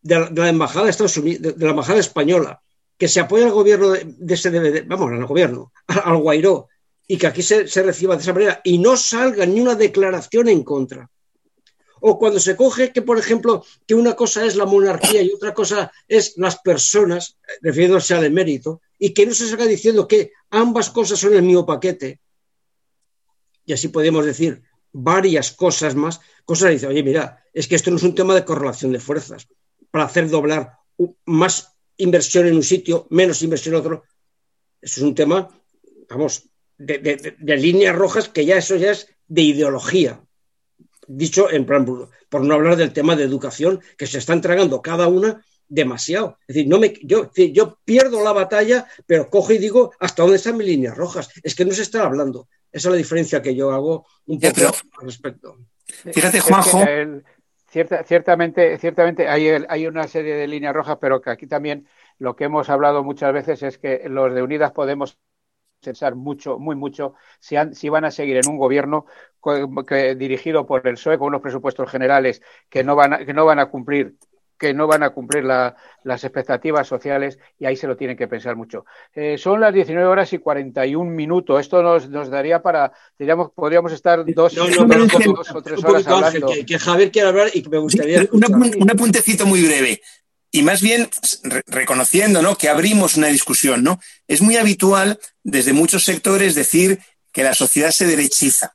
de 0.00 0.30
la, 0.34 0.48
embajada 0.48 0.86
de 0.86 0.90
Estados 0.90 1.16
Unidos, 1.18 1.56
de, 1.56 1.64
la 1.64 1.70
embajada 1.70 2.00
española, 2.00 2.62
que 2.96 3.08
se 3.08 3.20
apoya 3.20 3.44
al 3.44 3.52
gobierno 3.52 3.90
de, 3.90 4.34
ese 4.34 4.50
DVD, 4.50 4.86
vamos, 4.86 5.12
al 5.12 5.26
gobierno, 5.26 5.72
al, 5.86 6.16
Guairó, 6.16 6.68
y 7.06 7.18
que 7.18 7.26
aquí 7.26 7.42
se, 7.42 7.68
se, 7.68 7.82
reciba 7.82 8.16
de 8.16 8.22
esa 8.22 8.32
manera 8.32 8.60
y 8.64 8.78
no 8.78 8.96
salga 8.96 9.44
ni 9.44 9.60
una 9.60 9.74
declaración 9.74 10.48
en 10.48 10.64
contra. 10.64 11.10
O 12.04 12.18
cuando 12.18 12.40
se 12.40 12.56
coge 12.56 12.92
que, 12.92 13.02
por 13.02 13.16
ejemplo, 13.16 13.64
que 13.86 13.94
una 13.94 14.14
cosa 14.14 14.44
es 14.44 14.56
la 14.56 14.66
monarquía 14.66 15.22
y 15.22 15.30
otra 15.30 15.54
cosa 15.54 15.92
es 16.08 16.36
las 16.36 16.58
personas, 16.58 17.38
refiriéndose 17.60 18.12
al 18.14 18.24
emérito, 18.24 18.80
y 18.98 19.14
que 19.14 19.24
no 19.24 19.32
se 19.32 19.46
salga 19.46 19.66
diciendo 19.66 20.08
que 20.08 20.32
ambas 20.50 20.90
cosas 20.90 21.20
son 21.20 21.34
el 21.34 21.42
mismo 21.42 21.64
paquete. 21.64 22.20
Y 23.64 23.72
así 23.72 23.88
podemos 23.88 24.26
decir 24.26 24.62
varias 24.92 25.52
cosas 25.52 25.94
más. 25.94 26.20
Cosas 26.44 26.66
que 26.66 26.74
dice, 26.74 26.86
oye, 26.88 27.04
mira, 27.04 27.44
es 27.52 27.68
que 27.68 27.76
esto 27.76 27.90
no 27.90 27.98
es 27.98 28.02
un 28.02 28.16
tema 28.16 28.34
de 28.34 28.44
correlación 28.44 28.90
de 28.92 28.98
fuerzas 28.98 29.46
para 29.92 30.04
hacer 30.04 30.28
doblar 30.28 30.78
más 31.24 31.76
inversión 31.98 32.46
en 32.46 32.56
un 32.56 32.62
sitio, 32.62 33.06
menos 33.10 33.42
inversión 33.42 33.74
en 33.74 33.80
otro. 33.80 34.04
Eso 34.80 35.00
es 35.00 35.06
un 35.06 35.14
tema, 35.14 35.48
vamos, 36.08 36.48
de, 36.78 37.56
líneas 37.56 37.94
rojas 37.94 38.28
que 38.28 38.44
ya 38.44 38.56
eso 38.56 38.76
ya 38.76 38.90
es 38.90 39.08
de 39.28 39.42
ideología. 39.42 40.20
Dicho 41.06 41.50
en 41.50 41.66
plan, 41.66 41.86
por 42.28 42.42
no 42.42 42.54
hablar 42.54 42.76
del 42.76 42.92
tema 42.92 43.16
de 43.16 43.24
educación, 43.24 43.80
que 43.96 44.06
se 44.06 44.18
está 44.18 44.32
entregando 44.32 44.80
cada 44.80 45.08
una 45.08 45.44
demasiado. 45.68 46.38
Es 46.46 46.54
decir, 46.54 46.68
no 46.68 46.78
me, 46.78 46.94
yo, 47.02 47.30
yo 47.34 47.78
pierdo 47.84 48.22
la 48.22 48.32
batalla, 48.32 48.86
pero 49.06 49.28
cojo 49.30 49.52
y 49.52 49.58
digo 49.58 49.92
hasta 49.98 50.22
dónde 50.22 50.36
están 50.36 50.56
mis 50.56 50.66
líneas 50.66 50.96
rojas. 50.96 51.30
Es 51.42 51.54
que 51.54 51.64
no 51.64 51.72
se 51.72 51.82
está 51.82 52.04
hablando. 52.04 52.48
Esa 52.70 52.88
es 52.88 52.92
la 52.92 52.98
diferencia 52.98 53.42
que 53.42 53.54
yo 53.54 53.70
hago 53.72 54.06
un 54.26 54.38
poco 54.38 54.76
al 55.00 55.06
respecto. 55.06 55.58
Fíjate, 55.86 56.40
Juanjo 56.40 56.84
ciertamente, 57.72 58.78
ciertamente 58.78 59.28
hay, 59.28 59.48
hay, 59.68 59.86
una 59.86 60.06
serie 60.06 60.34
de 60.34 60.46
líneas 60.46 60.74
rojas, 60.74 60.98
pero 61.00 61.22
que 61.22 61.30
aquí 61.30 61.46
también 61.46 61.88
lo 62.18 62.36
que 62.36 62.44
hemos 62.44 62.68
hablado 62.68 63.02
muchas 63.02 63.32
veces 63.32 63.62
es 63.62 63.78
que 63.78 64.02
los 64.08 64.34
de 64.34 64.42
Unidas 64.42 64.72
podemos 64.72 65.18
pensar 65.82 66.14
mucho, 66.14 66.58
muy 66.58 66.76
mucho, 66.76 67.14
si, 67.40 67.56
si 67.72 67.88
van 67.88 68.04
a 68.04 68.10
seguir 68.10 68.36
en 68.36 68.48
un 68.48 68.56
gobierno 68.56 69.06
dirigido 70.16 70.66
por 70.66 70.86
el 70.86 70.94
PSOE 70.94 71.18
con 71.18 71.28
unos 71.28 71.42
presupuestos 71.42 71.90
generales 71.90 72.42
que 72.68 72.84
no 72.84 72.94
van 72.94 73.26
que 73.26 73.34
no 73.34 73.44
van 73.44 73.58
a 73.58 73.66
cumplir 73.66 74.14
que 74.62 74.72
no 74.72 74.86
van 74.86 75.02
a 75.02 75.10
cumplir 75.10 75.42
las 75.42 76.22
expectativas 76.22 76.86
sociales 76.86 77.36
y 77.58 77.66
ahí 77.66 77.74
se 77.74 77.88
lo 77.88 77.96
tienen 77.96 78.16
que 78.16 78.28
pensar 78.28 78.54
mucho. 78.54 78.84
Eh, 79.12 79.36
son 79.36 79.60
las 79.60 79.74
19 79.74 80.06
horas 80.06 80.32
y 80.34 80.38
41 80.38 81.10
minutos. 81.10 81.60
Esto 81.60 81.82
nos, 81.82 82.08
nos 82.08 82.30
daría 82.30 82.62
para, 82.62 82.92
diríamos, 83.18 83.50
podríamos 83.50 83.90
estar 83.90 84.24
dos, 84.24 84.56
o 84.56 85.62
tres 85.62 85.84
horas 85.84 86.06
hablando. 86.06 86.46
que, 86.64 86.78
Javier 86.78 87.10
quiere 87.10 87.28
hablar 87.28 87.48
y 87.52 87.60
que 87.60 87.70
me 87.70 87.78
gustaría. 87.78 88.22
Un, 88.30 88.88
apuntecito 88.88 89.46
muy 89.46 89.66
breve. 89.66 90.00
Y 90.52 90.62
más 90.62 90.82
bien 90.82 91.08
reconociendo 91.66 92.42
¿no? 92.42 92.56
que 92.56 92.68
abrimos 92.68 93.16
una 93.16 93.28
discusión. 93.28 93.82
¿no? 93.82 94.00
Es 94.28 94.40
muy 94.40 94.56
habitual 94.56 95.18
desde 95.42 95.72
muchos 95.72 96.04
sectores 96.04 96.54
decir 96.54 97.00
que 97.32 97.42
la 97.42 97.54
sociedad 97.54 97.90
se 97.90 98.06
derechiza 98.06 98.74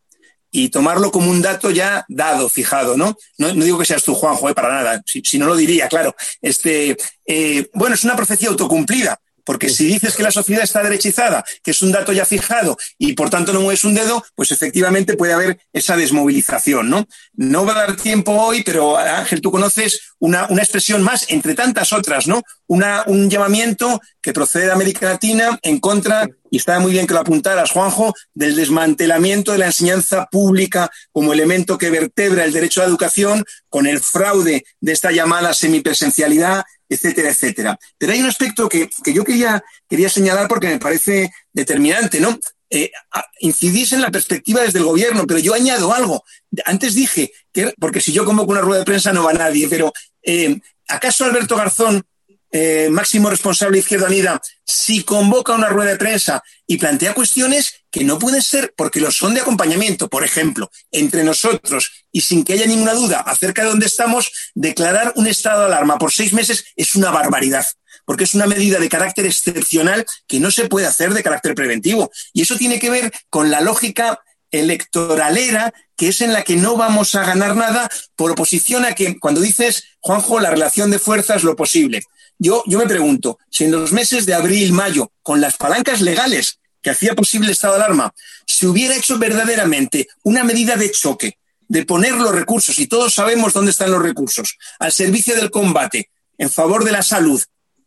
y 0.51 0.69
tomarlo 0.69 1.11
como 1.11 1.29
un 1.29 1.41
dato 1.41 1.69
ya 1.69 2.05
dado, 2.09 2.49
fijado, 2.49 2.97
¿no? 2.97 3.15
No, 3.37 3.53
digo 3.53 3.77
que 3.77 3.85
seas 3.85 4.03
tú, 4.03 4.15
Juanjo, 4.15 4.49
eh, 4.49 4.55
para 4.55 4.69
nada, 4.69 5.03
si, 5.05 5.37
no 5.37 5.45
lo 5.45 5.55
diría, 5.55 5.87
claro. 5.87 6.15
Este, 6.41 6.97
eh, 7.25 7.69
bueno, 7.73 7.95
es 7.95 8.03
una 8.03 8.15
profecía 8.15 8.49
autocumplida. 8.49 9.19
Porque 9.47 9.69
si 9.69 9.85
dices 9.85 10.13
que 10.13 10.23
la 10.23 10.31
sociedad 10.31 10.61
está 10.61 10.83
derechizada, 10.83 11.45
que 11.63 11.71
es 11.71 11.81
un 11.81 11.93
dato 11.93 12.11
ya 12.11 12.25
fijado 12.25 12.77
y 12.97 13.13
por 13.13 13.29
tanto 13.29 13.53
no 13.53 13.61
mueves 13.61 13.85
un 13.85 13.93
dedo, 13.93 14.21
pues 14.35 14.51
efectivamente 14.51 15.15
puede 15.15 15.31
haber 15.31 15.57
esa 15.71 15.95
desmovilización, 15.95 16.89
¿no? 16.89 17.07
No 17.33 17.65
va 17.65 17.71
a 17.71 17.87
dar 17.87 17.95
tiempo 17.95 18.33
hoy, 18.33 18.63
pero 18.63 18.97
Ángel, 18.97 19.39
tú 19.39 19.49
conoces 19.49 20.01
una, 20.19 20.47
una 20.49 20.61
expresión 20.61 21.01
más 21.01 21.27
entre 21.29 21.55
tantas 21.55 21.93
otras, 21.93 22.27
¿no? 22.27 22.41
Una, 22.67 23.05
un 23.07 23.29
llamamiento 23.29 24.01
que 24.21 24.33
procede 24.33 24.65
de 24.65 24.73
América 24.73 25.05
Latina 25.05 25.57
en 25.61 25.79
contra, 25.79 26.27
y 26.51 26.57
está 26.57 26.79
muy 26.79 26.91
bien 26.91 27.07
que 27.07 27.13
lo 27.13 27.21
apuntaras, 27.21 27.71
Juanjo, 27.71 28.13
del 28.33 28.57
desmantelamiento 28.57 29.53
de 29.53 29.59
la 29.59 29.67
enseñanza 29.67 30.27
pública 30.29 30.91
como 31.13 31.31
elemento 31.31 31.77
que 31.77 31.89
vertebra 31.89 32.43
el 32.43 32.51
derecho 32.51 32.81
a 32.81 32.83
la 32.83 32.89
educación 32.89 33.45
con 33.69 33.87
el 33.87 34.01
fraude 34.01 34.65
de 34.81 34.91
esta 34.91 35.11
llamada 35.11 35.53
semipresencialidad 35.53 36.65
etcétera, 36.89 37.29
etcétera. 37.29 37.79
Pero 37.97 38.13
hay 38.13 38.21
un 38.21 38.27
aspecto 38.27 38.69
que, 38.69 38.89
yo 39.05 39.23
quería, 39.23 39.63
quería 39.89 40.09
señalar 40.09 40.47
porque 40.47 40.67
me 40.67 40.79
parece 40.79 41.31
determinante, 41.53 42.19
¿no? 42.19 42.37
Eh, 42.69 42.91
incidís 43.39 43.93
en 43.93 44.01
la 44.01 44.11
perspectiva 44.11 44.61
desde 44.61 44.79
el 44.79 44.85
gobierno, 44.85 45.25
pero 45.25 45.39
yo 45.39 45.53
añado 45.53 45.93
algo. 45.93 46.23
Antes 46.65 46.95
dije 46.95 47.31
que, 47.53 47.73
porque 47.79 48.01
si 48.01 48.11
yo 48.11 48.25
convoco 48.25 48.51
una 48.51 48.61
rueda 48.61 48.79
de 48.79 48.85
prensa 48.85 49.13
no 49.13 49.23
va 49.23 49.33
nadie, 49.33 49.67
pero 49.69 49.93
eh, 50.21 50.59
¿acaso 50.87 51.23
Alberto 51.23 51.55
Garzón 51.55 52.03
eh, 52.51 52.89
máximo 52.89 53.29
responsable 53.29 53.77
de 53.77 53.79
Izquierda 53.79 54.07
Unida, 54.07 54.41
si 54.65 55.03
convoca 55.03 55.53
una 55.53 55.69
rueda 55.69 55.91
de 55.91 55.97
prensa 55.97 56.43
y 56.65 56.77
plantea 56.77 57.13
cuestiones 57.13 57.83
que 57.91 58.03
no 58.03 58.19
pueden 58.19 58.41
ser, 58.41 58.73
porque 58.75 58.99
lo 58.99 59.11
son 59.11 59.33
de 59.33 59.41
acompañamiento, 59.41 60.07
por 60.09 60.23
ejemplo, 60.23 60.71
entre 60.91 61.23
nosotros 61.23 62.05
y 62.11 62.21
sin 62.21 62.43
que 62.43 62.53
haya 62.53 62.65
ninguna 62.65 62.93
duda 62.93 63.19
acerca 63.19 63.63
de 63.63 63.69
dónde 63.69 63.85
estamos, 63.85 64.31
declarar 64.55 65.13
un 65.15 65.27
estado 65.27 65.61
de 65.61 65.65
alarma 65.67 65.97
por 65.97 66.11
seis 66.11 66.33
meses 66.33 66.65
es 66.75 66.95
una 66.95 67.11
barbaridad 67.11 67.65
porque 68.05 68.23
es 68.23 68.33
una 68.35 68.47
medida 68.47 68.79
de 68.79 68.87
carácter 68.87 69.25
excepcional 69.25 70.05
que 70.27 70.39
no 70.39 70.49
se 70.49 70.69
puede 70.69 70.87
hacer 70.87 71.13
de 71.13 71.23
carácter 71.23 71.53
preventivo. 71.55 72.09
Y 72.31 72.41
eso 72.41 72.55
tiene 72.55 72.79
que 72.79 72.89
ver 72.89 73.11
con 73.29 73.51
la 73.51 73.59
lógica 73.59 74.21
electoralera, 74.51 75.73
que 75.97 76.09
es 76.09 76.21
en 76.21 76.31
la 76.31 76.43
que 76.43 76.55
no 76.55 76.77
vamos 76.77 77.15
a 77.15 77.25
ganar 77.25 77.57
nada 77.57 77.89
por 78.15 78.31
oposición 78.31 78.85
a 78.85 78.93
que 78.93 79.19
cuando 79.19 79.41
dices, 79.41 79.83
Juanjo, 79.99 80.39
la 80.39 80.49
relación 80.49 80.89
de 80.89 80.99
fuerzas, 80.99 81.43
lo 81.43 81.57
posible. 81.57 82.01
Yo, 82.39 82.63
yo 82.67 82.77
me 82.77 82.85
pregunto, 82.85 83.39
si 83.49 83.65
en 83.65 83.71
los 83.71 83.91
meses 83.91 84.25
de 84.25 84.33
abril, 84.33 84.71
mayo, 84.71 85.11
con 85.23 85.41
las 85.41 85.57
palancas 85.57 86.01
legales 86.01 86.59
que 86.81 86.91
hacía 86.91 87.15
posible 87.15 87.47
el 87.47 87.53
estado 87.53 87.75
de 87.75 87.83
alarma, 87.83 88.13
se 88.45 88.67
hubiera 88.67 88.95
hecho 88.95 89.17
verdaderamente 89.17 90.07
una 90.23 90.43
medida 90.43 90.75
de 90.75 90.91
choque, 90.91 91.37
de 91.67 91.85
poner 91.85 92.13
los 92.13 92.31
recursos, 92.31 92.77
y 92.79 92.87
todos 92.87 93.13
sabemos 93.13 93.53
dónde 93.53 93.71
están 93.71 93.91
los 93.91 94.01
recursos, 94.01 94.57
al 94.79 94.91
servicio 94.91 95.35
del 95.35 95.51
combate, 95.51 96.09
en 96.37 96.49
favor 96.49 96.83
de 96.83 96.91
la 96.91 97.01
salud 97.01 97.41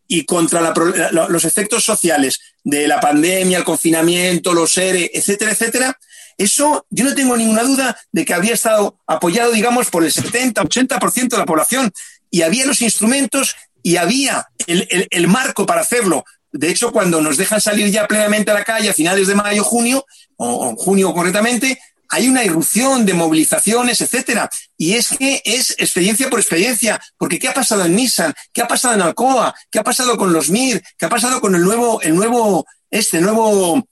y 0.08 0.24
contra 0.24 0.74
los 1.12 1.44
efectos 1.44 1.84
sociales 1.84 2.40
de 2.64 2.88
la 2.88 2.98
pandemia, 2.98 3.58
el 3.58 3.64
confinamiento, 3.64 4.52
los 4.52 4.76
ERE, 4.76 5.08
etcétera, 5.14 5.52
etcétera, 5.52 5.96
eso 6.36 6.86
yo 6.90 7.04
no 7.04 7.14
tengo 7.14 7.36
ninguna 7.36 7.62
duda 7.62 7.96
de 8.10 8.24
que 8.24 8.34
habría 8.34 8.54
estado 8.54 8.98
apoyado, 9.06 9.52
digamos, 9.52 9.88
por 9.90 10.04
el 10.04 10.10
70, 10.10 10.62
80% 10.62 11.28
de 11.28 11.36
la 11.36 11.44
población 11.44 11.92
y 12.30 12.42
había 12.42 12.64
los 12.64 12.80
instrumentos 12.80 13.56
y 13.82 13.96
había 13.96 14.46
el, 14.66 15.28
marco 15.28 15.66
para 15.66 15.80
hacerlo. 15.82 16.24
De 16.52 16.68
hecho, 16.68 16.92
cuando 16.92 17.20
nos 17.20 17.36
dejan 17.36 17.60
salir 17.60 17.90
ya 17.90 18.06
plenamente 18.06 18.50
a 18.50 18.54
la 18.54 18.64
calle 18.64 18.90
a 18.90 18.94
finales 18.94 19.28
de 19.28 19.34
mayo, 19.34 19.64
junio, 19.64 20.04
o, 20.36 20.74
junio 20.76 21.12
concretamente, 21.12 21.78
hay 22.08 22.28
una 22.28 22.44
irrupción 22.44 23.06
de 23.06 23.14
movilizaciones, 23.14 24.00
etcétera. 24.00 24.50
Y 24.76 24.94
es 24.94 25.10
que 25.10 25.40
es 25.44 25.70
experiencia 25.78 26.28
por 26.28 26.40
experiencia, 26.40 27.00
porque 27.16 27.38
¿qué 27.38 27.48
ha 27.48 27.54
pasado 27.54 27.84
en 27.84 27.94
Nissan? 27.94 28.34
¿Qué 28.52 28.62
ha 28.62 28.68
pasado 28.68 28.94
en 28.94 29.02
Alcoa? 29.02 29.54
¿Qué 29.70 29.78
ha 29.78 29.84
pasado 29.84 30.16
con 30.16 30.32
los 30.32 30.50
MIR? 30.50 30.82
¿Qué 30.98 31.06
ha 31.06 31.08
pasado 31.08 31.40
con 31.40 31.54
el 31.54 31.62
nuevo, 31.62 32.00
el 32.02 32.16
nuevo, 32.16 32.66
este 32.90 33.20
nuevo 33.20 33.86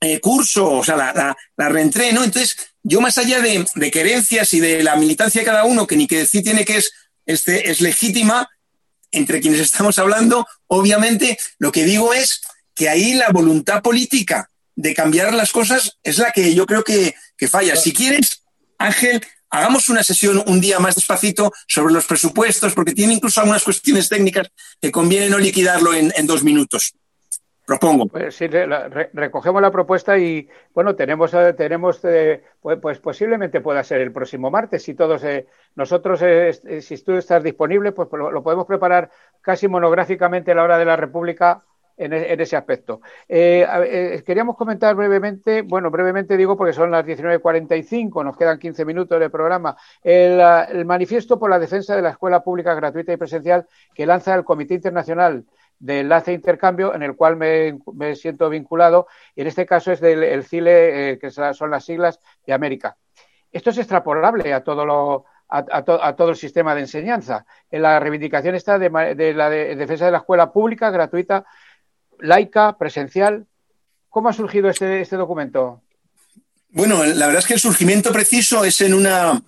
eh, 0.00 0.20
curso? 0.20 0.70
O 0.70 0.84
sea, 0.84 0.96
la, 0.96 1.12
la, 1.12 1.36
la 1.56 1.68
reentré, 1.68 2.12
¿no? 2.12 2.22
Entonces, 2.22 2.56
yo 2.84 3.00
más 3.00 3.18
allá 3.18 3.40
de, 3.40 3.66
de 3.74 3.90
querencias 3.90 4.54
y 4.54 4.60
de 4.60 4.84
la 4.84 4.94
militancia 4.94 5.40
de 5.40 5.46
cada 5.46 5.64
uno, 5.64 5.88
que 5.88 5.96
ni 5.96 6.06
que 6.06 6.18
decir 6.18 6.44
tiene 6.44 6.64
que 6.64 6.76
es, 6.76 6.92
este, 7.26 7.68
es 7.68 7.80
legítima, 7.80 8.48
entre 9.10 9.40
quienes 9.40 9.60
estamos 9.60 9.98
hablando, 9.98 10.46
obviamente 10.66 11.38
lo 11.58 11.72
que 11.72 11.84
digo 11.84 12.12
es 12.12 12.40
que 12.74 12.88
ahí 12.88 13.14
la 13.14 13.28
voluntad 13.30 13.82
política 13.82 14.50
de 14.74 14.94
cambiar 14.94 15.32
las 15.32 15.52
cosas 15.52 15.98
es 16.02 16.18
la 16.18 16.32
que 16.32 16.54
yo 16.54 16.66
creo 16.66 16.84
que, 16.84 17.14
falla. 17.48 17.76
Si 17.76 17.92
quieres, 17.92 18.42
Ángel, 18.78 19.24
hagamos 19.50 19.88
una 19.88 20.02
sesión 20.02 20.42
un 20.46 20.60
día 20.60 20.78
más 20.78 20.94
despacito 20.94 21.52
sobre 21.66 21.94
los 21.94 22.04
presupuestos, 22.04 22.74
porque 22.74 22.92
tiene 22.92 23.14
incluso 23.14 23.40
algunas 23.40 23.64
cuestiones 23.64 24.08
técnicas 24.08 24.48
que 24.80 24.90
conviene 24.90 25.30
no 25.30 25.38
liquidarlo 25.38 25.94
en 25.94 26.26
dos 26.26 26.42
minutos 26.42 26.94
propongo. 27.66 28.06
Pues 28.06 28.34
sí, 28.36 28.46
recogemos 28.46 29.60
la 29.60 29.70
propuesta 29.70 30.16
y 30.16 30.48
bueno, 30.72 30.94
tenemos, 30.94 31.34
eh, 31.34 31.52
tenemos 31.52 32.02
eh, 32.04 32.42
pues, 32.60 32.78
pues, 32.80 32.98
posiblemente 33.00 33.60
pueda 33.60 33.82
ser 33.82 34.00
el 34.00 34.12
próximo 34.12 34.50
martes. 34.50 34.84
Si 34.84 34.94
todos 34.94 35.22
eh, 35.24 35.46
nosotros, 35.74 36.20
si 36.80 37.04
tú 37.04 37.12
estás 37.14 37.42
disponible, 37.42 37.92
pues 37.92 38.08
lo, 38.12 38.42
podemos 38.42 38.66
preparar 38.66 39.10
casi 39.42 39.68
monográficamente 39.68 40.52
a 40.52 40.54
la 40.54 40.62
hora 40.62 40.78
de 40.78 40.84
la 40.84 40.96
República 40.96 41.64
en, 41.96 42.12
e, 42.12 42.40
ese 42.40 42.56
aspecto. 42.56 43.00
queríamos 43.26 44.56
comentar 44.56 44.94
brevemente, 44.94 45.62
bueno, 45.62 45.90
brevemente 45.90 46.36
digo 46.36 46.56
porque 46.56 46.72
son 46.72 46.92
las 46.92 47.04
19.45, 47.04 48.24
nos 48.24 48.36
quedan 48.36 48.60
15 48.60 48.84
minutos 48.84 49.18
de 49.18 49.28
programa, 49.28 49.76
el, 50.04 50.40
el 50.70 50.84
manifiesto 50.84 51.38
por 51.38 51.50
la 51.50 51.58
defensa 51.58 51.96
de 51.96 52.02
la 52.02 52.10
escuela 52.10 52.44
pública 52.44 52.74
gratuita 52.74 53.12
y 53.12 53.16
presencial 53.16 53.66
que 53.92 54.06
lanza 54.06 54.34
el 54.34 54.44
Comité 54.44 54.74
Internacional 54.74 55.44
de 55.78 56.00
enlace 56.00 56.32
intercambio 56.32 56.94
en 56.94 57.02
el 57.02 57.16
cual 57.16 57.36
me, 57.36 58.16
siento 58.16 58.48
vinculado 58.48 59.06
y 59.34 59.42
en 59.42 59.46
este 59.46 59.66
caso 59.66 59.92
es 59.92 60.00
del 60.00 60.22
el 60.22 60.44
CILE, 60.44 61.12
eh, 61.12 61.18
que 61.18 61.30
son 61.30 61.70
las 61.70 61.84
siglas 61.84 62.20
de 62.46 62.52
América. 62.52 62.96
Esto 63.52 63.70
es 63.70 63.78
extrapolable 63.78 64.52
a 64.52 64.62
todo 64.62 64.84
lo, 64.84 65.24
a, 65.48 66.14
todo 66.14 66.30
el 66.30 66.36
sistema 66.36 66.74
de 66.74 66.82
enseñanza. 66.82 67.46
En 67.70 67.82
la 67.82 68.00
reivindicación 68.00 68.54
está 68.54 68.78
de, 68.78 69.34
la 69.34 69.50
defensa 69.50 70.06
de 70.06 70.10
la 70.10 70.18
escuela 70.18 70.52
pública, 70.52 70.90
gratuita, 70.90 71.44
laica, 72.18 72.76
presencial. 72.76 73.46
¿Cómo 74.08 74.28
ha 74.28 74.32
surgido 74.32 74.68
este, 74.68 75.00
este 75.00 75.16
documento? 75.16 75.82
Bueno, 76.70 77.04
la 77.04 77.26
verdad 77.26 77.40
es 77.40 77.46
que 77.46 77.54
el 77.54 77.60
surgimiento 77.60 78.12
preciso 78.12 78.64
es 78.64 78.80
en 78.80 78.94
una, 78.94 79.40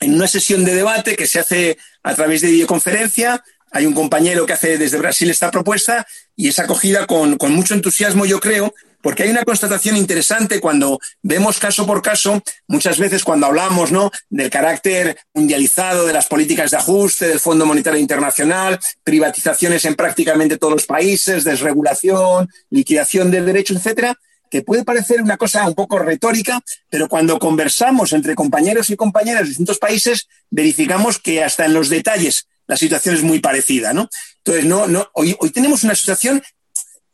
en 0.00 0.14
una 0.14 0.26
sesión 0.26 0.64
de 0.64 0.74
debate 0.74 1.16
que 1.16 1.26
se 1.26 1.40
hace 1.40 1.78
a 2.02 2.14
través 2.14 2.40
de 2.40 2.50
videoconferencia. 2.50 3.42
Hay 3.70 3.86
un 3.86 3.94
compañero 3.94 4.46
que 4.46 4.52
hace 4.52 4.78
desde 4.78 4.98
Brasil 4.98 5.30
esta 5.30 5.50
propuesta 5.50 6.06
y 6.34 6.48
es 6.48 6.58
acogida 6.58 7.06
con, 7.06 7.36
mucho 7.50 7.74
entusiasmo, 7.74 8.26
yo 8.26 8.40
creo, 8.40 8.74
porque 9.00 9.22
hay 9.22 9.30
una 9.30 9.44
constatación 9.44 9.96
interesante 9.96 10.60
cuando 10.60 10.98
vemos 11.22 11.58
caso 11.58 11.86
por 11.86 12.02
caso, 12.02 12.42
muchas 12.66 12.98
veces 12.98 13.24
cuando 13.24 13.46
hablamos 13.46 13.92
¿no? 13.92 14.10
del 14.28 14.50
carácter 14.50 15.18
mundializado 15.32 16.06
de 16.06 16.12
las 16.12 16.26
políticas 16.26 16.72
de 16.72 16.78
ajuste, 16.78 17.28
del 17.28 17.40
Fondo 17.40 17.64
Monetario 17.64 18.00
Internacional, 18.00 18.78
privatizaciones 19.04 19.84
en 19.84 19.94
prácticamente 19.94 20.58
todos 20.58 20.74
los 20.74 20.86
países, 20.86 21.44
desregulación, 21.44 22.48
liquidación 22.70 23.30
de 23.30 23.42
derechos, 23.42 23.76
etcétera, 23.76 24.18
que 24.50 24.62
puede 24.62 24.84
parecer 24.84 25.22
una 25.22 25.36
cosa 25.36 25.66
un 25.66 25.74
poco 25.74 25.98
retórica, 25.98 26.60
pero 26.90 27.08
cuando 27.08 27.38
conversamos 27.38 28.12
entre 28.12 28.34
compañeros 28.34 28.90
y 28.90 28.96
compañeras 28.96 29.42
de 29.42 29.48
distintos 29.48 29.78
países, 29.78 30.28
verificamos 30.50 31.18
que 31.18 31.44
hasta 31.44 31.64
en 31.64 31.74
los 31.74 31.88
detalles 31.88 32.48
la 32.70 32.76
situación 32.76 33.16
es 33.16 33.24
muy 33.24 33.40
parecida, 33.40 33.92
¿no? 33.92 34.08
Entonces, 34.36 34.64
no, 34.64 34.86
no, 34.86 35.10
hoy, 35.14 35.34
hoy 35.40 35.50
tenemos 35.50 35.82
una 35.82 35.96
situación 35.96 36.40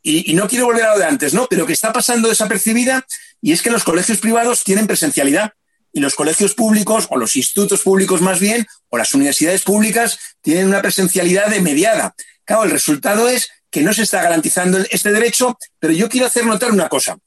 y, 0.03 0.35
no 0.35 0.47
quiero 0.47 0.65
volver 0.65 0.83
a 0.83 0.93
lo 0.93 0.99
de 0.99 1.05
antes, 1.05 1.33
¿no? 1.33 1.47
Pero 1.49 1.65
que 1.65 1.73
está 1.73 1.91
pasando 1.91 2.29
desapercibida 2.29 3.03
y 3.41 3.53
es 3.53 3.63
que 3.63 3.71
los 3.71 3.83
colegios 3.83 4.19
privados 4.19 4.63
tienen 4.63 4.85
presencialidad 4.85 5.53
y 5.91 5.99
los 5.99 6.13
colegios 6.13 6.53
públicos, 6.53 7.07
o 7.09 7.17
los 7.17 7.35
institutos 7.35 7.81
públicos 7.81 8.21
más 8.21 8.39
bien, 8.39 8.67
o 8.89 8.99
las 8.99 9.15
universidades 9.15 9.63
públicas, 9.63 10.19
tienen 10.43 10.67
una 10.67 10.83
presencialidad 10.83 11.47
de 11.47 11.59
mediada. 11.59 12.13
Claro, 12.45 12.65
el 12.65 12.69
resultado 12.69 13.27
es 13.27 13.49
que 13.71 13.81
no 13.81 13.91
se 13.93 14.03
está 14.03 14.21
garantizando 14.21 14.77
este 14.91 15.11
derecho, 15.11 15.57
pero 15.79 15.91
yo 15.91 16.07
quiero 16.07 16.27
hacer 16.27 16.45
notar 16.45 16.71
una 16.71 16.87
cosa. 16.87 17.17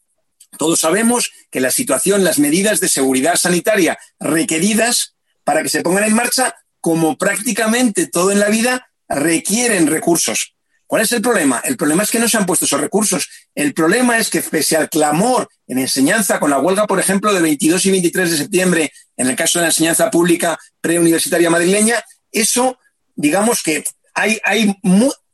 Todos 0.56 0.78
sabemos 0.78 1.32
que 1.50 1.58
la 1.58 1.72
situación, 1.72 2.22
las 2.22 2.38
medidas 2.38 2.78
de 2.78 2.88
seguridad 2.88 3.34
sanitaria 3.34 3.98
requeridas 4.20 5.16
para 5.42 5.64
que 5.64 5.68
se 5.68 5.82
pongan 5.82 6.04
en 6.04 6.14
marcha, 6.14 6.54
como 6.80 7.16
prácticamente 7.16 8.06
todo 8.06 8.32
en 8.32 8.40
la 8.40 8.48
vida, 8.48 8.88
requieren 9.08 9.86
recursos. 9.86 10.54
¿Cuál 10.86 11.02
es 11.02 11.12
el 11.12 11.22
problema? 11.22 11.60
El 11.64 11.76
problema 11.76 12.02
es 12.02 12.10
que 12.10 12.18
no 12.18 12.28
se 12.28 12.36
han 12.36 12.46
puesto 12.46 12.64
esos 12.64 12.80
recursos. 12.80 13.28
El 13.54 13.74
problema 13.74 14.18
es 14.18 14.28
que 14.28 14.40
pese 14.40 14.76
al 14.76 14.88
clamor 14.88 15.48
en 15.68 15.78
enseñanza, 15.78 16.40
con 16.40 16.50
la 16.50 16.58
huelga, 16.58 16.86
por 16.86 16.98
ejemplo, 16.98 17.32
de 17.32 17.40
22 17.40 17.86
y 17.86 17.90
23 17.92 18.30
de 18.30 18.36
septiembre, 18.36 18.92
en 19.16 19.28
el 19.28 19.36
caso 19.36 19.58
de 19.58 19.62
la 19.62 19.68
enseñanza 19.68 20.10
pública 20.10 20.58
preuniversitaria 20.80 21.48
madrileña, 21.48 22.02
eso, 22.32 22.76
digamos 23.14 23.62
que 23.62 23.84
hay, 24.14 24.40
hay 24.42 24.74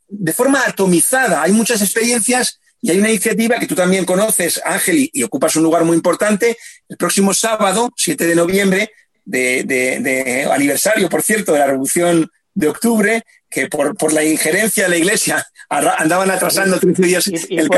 de 0.07 0.33
forma 0.33 0.61
atomizada, 0.65 1.41
hay 1.41 1.51
muchas 1.53 1.81
experiencias 1.81 2.59
y 2.81 2.91
hay 2.91 2.99
una 2.99 3.09
iniciativa 3.09 3.59
que 3.59 3.67
tú 3.67 3.75
también 3.75 4.05
conoces, 4.05 4.61
Ángel, 4.63 5.09
y, 5.11 5.23
ocupas 5.23 5.55
un 5.55 5.63
lugar 5.63 5.83
muy 5.83 5.95
importante. 5.95 6.57
El 6.87 6.97
próximo 6.97 7.33
sábado, 7.33 7.91
7 7.95 8.27
de 8.27 8.35
noviembre, 8.35 8.91
de, 9.27 9.63
de 9.99 10.47
aniversario, 10.51 11.09
por 11.09 11.21
cierto, 11.21 11.53
de 11.53 11.59
la 11.59 11.67
Revolución 11.67 12.29
de 12.53 12.67
octubre, 12.69 13.23
que 13.49 13.67
por, 13.67 13.95
por 13.95 14.13
la 14.13 14.23
injerencia 14.23 14.83
de 14.83 14.89
la 14.89 14.97
Iglesia 14.97 15.45
andaban 15.69 16.31
atrasando 16.31 16.79
13 16.79 17.01
días 17.03 17.27
el, 17.27 17.69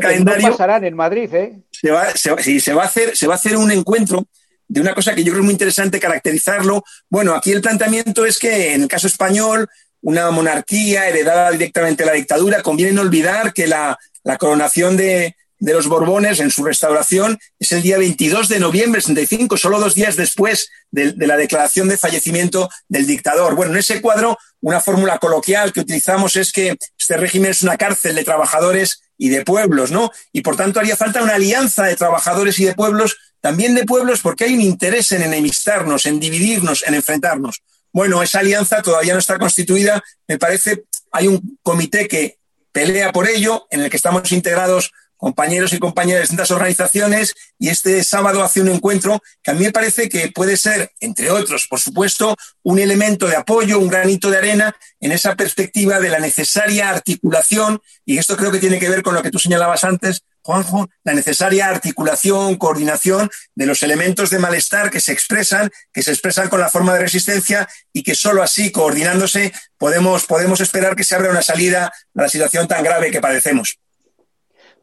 calendario. 0.00 0.50
pasarán 0.50 0.84
en 0.84 0.94
Madrid, 0.94 1.34
¿eh? 1.34 1.58
Se 1.70 1.90
va, 1.90 2.10
se, 2.12 2.60
se, 2.60 2.72
va 2.72 2.84
a 2.84 2.86
hacer, 2.86 3.16
se 3.16 3.26
va 3.26 3.34
a 3.34 3.36
hacer 3.36 3.56
un 3.56 3.70
encuentro 3.70 4.26
de 4.66 4.80
una 4.80 4.94
cosa 4.94 5.14
que 5.14 5.24
yo 5.24 5.32
creo 5.32 5.44
muy 5.44 5.52
interesante 5.52 6.00
caracterizarlo. 6.00 6.84
Bueno, 7.08 7.34
aquí 7.34 7.52
el 7.52 7.60
planteamiento 7.60 8.24
es 8.24 8.38
que 8.38 8.74
en 8.74 8.82
el 8.82 8.88
caso 8.88 9.06
español, 9.06 9.68
una 10.02 10.30
monarquía 10.30 11.08
heredada 11.08 11.50
directamente 11.50 12.04
de 12.04 12.10
la 12.10 12.16
dictadura, 12.16 12.62
conviene 12.62 12.92
no 12.92 13.02
olvidar 13.02 13.52
que 13.52 13.66
la, 13.66 13.98
la 14.22 14.36
coronación 14.36 14.96
de, 14.96 15.36
de 15.60 15.72
los 15.72 15.88
Borbones 15.88 16.40
en 16.40 16.50
su 16.50 16.64
restauración 16.64 17.38
es 17.58 17.72
el 17.72 17.82
día 17.82 17.98
22 17.98 18.48
de 18.48 18.60
noviembre 18.60 19.00
del 19.00 19.14
65, 19.14 19.56
solo 19.56 19.80
dos 19.80 19.94
días 19.94 20.16
después 20.16 20.70
de, 20.90 21.14
la 21.26 21.36
declaración 21.36 21.88
de 21.88 21.98
fallecimiento 21.98 22.68
del 22.88 23.06
dictador. 23.06 23.54
Bueno, 23.54 23.72
en 23.72 23.78
ese 23.78 24.00
cuadro, 24.00 24.38
una 24.60 24.80
fórmula 24.80 25.18
coloquial 25.18 25.72
que 25.72 25.80
utilizamos 25.80 26.36
es 26.36 26.52
que 26.52 26.76
este 26.98 27.16
régimen 27.16 27.50
es 27.50 27.62
una 27.62 27.76
cárcel 27.76 28.14
de 28.14 28.24
trabajadores 28.24 29.02
y 29.16 29.30
de 29.30 29.44
pueblos, 29.44 29.90
¿no? 29.90 30.10
Y 30.32 30.42
por 30.42 30.56
tanto 30.56 30.78
haría 30.78 30.96
falta 30.96 31.22
una 31.22 31.34
alianza 31.34 31.84
de 31.84 31.96
trabajadores 31.96 32.58
y 32.60 32.64
de 32.64 32.74
pueblos, 32.74 33.16
también 33.40 33.74
de 33.74 33.84
pueblos, 33.84 34.20
porque 34.20 34.44
hay 34.44 34.54
un 34.54 34.60
interés 34.60 35.10
en 35.12 35.22
enemistarnos, 35.22 36.06
en 36.06 36.20
dividirnos, 36.20 36.84
en 36.86 36.94
enfrentarnos. 36.94 37.62
Bueno, 37.92 38.22
esa 38.22 38.40
alianza 38.40 38.82
todavía 38.82 39.14
no 39.14 39.18
está 39.18 39.38
constituida. 39.38 40.02
Me 40.28 40.38
parece, 40.38 40.84
hay 41.10 41.26
un 41.26 41.58
comité 41.62 42.06
que 42.06 42.38
pelea 42.70 43.10
por 43.10 43.28
ello, 43.28 43.66
en 43.70 43.80
el 43.80 43.90
que 43.90 43.96
estamos 43.96 44.30
integrados 44.30 44.92
compañeros 45.18 45.72
y 45.74 45.78
compañeras 45.78 46.20
de 46.20 46.22
distintas 46.22 46.50
organizaciones 46.50 47.34
y 47.58 47.68
este 47.68 48.02
sábado 48.04 48.42
hace 48.42 48.62
un 48.62 48.68
encuentro 48.68 49.20
que 49.42 49.50
a 49.50 49.54
mí 49.54 49.64
me 49.64 49.72
parece 49.72 50.08
que 50.08 50.30
puede 50.30 50.56
ser, 50.56 50.92
entre 51.00 51.30
otros, 51.30 51.66
por 51.68 51.80
supuesto, 51.80 52.36
un 52.62 52.78
elemento 52.78 53.26
de 53.26 53.36
apoyo, 53.36 53.78
un 53.78 53.88
granito 53.88 54.30
de 54.30 54.38
arena 54.38 54.74
en 55.00 55.12
esa 55.12 55.36
perspectiva 55.36 56.00
de 56.00 56.08
la 56.08 56.20
necesaria 56.20 56.88
articulación, 56.88 57.80
y 58.06 58.16
esto 58.18 58.36
creo 58.36 58.50
que 58.50 58.58
tiene 58.60 58.78
que 58.78 58.88
ver 58.88 59.02
con 59.02 59.14
lo 59.14 59.22
que 59.22 59.30
tú 59.30 59.38
señalabas 59.38 59.84
antes, 59.84 60.22
Juanjo, 60.42 60.88
la 61.04 61.12
necesaria 61.12 61.68
articulación, 61.68 62.56
coordinación 62.56 63.28
de 63.54 63.66
los 63.66 63.82
elementos 63.82 64.30
de 64.30 64.38
malestar 64.38 64.90
que 64.90 65.00
se 65.00 65.12
expresan, 65.12 65.70
que 65.92 66.02
se 66.02 66.12
expresan 66.12 66.48
con 66.48 66.60
la 66.60 66.70
forma 66.70 66.94
de 66.94 67.00
resistencia 67.00 67.68
y 67.92 68.02
que 68.02 68.14
solo 68.14 68.42
así, 68.42 68.70
coordinándose, 68.70 69.52
podemos, 69.76 70.24
podemos 70.24 70.60
esperar 70.60 70.96
que 70.96 71.04
se 71.04 71.16
abra 71.16 71.30
una 71.30 71.42
salida 71.42 71.92
a 72.14 72.22
la 72.22 72.28
situación 72.28 72.66
tan 72.66 72.82
grave 72.82 73.10
que 73.10 73.20
padecemos. 73.20 73.78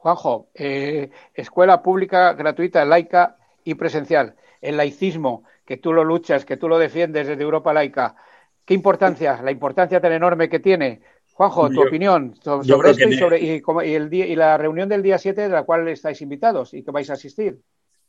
Juanjo, 0.05 0.49
eh, 0.53 1.09
escuela 1.33 1.81
pública, 1.81 2.33
gratuita, 2.33 2.85
laica 2.85 3.37
y 3.63 3.73
presencial. 3.73 4.35
El 4.61 4.77
laicismo, 4.77 5.45
que 5.65 5.77
tú 5.77 5.93
lo 5.93 6.03
luchas, 6.03 6.45
que 6.45 6.57
tú 6.57 6.69
lo 6.69 6.77
defiendes 6.77 7.25
desde 7.25 7.41
Europa 7.41 7.73
laica. 7.73 8.15
¿Qué 8.63 8.75
importancia, 8.75 9.41
la 9.41 9.49
importancia 9.49 9.99
tan 9.99 10.11
enorme 10.11 10.47
que 10.47 10.59
tiene? 10.59 11.01
Juanjo, 11.33 11.71
tu 11.71 11.81
opinión 11.81 12.35
sobre, 12.39 12.91
esto 12.91 13.09
y, 13.09 13.17
sobre, 13.17 13.39
y, 13.87 13.95
el 13.95 14.11
día, 14.11 14.27
y 14.27 14.35
la 14.35 14.59
reunión 14.59 14.87
del 14.87 15.01
día 15.01 15.17
7 15.17 15.41
de 15.41 15.49
la 15.49 15.63
cual 15.63 15.87
estáis 15.87 16.21
invitados 16.21 16.75
y 16.75 16.83
que 16.83 16.91
vais 16.91 17.09
a 17.09 17.13
asistir. 17.13 17.57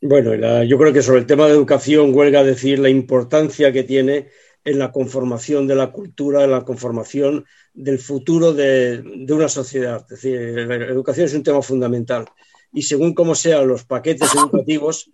Bueno, 0.02 0.62
yo 0.64 0.76
creo 0.76 0.92
que 0.92 1.00
sobre 1.00 1.20
el 1.20 1.26
tema 1.26 1.46
de 1.46 1.52
educación 1.52 2.14
huelga 2.14 2.44
decir 2.44 2.78
la 2.78 2.90
importancia 2.90 3.72
que 3.72 3.84
tiene 3.84 4.28
en 4.66 4.80
la 4.80 4.90
conformación 4.90 5.68
de 5.68 5.76
la 5.76 5.92
cultura, 5.92 6.42
en 6.42 6.50
la 6.50 6.64
conformación 6.64 7.46
del 7.72 8.00
futuro 8.00 8.52
de, 8.52 9.00
una 9.30 9.48
sociedad. 9.48 10.02
Es 10.02 10.20
decir, 10.20 10.40
la 10.66 10.74
educación 10.74 11.26
es 11.26 11.34
un 11.34 11.44
tema 11.44 11.62
fundamental 11.62 12.26
y 12.72 12.82
según 12.82 13.14
cómo 13.14 13.36
sean 13.36 13.68
los 13.68 13.84
paquetes 13.84 14.34
educativos 14.34 15.08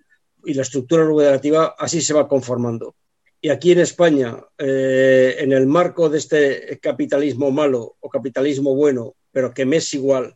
y 0.47 0.55
la 0.55 0.63
estructura 0.63 1.05
educativa, 1.05 1.75
así 1.79 2.01
se 2.01 2.15
va 2.15 2.27
conformando. 2.27 2.97
Y 3.43 3.51
aquí 3.51 3.73
en 3.73 3.81
España, 3.81 4.43
eh, 4.57 5.37
en 5.39 5.53
el 5.53 5.67
marco 5.67 6.09
de 6.09 6.17
este 6.17 6.79
capitalismo 6.81 7.51
malo 7.51 7.97
o 8.01 8.09
capitalismo 8.09 8.75
bueno, 8.75 9.17
pero 9.33 9.53
que 9.53 9.67
me 9.67 9.77
es 9.77 9.93
igual, 9.93 10.35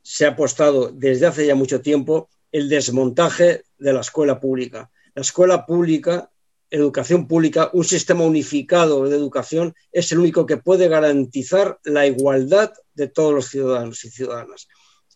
se 0.00 0.26
ha 0.26 0.30
apostado 0.30 0.92
desde 0.92 1.26
hace 1.26 1.46
ya 1.46 1.56
mucho 1.56 1.80
tiempo 1.80 2.28
el 2.52 2.68
desmontaje 2.68 3.64
de 3.78 3.92
la 3.92 4.00
escuela 4.00 4.38
pública. 4.38 4.92
La 5.14 5.22
escuela 5.22 5.66
pública 5.66 6.30
educación 6.74 7.28
pública, 7.28 7.70
un 7.72 7.84
sistema 7.84 8.24
unificado 8.24 9.08
de 9.08 9.16
educación, 9.16 9.74
es 9.92 10.10
el 10.12 10.18
único 10.18 10.44
que 10.44 10.56
puede 10.56 10.88
garantizar 10.88 11.78
la 11.84 12.06
igualdad 12.06 12.72
de 12.94 13.08
todos 13.08 13.32
los 13.32 13.48
ciudadanos 13.48 14.04
y 14.04 14.10
ciudadanas. 14.10 14.66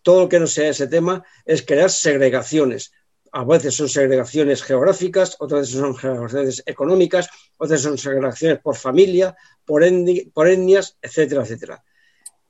Todo 0.02 0.22
lo 0.22 0.28
que 0.28 0.38
no 0.38 0.46
sea 0.46 0.70
ese 0.70 0.86
tema 0.86 1.24
es 1.44 1.62
crear 1.62 1.90
segregaciones. 1.90 2.92
A 3.32 3.44
veces 3.44 3.74
son 3.74 3.88
segregaciones 3.88 4.62
geográficas, 4.62 5.36
otras 5.40 5.62
veces 5.62 5.80
son 5.80 5.96
segregaciones 5.96 6.62
económicas, 6.64 7.28
otras 7.56 7.82
son 7.82 7.98
segregaciones 7.98 8.60
por 8.60 8.76
familia, 8.76 9.36
por, 9.64 9.82
etnias, 9.82 10.96
etcétera, 11.02 11.42
etcétera. 11.42 11.84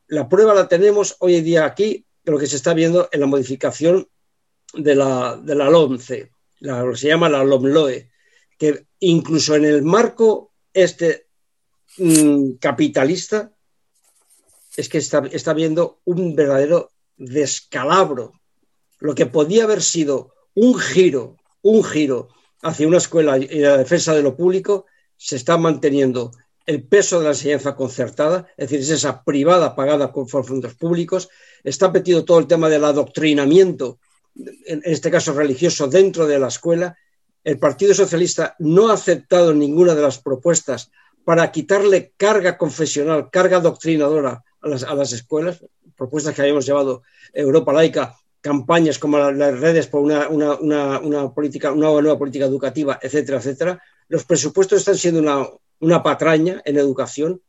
La 0.08 0.28
prueba 0.28 0.54
la 0.54 0.68
tenemos 0.68 1.16
hoy 1.20 1.36
en 1.36 1.44
día 1.44 1.64
aquí, 1.64 2.04
de 2.22 2.32
lo 2.32 2.38
que 2.38 2.46
se 2.46 2.56
está 2.56 2.74
viendo 2.74 3.08
en 3.10 3.20
la 3.20 3.26
modificación 3.26 4.06
de 4.74 4.94
la, 4.94 5.40
de 5.42 5.54
la 5.54 5.70
LOMCE, 5.70 6.30
lo 6.60 6.90
que 6.90 6.98
se 6.98 7.08
llama 7.08 7.30
la 7.30 7.42
LOMLOE, 7.42 8.10
que 8.58 8.86
incluso 9.00 9.54
en 9.54 9.64
el 9.64 9.82
marco 9.82 10.52
este 10.72 11.28
mm, 11.98 12.52
capitalista 12.60 13.52
es 14.76 14.88
que 14.88 14.98
está, 14.98 15.22
está 15.32 15.54
viendo 15.54 16.00
un 16.04 16.36
verdadero 16.36 16.90
descalabro. 17.16 18.32
Lo 18.98 19.14
que 19.14 19.26
podía 19.26 19.64
haber 19.64 19.82
sido 19.82 20.34
un 20.54 20.78
giro, 20.78 21.36
un 21.62 21.82
giro 21.82 22.28
hacia 22.62 22.86
una 22.86 22.98
escuela 22.98 23.38
y 23.38 23.58
la 23.58 23.76
defensa 23.76 24.14
de 24.14 24.22
lo 24.22 24.36
público, 24.36 24.86
se 25.16 25.36
está 25.36 25.56
manteniendo 25.56 26.32
el 26.66 26.82
peso 26.86 27.18
de 27.18 27.24
la 27.24 27.30
enseñanza 27.30 27.74
concertada, 27.74 28.46
es 28.56 28.68
decir, 28.68 28.80
es 28.80 28.90
esa 28.90 29.24
privada 29.24 29.74
pagada 29.74 30.12
con 30.12 30.28
fondos 30.28 30.74
públicos, 30.74 31.28
está 31.64 31.90
metido 31.90 32.24
todo 32.24 32.38
el 32.38 32.46
tema 32.46 32.68
del 32.68 32.84
adoctrinamiento, 32.84 33.98
en 34.66 34.82
este 34.84 35.10
caso 35.10 35.32
religioso, 35.32 35.88
dentro 35.88 36.26
de 36.26 36.38
la 36.38 36.48
escuela, 36.48 36.96
el 37.48 37.58
Partido 37.58 37.94
Socialista 37.94 38.54
no 38.58 38.90
ha 38.90 38.92
aceptado 38.92 39.54
ninguna 39.54 39.94
de 39.94 40.02
las 40.02 40.18
propuestas 40.18 40.90
para 41.24 41.50
quitarle 41.50 42.12
carga 42.14 42.58
confesional, 42.58 43.30
carga 43.30 43.58
doctrinadora 43.58 44.44
a 44.60 44.68
las, 44.68 44.82
a 44.82 44.94
las 44.94 45.14
escuelas, 45.14 45.64
propuestas 45.96 46.34
que 46.34 46.42
habíamos 46.42 46.66
llevado 46.66 47.04
Europa 47.32 47.72
Laica, 47.72 48.14
campañas 48.42 48.98
como 48.98 49.16
las 49.16 49.60
redes 49.60 49.86
por 49.86 50.02
una, 50.02 50.28
una, 50.28 50.56
una, 50.56 51.00
una, 51.00 51.32
política, 51.32 51.72
una 51.72 51.88
nueva 51.88 52.18
política 52.18 52.44
educativa, 52.44 52.98
etcétera, 53.00 53.38
etcétera. 53.38 53.82
Los 54.08 54.26
presupuestos 54.26 54.80
están 54.80 54.96
siendo 54.96 55.22
una, 55.22 55.48
una 55.80 56.02
patraña 56.02 56.60
en 56.66 56.76
educación 56.76 57.40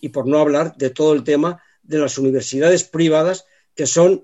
y 0.00 0.08
por 0.08 0.26
no 0.26 0.38
hablar 0.38 0.76
de 0.76 0.88
todo 0.88 1.12
el 1.12 1.24
tema 1.24 1.62
de 1.82 1.98
las 1.98 2.16
universidades 2.16 2.84
privadas 2.84 3.44
que 3.74 3.84
son 3.84 4.22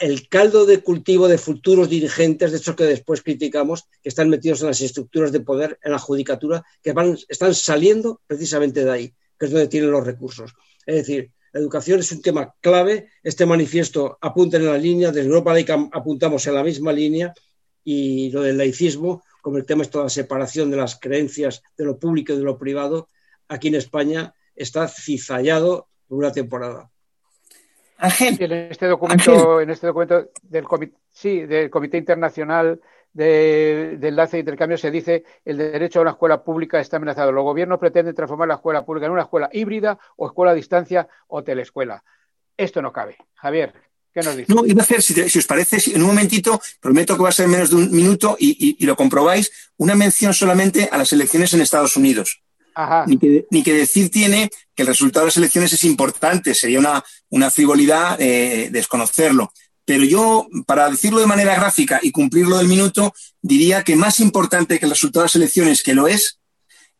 el 0.00 0.28
caldo 0.28 0.66
de 0.66 0.82
cultivo 0.82 1.28
de 1.28 1.38
futuros 1.38 1.88
dirigentes, 1.88 2.50
de 2.50 2.58
hecho 2.58 2.76
que 2.76 2.84
después 2.84 3.22
criticamos, 3.22 3.84
que 4.02 4.08
están 4.08 4.28
metidos 4.28 4.60
en 4.60 4.68
las 4.68 4.80
estructuras 4.80 5.32
de 5.32 5.40
poder, 5.40 5.78
en 5.82 5.92
la 5.92 5.98
judicatura, 5.98 6.64
que 6.82 6.92
van, 6.92 7.16
están 7.28 7.54
saliendo 7.54 8.20
precisamente 8.26 8.84
de 8.84 8.90
ahí, 8.90 9.14
que 9.38 9.46
es 9.46 9.50
donde 9.50 9.68
tienen 9.68 9.90
los 9.90 10.04
recursos. 10.04 10.52
Es 10.84 10.96
decir, 10.96 11.30
la 11.52 11.60
educación 11.60 12.00
es 12.00 12.12
un 12.12 12.22
tema 12.22 12.54
clave. 12.60 13.08
Este 13.22 13.46
manifiesto 13.46 14.18
apunta 14.20 14.56
en 14.56 14.66
la 14.66 14.78
línea, 14.78 15.10
desde 15.10 15.28
Europa 15.28 15.52
Laica 15.52 15.88
apuntamos 15.92 16.46
en 16.46 16.54
la 16.54 16.62
misma 16.62 16.92
línea 16.92 17.32
y 17.82 18.30
lo 18.30 18.42
del 18.42 18.58
laicismo, 18.58 19.24
como 19.40 19.56
el 19.56 19.64
tema 19.64 19.82
es 19.82 19.90
toda 19.90 20.04
la 20.04 20.10
separación 20.10 20.70
de 20.70 20.76
las 20.76 21.00
creencias 21.00 21.62
de 21.76 21.84
lo 21.84 21.98
público 21.98 22.32
y 22.32 22.36
de 22.36 22.42
lo 22.42 22.58
privado, 22.58 23.08
aquí 23.48 23.68
en 23.68 23.76
España 23.76 24.34
está 24.54 24.86
cizallado 24.88 25.88
por 26.06 26.18
una 26.18 26.32
temporada. 26.32 26.90
Ángel. 28.00 28.36
En 28.40 28.52
este 28.70 28.86
documento, 28.86 29.60
en 29.60 29.70
este 29.70 29.86
documento 29.86 30.30
del 30.42 30.64
comité, 30.64 30.96
sí, 31.10 31.40
del 31.46 31.70
Comité 31.70 31.98
Internacional 31.98 32.80
de, 33.12 33.96
de, 33.98 34.08
enlace 34.08 34.36
de 34.36 34.40
intercambio 34.40 34.78
se 34.78 34.90
dice 34.90 35.24
el 35.44 35.58
derecho 35.58 35.98
a 35.98 36.02
una 36.02 36.12
escuela 36.12 36.42
pública 36.42 36.80
está 36.80 36.96
amenazado. 36.96 37.32
Los 37.32 37.44
gobiernos 37.44 37.78
pretenden 37.78 38.14
transformar 38.14 38.48
la 38.48 38.54
escuela 38.54 38.84
pública 38.84 39.06
en 39.06 39.12
una 39.12 39.22
escuela 39.22 39.50
híbrida 39.52 39.98
o 40.16 40.26
escuela 40.26 40.52
a 40.52 40.54
distancia 40.54 41.08
o 41.28 41.42
telescuela. 41.42 42.02
Esto 42.56 42.82
no 42.82 42.92
cabe. 42.92 43.16
Javier, 43.34 43.72
¿qué 44.12 44.20
nos 44.22 44.36
dice? 44.36 44.54
No, 44.54 44.64
iba 44.64 44.80
a 44.80 44.84
hacer, 44.84 45.02
si, 45.02 45.14
si 45.28 45.38
os 45.38 45.46
parece, 45.46 45.78
en 45.94 46.02
un 46.02 46.08
momentito, 46.08 46.60
prometo 46.80 47.16
que 47.16 47.22
va 47.22 47.30
a 47.30 47.32
ser 47.32 47.48
menos 47.48 47.70
de 47.70 47.76
un 47.76 47.90
minuto 47.90 48.36
y, 48.38 48.50
y, 48.50 48.76
y 48.82 48.86
lo 48.86 48.96
comprobáis, 48.96 49.72
una 49.76 49.94
mención 49.94 50.34
solamente 50.34 50.88
a 50.90 50.98
las 50.98 51.12
elecciones 51.12 51.52
en 51.54 51.62
Estados 51.62 51.96
Unidos. 51.96 52.42
Ni 53.06 53.18
que, 53.18 53.46
ni, 53.50 53.62
que, 53.62 53.74
decir 53.74 54.10
tiene 54.10 54.50
que 54.74 54.82
el 54.82 54.88
resultado 54.88 55.24
de 55.24 55.28
las 55.28 55.36
elecciones 55.36 55.72
es 55.72 55.84
importante, 55.84 56.54
sería 56.54 56.78
una, 56.78 57.04
una 57.30 57.50
frivolidad 57.50 58.20
eh, 58.20 58.68
desconocerlo. 58.70 59.52
Pero 59.84 60.04
yo, 60.04 60.46
para 60.66 60.88
decirlo 60.88 61.20
de 61.20 61.26
manera 61.26 61.54
gráfica 61.54 61.98
y 62.02 62.12
cumplirlo 62.12 62.58
del 62.58 62.68
minuto, 62.68 63.12
diría 63.42 63.82
que 63.82 63.96
más 63.96 64.20
importante 64.20 64.78
que 64.78 64.86
el 64.86 64.92
resultado 64.92 65.22
de 65.22 65.26
las 65.26 65.36
elecciones, 65.36 65.82
que 65.82 65.94
lo 65.94 66.06
es, 66.06 66.38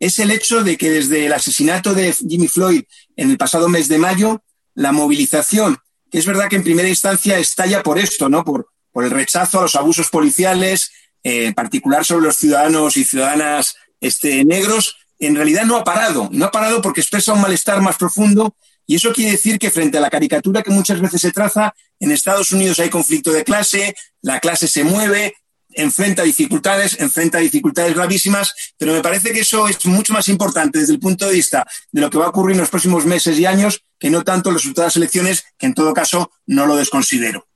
es 0.01 0.18
el 0.18 0.31
hecho 0.31 0.64
de 0.64 0.77
que 0.77 0.91
desde 0.91 1.27
el 1.27 1.33
asesinato 1.33 1.95
de 1.95 2.12
Jimmy 2.12 2.49
Floyd 2.49 2.83
en 3.16 3.31
el 3.31 3.39
pasado 3.39 3.68
mes 3.68 3.87
de 3.89 3.99
mayo, 3.99 4.43
la 4.75 4.93
movilización, 4.93 5.79
que 6.11 6.18
es 6.18 6.27
verdad 6.27 6.49
que 6.49 6.57
en 6.57 6.64
primera 6.64 6.89
instancia 6.89 7.39
estalla 7.39 7.83
por 7.83 7.99
esto, 7.99 8.29
¿no? 8.29 8.45
Por, 8.45 8.68
por 8.93 9.05
el 9.05 9.11
rechazo 9.11 9.59
a 9.59 9.62
los 9.62 9.77
abusos 9.77 10.09
policiales, 10.09 10.91
eh, 11.23 11.47
en 11.47 11.55
particular 11.55 12.05
sobre 12.05 12.27
los 12.27 12.37
ciudadanos 12.37 12.97
y 12.97 13.05
ciudadanas 13.05 13.77
este, 14.01 14.45
negros, 14.45 14.97
en 15.21 15.37
realidad 15.37 15.64
no 15.64 15.77
ha 15.77 15.85
parado. 15.85 16.29
No 16.33 16.47
ha 16.47 16.51
parado 16.51 16.83
porque 16.83 17.01
expresa 17.01 17.33
un 17.33 17.41
malestar 17.41 17.81
más 17.81 17.97
profundo 17.97 18.57
y 18.87 18.97
eso 18.97 19.12
quiere 19.12 19.33
decir 19.33 19.59
que 19.59 19.71
frente 19.71 19.99
a 19.99 20.01
la 20.01 20.11
caricatura 20.11 20.62
que 20.62 20.73
muchas 20.73 21.01
veces 21.01 21.21
se 21.21 21.31
traza, 21.31 21.73
en 22.01 22.11
Estados 22.11 22.51
Unidos 22.51 22.81
hay 22.81 22.91
conflicto 22.91 23.31
de 23.31 23.45
clase, 23.45 23.95
la 24.21 24.41
clase 24.41 24.66
se 24.66 24.83
mueve, 24.83 25.35
enfrenta 25.75 26.23
dificultades, 26.23 26.99
enfrenta 26.99 27.39
dificultades 27.39 27.95
gravísimas, 27.95 28.75
pero 28.77 28.93
me 28.93 29.03
parece 29.03 29.33
que 29.33 29.41
eso 29.41 29.68
es 29.68 29.85
mucho 29.87 30.12
más 30.12 30.29
importante 30.29 30.81
desde 30.81 30.95
el 30.95 30.99
punto 30.99 31.27
de 31.27 31.35
vista 31.35 31.64
de 31.93 32.01
lo 32.01 32.11
que 32.11 32.18
va 32.18 32.27
a 32.27 32.31
ocurrir 32.31 32.55
en 32.55 32.62
los 32.62 32.71
próximos 32.71 33.07
meses 33.07 33.39
y 33.39 33.47
años 33.47 33.85
que 33.99 34.11
no 34.11 34.25
tanto 34.25 34.51
los 34.51 34.62
resultados 34.62 34.95
de 34.95 35.01
las 35.01 35.05
elecciones, 35.05 35.45
que 35.57 35.66
en 35.66 35.75
todo 35.75 35.95
caso 35.95 36.33
no 36.47 36.66
lo 36.66 36.75
desconsidero. 36.77 37.47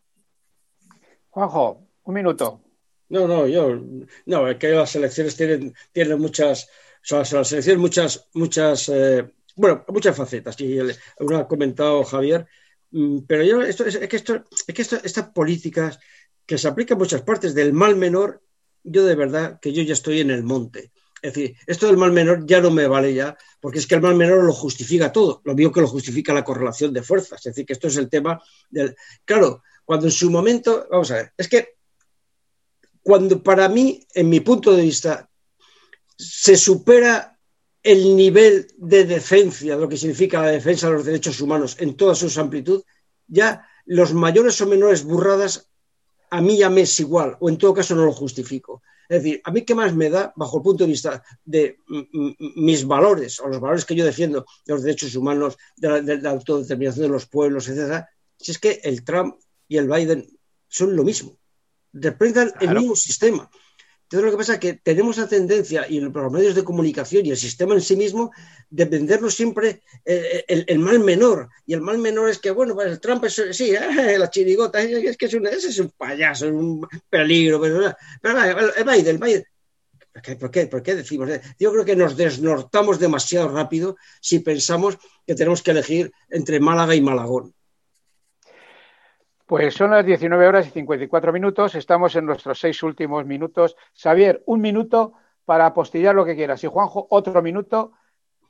Juanjo, 1.31 1.89
un 2.05 2.15
minuto. 2.15 2.61
No, 3.09 3.27
no, 3.27 3.47
yo, 3.47 3.81
no, 4.27 4.49
es 4.49 4.57
que 4.57 4.69
las 4.69 4.95
elecciones 4.97 5.37
tienen, 5.37 5.75
tienen 5.93 6.19
muchas, 6.19 6.69
son 7.05 7.19
las 7.19 7.53
elecciones 7.53 7.81
muchas, 7.81 8.29
muchas, 8.33 8.89
eh, 8.89 9.31
bueno, 9.57 9.85
muchas 9.89 10.17
facetas, 10.17 10.59
y 10.61 10.79
lo 11.19 11.37
ha 11.37 11.47
comentado 11.47 12.03
Javier, 12.03 12.47
mm, 12.91 13.19
pero 13.29 13.45
yo, 13.45 13.63
esto, 13.63 13.85
es, 13.85 13.99
que, 13.99 14.17
esto, 14.17 14.45
es 14.67 14.75
que 14.75 14.83
estas 14.83 15.29
políticas 15.29 15.99
que 16.47 16.57
se 16.57 16.67
aplican 16.67 16.97
en 16.97 17.01
muchas 17.01 17.23
partes 17.23 17.55
del 17.55 17.75
mal 17.75 17.97
menor, 17.97 18.43
yo 18.83 19.05
de 19.05 19.15
verdad 19.15 19.61
que 19.61 19.73
yo 19.73 19.83
ya 19.83 19.93
estoy 19.93 20.21
en 20.21 20.31
el 20.31 20.43
monte. 20.43 20.93
Es 21.21 21.33
decir, 21.33 21.57
esto 21.67 21.87
del 21.87 21.97
mal 21.97 22.13
menor 22.13 22.45
ya 22.47 22.61
no 22.61 22.71
me 22.71 22.87
vale 22.87 23.15
ya, 23.15 23.37
porque 23.61 23.79
es 23.79 23.87
que 23.87 23.95
el 23.95 24.03
mal 24.03 24.15
menor 24.15 24.45
lo 24.45 24.53
justifica 24.53 25.13
todo, 25.13 25.41
lo 25.45 25.55
mismo 25.55 25.73
que 25.73 25.81
lo 25.81 25.87
justifica 25.87 26.35
la 26.35 26.45
correlación 26.45 26.93
de 26.93 27.03
fuerzas. 27.03 27.39
Es 27.39 27.55
decir, 27.55 27.65
que 27.65 27.73
esto 27.75 27.89
es 27.89 27.97
el 27.97 28.11
tema 28.11 28.43
del... 28.69 28.95
Claro, 29.25 29.63
cuando 29.85 30.07
en 30.07 30.13
su 30.13 30.31
momento, 30.31 30.87
vamos 30.91 31.11
a 31.11 31.17
ver, 31.17 31.33
es 31.37 31.49
que 31.49 31.77
cuando 33.03 33.43
para 33.43 33.69
mí, 33.69 34.07
en 34.15 34.29
mi 34.29 34.41
punto 34.41 34.73
de 34.73 34.83
vista, 34.83 35.31
se 36.17 36.57
supera 36.57 37.39
el 37.83 38.17
nivel 38.17 38.67
de 38.79 39.05
defensa, 39.05 39.77
lo 39.77 39.89
que 39.89 39.97
significa 39.97 40.43
la 40.43 40.51
defensa 40.51 40.89
de 40.89 40.95
los 40.95 41.05
derechos 41.05 41.41
humanos 41.41 41.77
en 41.79 41.97
toda 41.97 42.15
su 42.15 42.41
amplitud, 42.41 42.83
ya 43.27 43.69
los 43.85 44.15
mayores 44.15 44.61
o 44.61 44.67
menores 44.67 45.05
burradas 45.05 45.71
a 46.31 46.41
mí 46.41 46.57
ya 46.57 46.71
me 46.71 46.81
es 46.83 46.99
igual, 46.99 47.37
o 47.41 47.49
en 47.49 47.59
todo 47.59 47.75
caso 47.75 47.95
no 47.95 48.05
lo 48.07 48.13
justifico. 48.13 48.83
Es 49.09 49.23
decir, 49.23 49.41
a 49.45 49.51
mí 49.51 49.63
qué 49.63 49.75
más 49.75 49.95
me 49.95 50.09
da, 50.09 50.33
bajo 50.35 50.57
el 50.57 50.63
punto 50.63 50.85
de 50.85 50.91
vista 50.91 51.23
de 51.45 51.79
mis 52.57 52.87
valores, 52.87 53.39
o 53.41 53.49
los 53.49 53.61
valores 53.61 53.85
que 53.85 53.95
yo 53.95 54.05
defiendo, 54.05 54.47
de 54.65 54.73
los 54.73 54.83
derechos 54.83 55.15
humanos, 55.15 55.59
de 55.77 55.89
la, 55.89 56.01
de 56.01 56.23
la 56.23 56.31
autodeterminación 56.31 57.07
de 57.07 57.13
los 57.13 57.27
pueblos, 57.27 57.69
etcétera, 57.69 58.09
si 58.39 58.51
es 58.51 58.59
que 58.59 58.81
el 58.83 59.05
Trump 59.05 59.37
y 59.69 59.77
el 59.77 59.89
Biden 59.89 60.27
son 60.69 60.97
lo 60.97 61.05
mismo, 61.05 61.39
representan 61.93 62.51
claro. 62.51 62.67
el 62.67 62.79
mismo 62.81 62.97
sistema. 62.97 63.51
Entonces, 64.15 64.31
lo 64.31 64.39
que 64.39 64.43
pasa 64.43 64.53
es 64.55 64.59
que 64.61 64.75
tenemos 64.75 65.17
la 65.17 65.27
tendencia, 65.27 65.87
y 65.89 65.99
los 65.99 66.31
medios 66.31 66.55
de 66.55 66.63
comunicación 66.63 67.27
y 67.27 67.31
el 67.31 67.37
sistema 67.37 67.75
en 67.75 67.81
sí 67.81 67.97
mismo, 67.97 68.31
de 68.71 68.85
vendernos 68.85 69.35
siempre 69.35 69.83
el, 70.05 70.45
el, 70.47 70.65
el 70.69 70.79
mal 70.79 71.01
menor. 71.01 71.49
Y 71.67 71.75
el 71.75 71.81
mal 71.81 71.99
menor 71.99 72.31
es 72.31 72.39
que, 72.39 72.53
bueno, 72.53 72.75
pues 72.75 72.93
el 72.93 73.01
Trump 73.01 73.25
es, 73.25 73.43
sí, 73.51 73.75
eh, 73.75 74.17
la 74.19 74.31
chirigota, 74.31 74.81
es 74.81 75.17
que 75.17 75.27
es 75.27 75.35
un, 75.35 75.49
ese 75.49 75.67
es 75.67 75.81
un 75.81 75.91
payaso, 75.91 76.47
es 76.47 76.53
un 76.53 76.87
peligro. 77.11 77.61
Pero, 77.61 77.93
pero 78.23 78.39
el 78.77 78.85
Biden, 78.85 79.09
el 79.09 79.19
Biden. 79.19 79.45
¿Por 80.13 80.23
qué, 80.23 80.37
¿Por 80.37 80.51
qué? 80.53 80.67
¿Por 80.69 80.83
qué 80.85 80.95
decimos? 80.95 81.29
Yo 81.59 81.73
creo 81.73 81.85
que 81.85 81.97
nos 81.97 82.17
desnortamos 82.17 83.01
demasiado 83.01 83.49
rápido 83.49 83.97
si 84.21 84.39
pensamos 84.39 84.97
que 85.27 85.35
tenemos 85.35 85.61
que 85.61 85.73
elegir 85.73 86.13
entre 86.31 86.61
Málaga 86.61 86.95
y 86.95 87.01
Malagón. 87.01 87.53
Pues 89.47 89.75
son 89.75 89.91
las 89.91 90.07
19 90.07 90.47
horas 90.47 90.67
y 90.67 90.71
54 90.71 91.33
minutos. 91.33 91.75
Estamos 91.75 92.17
en 92.17 92.27
nuestros 92.27 92.59
seis 92.59 92.83
últimos 92.83 93.27
minutos. 93.27 93.77
Xavier, 93.95 94.43
un 94.47 94.61
minuto 94.61 95.13
para 95.45 95.67
apostillar 95.67 96.15
lo 96.15 96.25
que 96.25 96.35
quieras. 96.35 96.65
Y 96.65 96.67
Juanjo, 96.67 97.07
otro 97.11 97.43
minuto. 97.43 97.93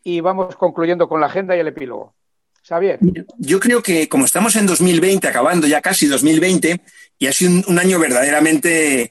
Y 0.05 0.21
vamos 0.21 0.55
concluyendo 0.57 1.09
con 1.09 1.21
la 1.21 1.27
agenda 1.27 1.57
y 1.57 1.61
el 1.61 1.69
epílogo. 1.69 2.15
Xavier. 2.67 2.99
Yo 3.39 3.61
creo 3.61 3.83
que 3.83 4.09
como 4.09 4.25
estamos 4.25 4.57
en 4.57 4.67
2020, 4.67 5.27
acabando 5.27 5.67
ya 5.67 5.83
casi 5.83 6.07
2020, 6.07 6.81
y 7.19 7.27
ha 7.27 7.33
sido 7.33 7.63
un, 7.69 7.79
año 7.79 7.99
verdaderamente 7.99 9.11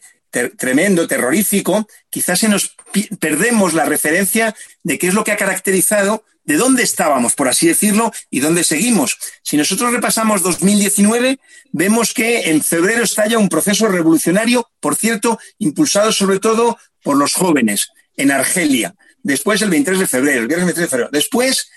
tremendo, 0.57 1.07
terrorífico, 1.07 1.85
quizás 2.09 2.39
se 2.39 2.49
nos 2.49 2.75
perdemos 3.19 3.73
la 3.73 3.85
referencia 3.85 4.55
de 4.81 4.97
qué 4.97 5.07
es 5.07 5.13
lo 5.13 5.23
que 5.23 5.31
ha 5.31 5.37
caracterizado 5.37 6.23
de 6.45 6.57
dónde 6.57 6.83
estábamos, 6.83 7.35
por 7.35 7.47
así 7.47 7.67
decirlo, 7.67 8.11
y 8.29 8.39
dónde 8.39 8.63
seguimos. 8.63 9.17
Si 9.41 9.57
nosotros 9.57 9.93
repasamos 9.93 10.41
2019, 10.41 11.39
vemos 11.71 12.13
que 12.13 12.49
en 12.49 12.61
febrero 12.61 13.03
estalla 13.03 13.37
un 13.37 13.49
proceso 13.49 13.87
revolucionario, 13.87 14.69
por 14.79 14.95
cierto, 14.95 15.39
impulsado 15.59 16.11
sobre 16.11 16.39
todo 16.39 16.77
por 17.03 17.17
los 17.17 17.33
jóvenes 17.33 17.89
en 18.17 18.31
Argelia. 18.31 18.95
Después 19.21 19.61
el 19.61 19.69
23 19.69 19.99
de 19.99 20.07
febrero, 20.07 20.41
el 20.41 20.47
viernes 20.47 20.67
23 20.67 20.85
de 20.85 20.89
febrero. 20.89 21.09
Después 21.11 21.69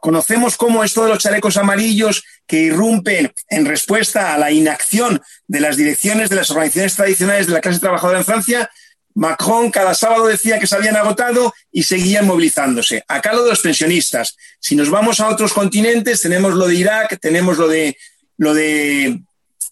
conocemos 0.00 0.56
cómo 0.56 0.82
esto 0.82 1.04
de 1.04 1.10
los 1.10 1.20
chalecos 1.20 1.56
amarillos 1.56 2.24
que 2.46 2.62
irrumpen 2.62 3.32
en 3.48 3.64
respuesta 3.64 4.34
a 4.34 4.38
la 4.38 4.50
inacción 4.50 5.22
de 5.46 5.60
las 5.60 5.76
direcciones 5.76 6.30
de 6.30 6.36
las 6.36 6.50
organizaciones 6.50 6.96
tradicionales 6.96 7.46
de 7.46 7.52
la 7.52 7.60
clase 7.60 7.78
trabajadora 7.78 8.18
en 8.18 8.24
Francia 8.24 8.70
Macron 9.18 9.72
cada 9.72 9.94
sábado 9.94 10.28
decía 10.28 10.60
que 10.60 10.68
se 10.68 10.76
habían 10.76 10.96
agotado 10.96 11.52
y 11.72 11.82
seguían 11.82 12.24
movilizándose. 12.24 13.02
Acá 13.08 13.32
lo 13.32 13.42
de 13.42 13.50
los 13.50 13.60
pensionistas. 13.60 14.36
Si 14.60 14.76
nos 14.76 14.90
vamos 14.90 15.18
a 15.18 15.28
otros 15.28 15.52
continentes, 15.52 16.22
tenemos 16.22 16.54
lo 16.54 16.68
de 16.68 16.76
Irak, 16.76 17.18
tenemos 17.20 17.58
lo 17.58 17.66
de, 17.66 17.96
lo 18.36 18.54
de, 18.54 19.20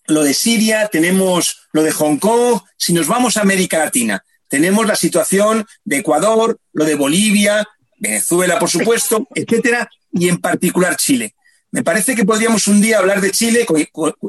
lo 0.09 0.25
de 0.25 0.35
Siria, 0.35 0.89
tenemos 0.89 1.69
lo 1.71 1.85
de 1.85 1.93
Hong 1.93 2.17
Kong. 2.17 2.61
Si 2.77 2.93
nos 2.93 3.07
vamos 3.07 3.37
a 3.37 3.43
América 3.43 3.79
Latina, 3.79 4.25
tenemos 4.49 4.85
la 4.85 4.97
situación 4.97 5.65
de 5.85 5.99
Ecuador, 5.99 6.59
lo 6.73 6.85
de 6.85 6.97
Bolivia, 6.97 7.69
Venezuela, 7.99 8.59
por 8.59 8.69
supuesto, 8.69 9.29
etcétera, 9.33 9.89
y 10.13 10.29
en 10.29 10.39
particular 10.39 10.97
Chile. 10.97 11.36
Me 11.73 11.83
parece 11.83 12.15
que 12.15 12.25
podríamos 12.25 12.69
un 12.69 12.81
día 12.81 12.99
hablar 12.99 13.21
de 13.21 13.33
Chile, 13.33 13.67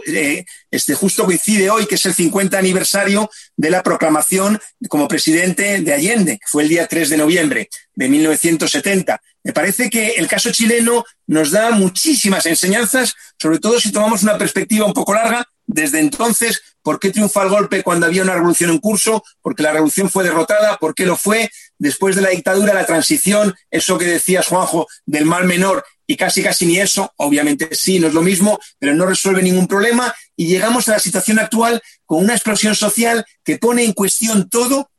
eh, 0.08 0.46
este 0.72 0.96
justo 0.96 1.26
coincide 1.26 1.70
hoy, 1.70 1.86
que 1.86 1.96
es 1.96 2.06
el 2.06 2.14
50 2.14 2.58
aniversario 2.58 3.30
de 3.56 3.70
la 3.70 3.84
proclamación 3.84 4.60
como 4.90 5.08
presidente 5.08 5.82
de 5.82 5.94
Allende, 5.94 6.40
fue 6.46 6.64
el 6.64 6.70
día 6.70 6.88
3 6.88 7.10
de 7.10 7.18
noviembre 7.18 7.70
de 7.94 8.10
1970. 8.10 9.22
Me 9.44 9.54
parece 9.54 9.90
que 9.90 10.10
el 10.18 10.28
caso 10.28 10.52
chileno 10.52 11.06
nos 11.26 11.52
da 11.52 11.72
muchísimas 11.72 12.46
enseñanzas, 12.46 13.16
sobre 13.40 13.60
todo 13.60 13.80
si 13.80 13.92
tomamos 13.92 14.24
una 14.24 14.38
perspectiva 14.38 14.86
un 14.86 14.94
poco 14.94 15.14
larga. 15.14 15.48
Desde 15.66 16.00
entonces, 16.00 16.62
¿por 16.82 17.00
qué 17.00 17.12
triunfa 17.12 17.44
el 17.44 17.50
golpe 17.50 17.84
cuando 17.84 18.06
había 18.06 18.24
una 18.24 18.34
revolución 18.34 18.72
en 18.72 18.80
curso? 18.80 19.24
Porque 19.42 19.64
la 19.64 19.72
revolución 19.72 20.10
fue 20.10 20.24
derrotada. 20.24 20.78
¿Por 20.78 20.96
qué 20.96 21.06
lo 21.06 21.16
fue? 21.16 21.50
Después 21.80 22.16
de 22.16 22.22
la 22.22 22.30
dictadura, 22.30 22.74
la 22.74 22.86
transición, 22.86 23.56
eso 23.70 23.98
que 23.98 24.06
decías, 24.06 24.48
Juanjo, 24.48 24.88
del 25.06 25.26
mal 25.26 25.46
menor 25.46 25.86
y 26.08 26.16
casi 26.16 26.42
casi 26.42 26.66
ni 26.66 26.80
eso, 26.80 27.14
obviamente 27.18 27.70
sí, 27.74 28.00
no 28.00 28.08
es 28.08 28.14
lo 28.14 28.22
mismo, 28.22 28.60
pero 28.80 28.96
no 28.96 29.06
resuelve 29.06 29.44
ningún 29.44 29.68
problema 29.68 30.14
y 30.36 30.48
llegamos 30.48 30.88
a 30.88 30.94
la 30.94 31.00
situación 31.00 31.40
actual 31.40 31.82
con 32.06 32.24
una 32.24 32.34
explosión 32.34 32.76
social 32.76 33.26
que 33.44 33.58
pone 33.58 33.84
en 33.84 33.94
cuestión 33.94 34.50
todo, 34.50 34.90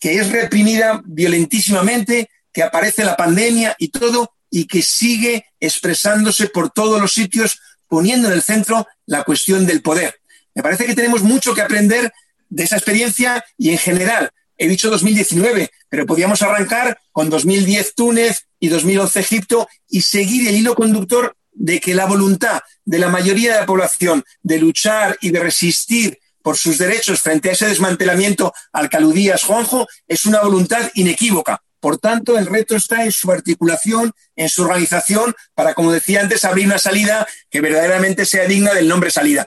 que 0.00 0.16
es 0.16 0.30
reprimida 0.30 1.02
violentísimamente, 1.04 2.30
que 2.52 2.62
aparece 2.62 3.04
la 3.04 3.16
pandemia 3.16 3.76
y 3.78 3.88
todo, 3.88 4.32
y 4.50 4.66
que 4.66 4.82
sigue 4.82 5.46
expresándose 5.58 6.48
por 6.48 6.70
todos 6.70 7.00
los 7.00 7.12
sitios, 7.12 7.58
poniendo 7.88 8.28
en 8.28 8.34
el 8.34 8.42
centro 8.42 8.86
la 9.04 9.24
cuestión 9.24 9.66
del 9.66 9.82
poder. 9.82 10.20
Me 10.54 10.62
parece 10.62 10.86
que 10.86 10.94
tenemos 10.94 11.22
mucho 11.22 11.54
que 11.54 11.62
aprender 11.62 12.12
de 12.48 12.62
esa 12.62 12.76
experiencia 12.76 13.44
y 13.58 13.70
en 13.70 13.78
general 13.78 14.30
he 14.56 14.68
dicho 14.68 14.90
2019, 14.90 15.70
pero 15.94 16.06
podíamos 16.06 16.42
arrancar 16.42 16.98
con 17.12 17.30
2010 17.30 17.94
Túnez 17.94 18.48
y 18.58 18.66
2011 18.66 19.20
Egipto 19.20 19.68
y 19.88 20.00
seguir 20.00 20.48
el 20.48 20.56
hilo 20.56 20.74
conductor 20.74 21.36
de 21.52 21.78
que 21.78 21.94
la 21.94 22.04
voluntad 22.04 22.62
de 22.84 22.98
la 22.98 23.08
mayoría 23.08 23.54
de 23.54 23.60
la 23.60 23.66
población 23.66 24.24
de 24.42 24.58
luchar 24.58 25.16
y 25.20 25.30
de 25.30 25.38
resistir 25.38 26.18
por 26.42 26.56
sus 26.56 26.78
derechos 26.78 27.20
frente 27.20 27.48
a 27.48 27.52
ese 27.52 27.68
desmantelamiento 27.68 28.52
al 28.72 28.88
que 28.88 28.96
aludías, 28.96 29.44
Juanjo, 29.44 29.86
es 30.08 30.26
una 30.26 30.40
voluntad 30.40 30.90
inequívoca. 30.94 31.62
Por 31.78 31.98
tanto, 31.98 32.36
el 32.36 32.46
reto 32.46 32.74
está 32.74 33.04
en 33.04 33.12
su 33.12 33.30
articulación, 33.30 34.10
en 34.34 34.48
su 34.48 34.64
organización, 34.64 35.32
para, 35.54 35.74
como 35.74 35.92
decía 35.92 36.22
antes, 36.22 36.44
abrir 36.44 36.66
una 36.66 36.78
salida 36.78 37.24
que 37.48 37.60
verdaderamente 37.60 38.26
sea 38.26 38.48
digna 38.48 38.74
del 38.74 38.88
nombre 38.88 39.12
salida. 39.12 39.46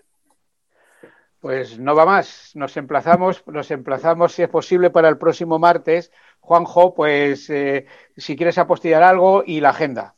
Pues 1.39 1.77
no 1.77 1.95
va 1.95 2.05
más. 2.05 2.51
Nos 2.55 2.75
emplazamos, 2.77 3.43
nos 3.47 3.69
emplazamos 3.69 4.33
si 4.33 4.43
es 4.43 4.49
posible 4.49 4.89
para 4.89 5.07
el 5.07 5.17
próximo 5.17 5.59
martes. 5.59 6.11
Juanjo, 6.47 6.93
pues 6.93 7.49
eh, 7.49 7.85
si 8.15 8.37
quieres 8.37 8.57
apostillar 8.57 9.03
algo 9.03 9.43
y 9.45 9.59
la 9.59 9.71
agenda. 9.71 10.15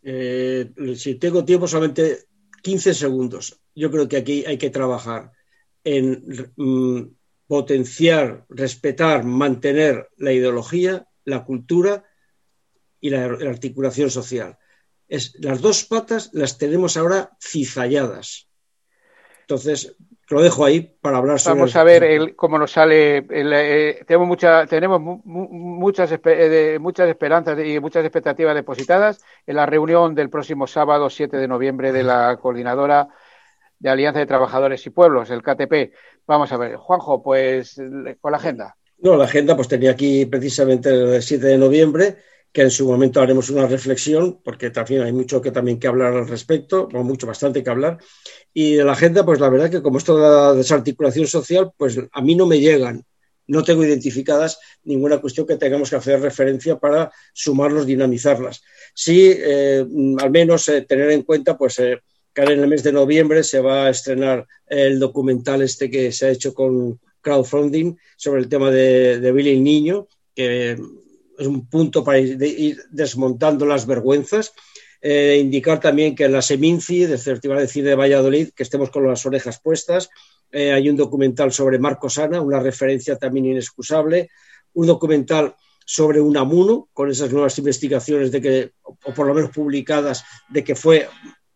Eh, 0.00 0.70
si 0.94 1.16
tengo 1.16 1.44
tiempo, 1.44 1.66
solamente 1.66 2.28
15 2.62 2.94
segundos. 2.94 3.60
Yo 3.74 3.90
creo 3.90 4.06
que 4.06 4.18
aquí 4.18 4.44
hay 4.46 4.58
que 4.58 4.70
trabajar 4.70 5.32
en 5.82 6.52
mm, 6.54 7.02
potenciar, 7.48 8.46
respetar, 8.48 9.24
mantener 9.24 10.08
la 10.18 10.32
ideología, 10.32 11.08
la 11.24 11.44
cultura 11.44 12.04
y 13.00 13.10
la, 13.10 13.26
la 13.26 13.50
articulación 13.50 14.08
social. 14.08 14.56
Las 15.08 15.60
dos 15.60 15.84
patas 15.84 16.30
las 16.32 16.58
tenemos 16.58 16.96
ahora 16.96 17.36
cizalladas. 17.40 18.48
Entonces, 19.40 19.96
lo 20.28 20.42
dejo 20.42 20.64
ahí 20.64 20.80
para 21.00 21.18
hablar 21.18 21.38
sobre. 21.38 21.60
Vamos 21.60 21.76
a 21.76 21.84
ver 21.84 22.34
cómo 22.34 22.58
nos 22.58 22.72
sale. 22.72 23.24
Eh, 23.30 24.04
tenemos 24.06 24.26
mucha, 24.26 24.66
tenemos 24.66 25.00
muchas, 25.00 26.18
eh, 26.24 26.78
muchas 26.80 27.08
esperanzas 27.08 27.58
y 27.64 27.78
muchas 27.80 28.04
expectativas 28.04 28.54
depositadas 28.54 29.20
en 29.46 29.56
la 29.56 29.66
reunión 29.66 30.14
del 30.14 30.30
próximo 30.30 30.66
sábado 30.66 31.08
7 31.08 31.36
de 31.36 31.48
noviembre 31.48 31.92
de 31.92 32.02
la 32.02 32.36
coordinadora 32.40 33.08
de 33.78 33.90
Alianza 33.90 34.20
de 34.20 34.26
Trabajadores 34.26 34.84
y 34.86 34.90
Pueblos, 34.90 35.30
el 35.30 35.42
KTP. 35.42 35.92
Vamos 36.26 36.50
a 36.50 36.56
ver, 36.56 36.76
Juanjo, 36.76 37.22
pues 37.22 37.80
con 38.20 38.32
la 38.32 38.38
agenda. 38.38 38.76
No, 38.98 39.16
la 39.16 39.24
agenda 39.24 39.54
pues 39.54 39.68
tenía 39.68 39.90
aquí 39.90 40.26
precisamente 40.26 40.90
el 40.90 41.22
7 41.22 41.46
de 41.46 41.58
noviembre 41.58 42.16
que 42.56 42.62
en 42.62 42.70
su 42.70 42.86
momento 42.86 43.20
haremos 43.20 43.50
una 43.50 43.66
reflexión, 43.66 44.40
porque 44.42 44.70
también 44.70 45.02
hay 45.02 45.12
mucho 45.12 45.42
que 45.42 45.50
también 45.50 45.78
que 45.78 45.88
hablar 45.88 46.14
al 46.14 46.26
respecto, 46.26 46.88
o 46.90 47.02
mucho 47.02 47.26
bastante 47.26 47.62
que 47.62 47.68
hablar. 47.68 47.98
Y 48.54 48.76
de 48.76 48.84
la 48.84 48.92
agenda, 48.92 49.26
pues 49.26 49.40
la 49.40 49.50
verdad 49.50 49.68
que 49.68 49.82
como 49.82 49.98
esto 49.98 50.16
de 50.16 50.22
la 50.22 50.54
desarticulación 50.54 51.26
social, 51.26 51.72
pues 51.76 52.00
a 52.10 52.22
mí 52.22 52.34
no 52.34 52.46
me 52.46 52.58
llegan, 52.58 53.04
no 53.46 53.62
tengo 53.62 53.84
identificadas 53.84 54.58
ninguna 54.84 55.18
cuestión 55.18 55.46
que 55.46 55.58
tengamos 55.58 55.90
que 55.90 55.96
hacer 55.96 56.18
referencia 56.18 56.78
para 56.78 57.12
sumarlos, 57.34 57.84
dinamizarlas. 57.84 58.62
Sí, 58.94 59.34
eh, 59.36 59.84
al 60.18 60.30
menos 60.30 60.66
eh, 60.70 60.80
tener 60.80 61.10
en 61.10 61.24
cuenta, 61.24 61.58
pues 61.58 61.78
eh, 61.80 61.98
que 62.32 62.40
en 62.40 62.60
el 62.60 62.68
mes 62.68 62.82
de 62.82 62.92
noviembre 62.92 63.44
se 63.44 63.60
va 63.60 63.84
a 63.84 63.90
estrenar 63.90 64.46
el 64.66 64.98
documental 64.98 65.60
este 65.60 65.90
que 65.90 66.10
se 66.10 66.28
ha 66.28 66.30
hecho 66.30 66.54
con 66.54 66.98
crowdfunding 67.20 67.98
sobre 68.16 68.40
el 68.40 68.48
tema 68.48 68.70
de, 68.70 69.20
de 69.20 69.32
Billy 69.32 69.50
el 69.50 69.62
Niño, 69.62 70.08
que 70.34 70.78
es 71.38 71.46
un 71.46 71.68
punto 71.68 72.04
para 72.04 72.18
ir, 72.18 72.78
desmontando 72.90 73.66
las 73.66 73.86
vergüenzas. 73.86 74.52
Eh, 75.00 75.38
indicar 75.40 75.78
también 75.80 76.14
que 76.14 76.24
en 76.24 76.32
la 76.32 76.42
Seminci, 76.42 77.04
del 77.04 77.18
Festival 77.18 77.58
de 77.58 77.68
Cine 77.68 77.90
de 77.90 77.94
Valladolid, 77.94 78.50
que 78.54 78.62
estemos 78.62 78.90
con 78.90 79.06
las 79.06 79.24
orejas 79.26 79.60
puestas. 79.60 80.10
Eh, 80.50 80.72
hay 80.72 80.88
un 80.88 80.96
documental 80.96 81.52
sobre 81.52 81.78
Marco 81.78 82.08
Sana, 82.08 82.40
una 82.40 82.60
referencia 82.60 83.16
también 83.16 83.46
inexcusable. 83.46 84.30
Un 84.72 84.86
documental 84.86 85.54
sobre 85.84 86.20
un 86.20 86.36
amuno, 86.36 86.88
con 86.92 87.10
esas 87.10 87.30
nuevas 87.30 87.56
investigaciones 87.58 88.32
de 88.32 88.40
que, 88.40 88.72
o 88.82 89.14
por 89.14 89.26
lo 89.26 89.34
menos 89.34 89.50
publicadas, 89.50 90.24
de 90.48 90.64
que 90.64 90.74
fue 90.74 91.08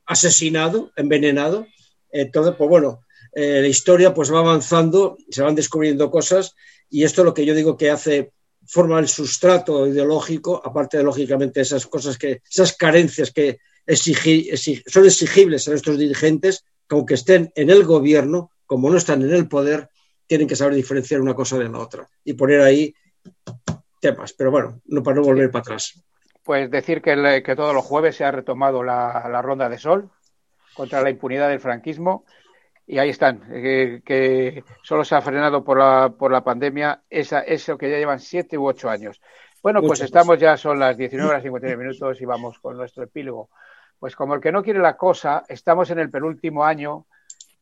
asesinado, 0.06 0.92
envenenado. 0.96 1.66
Entonces, 2.12 2.54
pues 2.56 2.70
bueno, 2.70 3.00
eh, 3.32 3.60
la 3.60 3.68
historia 3.68 4.12
pues 4.12 4.32
va 4.32 4.40
avanzando, 4.40 5.16
se 5.30 5.42
van 5.42 5.54
descubriendo 5.54 6.10
cosas 6.10 6.54
y 6.88 7.04
esto 7.04 7.22
es 7.22 7.24
lo 7.24 7.34
que 7.34 7.46
yo 7.46 7.54
digo 7.54 7.76
que 7.76 7.90
hace 7.90 8.32
forma 8.70 9.00
el 9.00 9.08
sustrato 9.08 9.86
ideológico, 9.86 10.62
aparte 10.64 10.96
de 10.96 11.02
lógicamente 11.02 11.60
esas 11.60 11.86
cosas 11.86 12.16
que, 12.16 12.40
esas 12.48 12.76
carencias 12.76 13.32
que 13.32 13.58
son 14.86 15.06
exigibles 15.06 15.66
a 15.66 15.72
nuestros 15.72 15.98
dirigentes, 15.98 16.64
que 16.88 16.94
aunque 16.94 17.14
estén 17.14 17.52
en 17.56 17.70
el 17.70 17.84
gobierno, 17.84 18.52
como 18.66 18.88
no 18.88 18.96
están 18.96 19.22
en 19.22 19.34
el 19.34 19.48
poder, 19.48 19.88
tienen 20.26 20.46
que 20.46 20.54
saber 20.54 20.74
diferenciar 20.74 21.20
una 21.20 21.34
cosa 21.34 21.58
de 21.58 21.68
la 21.68 21.80
otra 21.80 22.08
y 22.24 22.34
poner 22.34 22.60
ahí 22.60 22.94
temas. 24.00 24.32
Pero 24.34 24.52
bueno, 24.52 24.80
no 24.86 25.02
para 25.02 25.16
no 25.16 25.22
volver 25.22 25.50
para 25.50 25.62
atrás. 25.62 26.00
Pues 26.44 26.70
decir 26.70 27.02
que, 27.02 27.42
todos 27.56 27.74
los 27.74 27.84
jueves 27.84 28.14
se 28.14 28.24
ha 28.24 28.30
retomado 28.30 28.84
la 28.84 29.42
ronda 29.42 29.68
de 29.68 29.78
sol 29.78 30.10
contra 30.74 31.02
la 31.02 31.10
impunidad 31.10 31.48
del 31.48 31.58
franquismo 31.58 32.24
y 32.90 32.98
ahí 32.98 33.10
están, 33.10 33.44
eh, 33.52 34.02
que 34.04 34.64
solo 34.82 35.04
se 35.04 35.14
ha 35.14 35.20
frenado 35.20 35.62
por 35.62 35.78
la, 35.78 36.12
por 36.18 36.32
la 36.32 36.42
pandemia 36.42 37.02
esa, 37.08 37.42
eso 37.42 37.78
que 37.78 37.88
ya 37.88 37.98
llevan 37.98 38.18
siete 38.18 38.58
u 38.58 38.66
ocho 38.66 38.90
años. 38.90 39.20
Bueno, 39.62 39.80
pues 39.80 40.00
estamos 40.00 40.40
ya, 40.40 40.56
son 40.56 40.80
las 40.80 40.96
19 40.96 41.30
horas 41.30 41.42
59 41.44 41.84
minutos 41.84 42.20
y 42.20 42.24
vamos 42.24 42.58
con 42.58 42.76
nuestro 42.76 43.04
epílogo. 43.04 43.48
Pues 44.00 44.16
como 44.16 44.34
el 44.34 44.40
que 44.40 44.50
no 44.50 44.64
quiere 44.64 44.80
la 44.80 44.96
cosa, 44.96 45.44
estamos 45.48 45.88
en 45.92 46.00
el 46.00 46.10
penúltimo 46.10 46.64
año, 46.64 47.06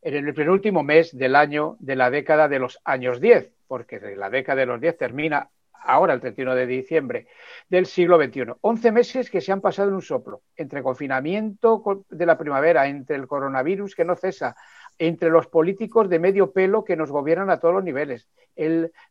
en 0.00 0.14
el 0.14 0.32
penúltimo 0.32 0.82
mes 0.82 1.14
del 1.14 1.36
año 1.36 1.76
de 1.78 1.96
la 1.96 2.08
década 2.08 2.48
de 2.48 2.60
los 2.60 2.80
años 2.84 3.20
10, 3.20 3.52
porque 3.66 4.00
la 4.16 4.30
década 4.30 4.60
de 4.60 4.66
los 4.66 4.80
10 4.80 4.96
termina 4.96 5.50
ahora, 5.72 6.14
el 6.14 6.20
31 6.20 6.54
de 6.54 6.66
diciembre 6.66 7.26
del 7.68 7.84
siglo 7.84 8.16
XXI. 8.16 8.54
Once 8.62 8.90
meses 8.92 9.30
que 9.30 9.42
se 9.42 9.52
han 9.52 9.60
pasado 9.60 9.88
en 9.88 9.96
un 9.96 10.02
soplo, 10.02 10.42
entre 10.56 10.82
confinamiento 10.82 11.82
de 12.08 12.26
la 12.26 12.38
primavera, 12.38 12.86
entre 12.86 13.16
el 13.16 13.26
coronavirus 13.26 13.94
que 13.94 14.04
no 14.04 14.16
cesa, 14.16 14.56
entre 14.98 15.30
los 15.30 15.46
políticos 15.46 16.08
de 16.08 16.18
medio 16.18 16.52
pelo 16.52 16.84
que 16.84 16.96
nos 16.96 17.10
gobiernan 17.10 17.50
a 17.50 17.60
todos 17.60 17.74
los 17.74 17.84
niveles. 17.84 18.28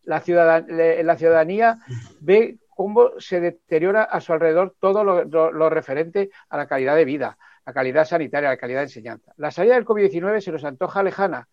la, 0.04 0.20
ciudadanía 0.22 1.80
ve 2.20 2.58
cómo 2.70 3.20
se 3.20 3.40
deteriora 3.40 4.04
a 4.04 4.22
su 4.22 4.34
alrededor 4.34 4.76
todo 4.80 5.04
lo, 5.04 5.70
referente 5.70 6.30
a 6.50 6.58
la 6.58 6.68
calidad 6.68 6.96
de 6.96 7.06
vida, 7.06 7.38
la 7.66 7.74
calidad 7.74 8.06
sanitaria, 8.06 8.50
la 8.50 8.58
calidad 8.58 8.82
de 8.82 8.86
enseñanza. 8.86 9.34
La 9.38 9.52
salida 9.52 9.76
del 9.76 9.86
COVID-19 9.86 10.42
se 10.42 10.52
nos 10.52 10.64
antoja 10.64 11.02
lejana, 11.04 11.48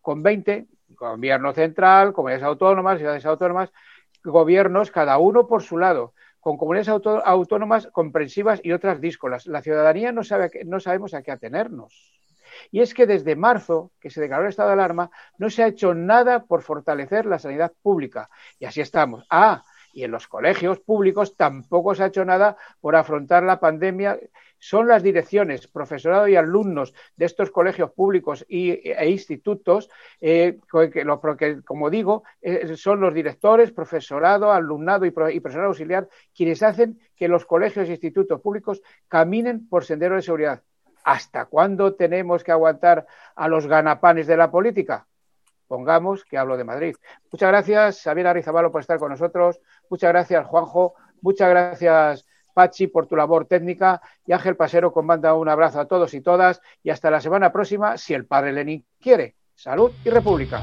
con 0.00 0.22
20, 0.22 0.66
gobierno 0.90 1.52
central, 1.52 2.12
comunidades 2.12 2.44
autónomas, 2.44 2.98
ciudades 2.98 3.26
autónomas, 3.26 3.72
gobiernos, 4.24 4.90
cada 4.90 5.18
uno 5.18 5.46
por 5.46 5.62
su 5.62 5.78
lado, 5.78 6.14
con 6.40 6.56
comunidades 6.56 6.88
autónomas 7.24 7.88
comprensivas 7.88 8.60
y 8.62 8.72
otras 8.72 9.00
díscolas. 9.00 9.46
La 9.46 9.62
ciudadanía 9.62 10.12
no, 10.12 10.24
sabe, 10.24 10.50
no 10.64 10.80
sabemos 10.80 11.14
a 11.14 11.22
qué 11.22 11.32
atenernos. 11.32 12.21
Y 12.70 12.80
es 12.80 12.94
que 12.94 13.06
desde 13.06 13.36
marzo, 13.36 13.92
que 14.00 14.10
se 14.10 14.20
declaró 14.20 14.44
el 14.44 14.50
estado 14.50 14.68
de 14.68 14.74
alarma, 14.74 15.10
no 15.38 15.50
se 15.50 15.62
ha 15.62 15.68
hecho 15.68 15.94
nada 15.94 16.44
por 16.44 16.62
fortalecer 16.62 17.26
la 17.26 17.38
sanidad 17.38 17.72
pública. 17.82 18.30
Y 18.58 18.64
así 18.64 18.80
estamos. 18.80 19.24
Ah, 19.30 19.64
y 19.92 20.04
en 20.04 20.10
los 20.10 20.26
colegios 20.26 20.80
públicos 20.80 21.36
tampoco 21.36 21.94
se 21.94 22.02
ha 22.02 22.06
hecho 22.06 22.24
nada 22.24 22.56
por 22.80 22.96
afrontar 22.96 23.42
la 23.42 23.60
pandemia. 23.60 24.18
Son 24.58 24.86
las 24.86 25.02
direcciones, 25.02 25.66
profesorado 25.66 26.28
y 26.28 26.36
alumnos 26.36 26.94
de 27.16 27.26
estos 27.26 27.50
colegios 27.50 27.90
públicos 27.92 28.44
y, 28.48 28.70
e 28.70 29.10
institutos, 29.10 29.90
eh, 30.20 30.58
que, 30.92 31.62
como 31.64 31.90
digo, 31.90 32.22
eh, 32.40 32.76
son 32.76 33.00
los 33.00 33.12
directores, 33.12 33.72
profesorado, 33.72 34.52
alumnado 34.52 35.04
y, 35.04 35.12
y 35.32 35.40
personal 35.40 35.66
auxiliar 35.66 36.08
quienes 36.34 36.62
hacen 36.62 37.00
que 37.16 37.28
los 37.28 37.44
colegios 37.44 37.88
e 37.88 37.92
institutos 37.92 38.40
públicos 38.40 38.82
caminen 39.08 39.68
por 39.68 39.84
sendero 39.84 40.14
de 40.14 40.22
seguridad 40.22 40.62
¿Hasta 41.04 41.46
cuándo 41.46 41.94
tenemos 41.94 42.44
que 42.44 42.52
aguantar 42.52 43.06
a 43.34 43.48
los 43.48 43.66
ganapanes 43.66 44.26
de 44.26 44.36
la 44.36 44.50
política? 44.50 45.06
Pongamos 45.66 46.24
que 46.24 46.36
hablo 46.36 46.56
de 46.56 46.64
Madrid. 46.64 46.96
Muchas 47.30 47.48
gracias, 47.48 48.02
Xavier 48.02 48.26
Arizabalo, 48.26 48.70
por 48.70 48.82
estar 48.82 48.98
con 48.98 49.10
nosotros. 49.10 49.60
Muchas 49.88 50.10
gracias, 50.10 50.46
Juanjo. 50.46 50.94
Muchas 51.22 51.48
gracias, 51.48 52.26
Pachi, 52.52 52.88
por 52.88 53.06
tu 53.06 53.16
labor 53.16 53.46
técnica. 53.46 54.02
Y 54.26 54.32
Ángel 54.32 54.56
Pasero, 54.56 54.92
con 54.92 55.06
manda 55.06 55.34
un 55.34 55.48
abrazo 55.48 55.80
a 55.80 55.86
todos 55.86 56.12
y 56.14 56.20
todas. 56.20 56.60
Y 56.82 56.90
hasta 56.90 57.10
la 57.10 57.20
semana 57.20 57.52
próxima, 57.52 57.96
si 57.96 58.12
el 58.12 58.26
padre 58.26 58.52
Lenin 58.52 58.84
quiere. 59.00 59.36
Salud 59.54 59.92
y 60.04 60.10
República. 60.10 60.62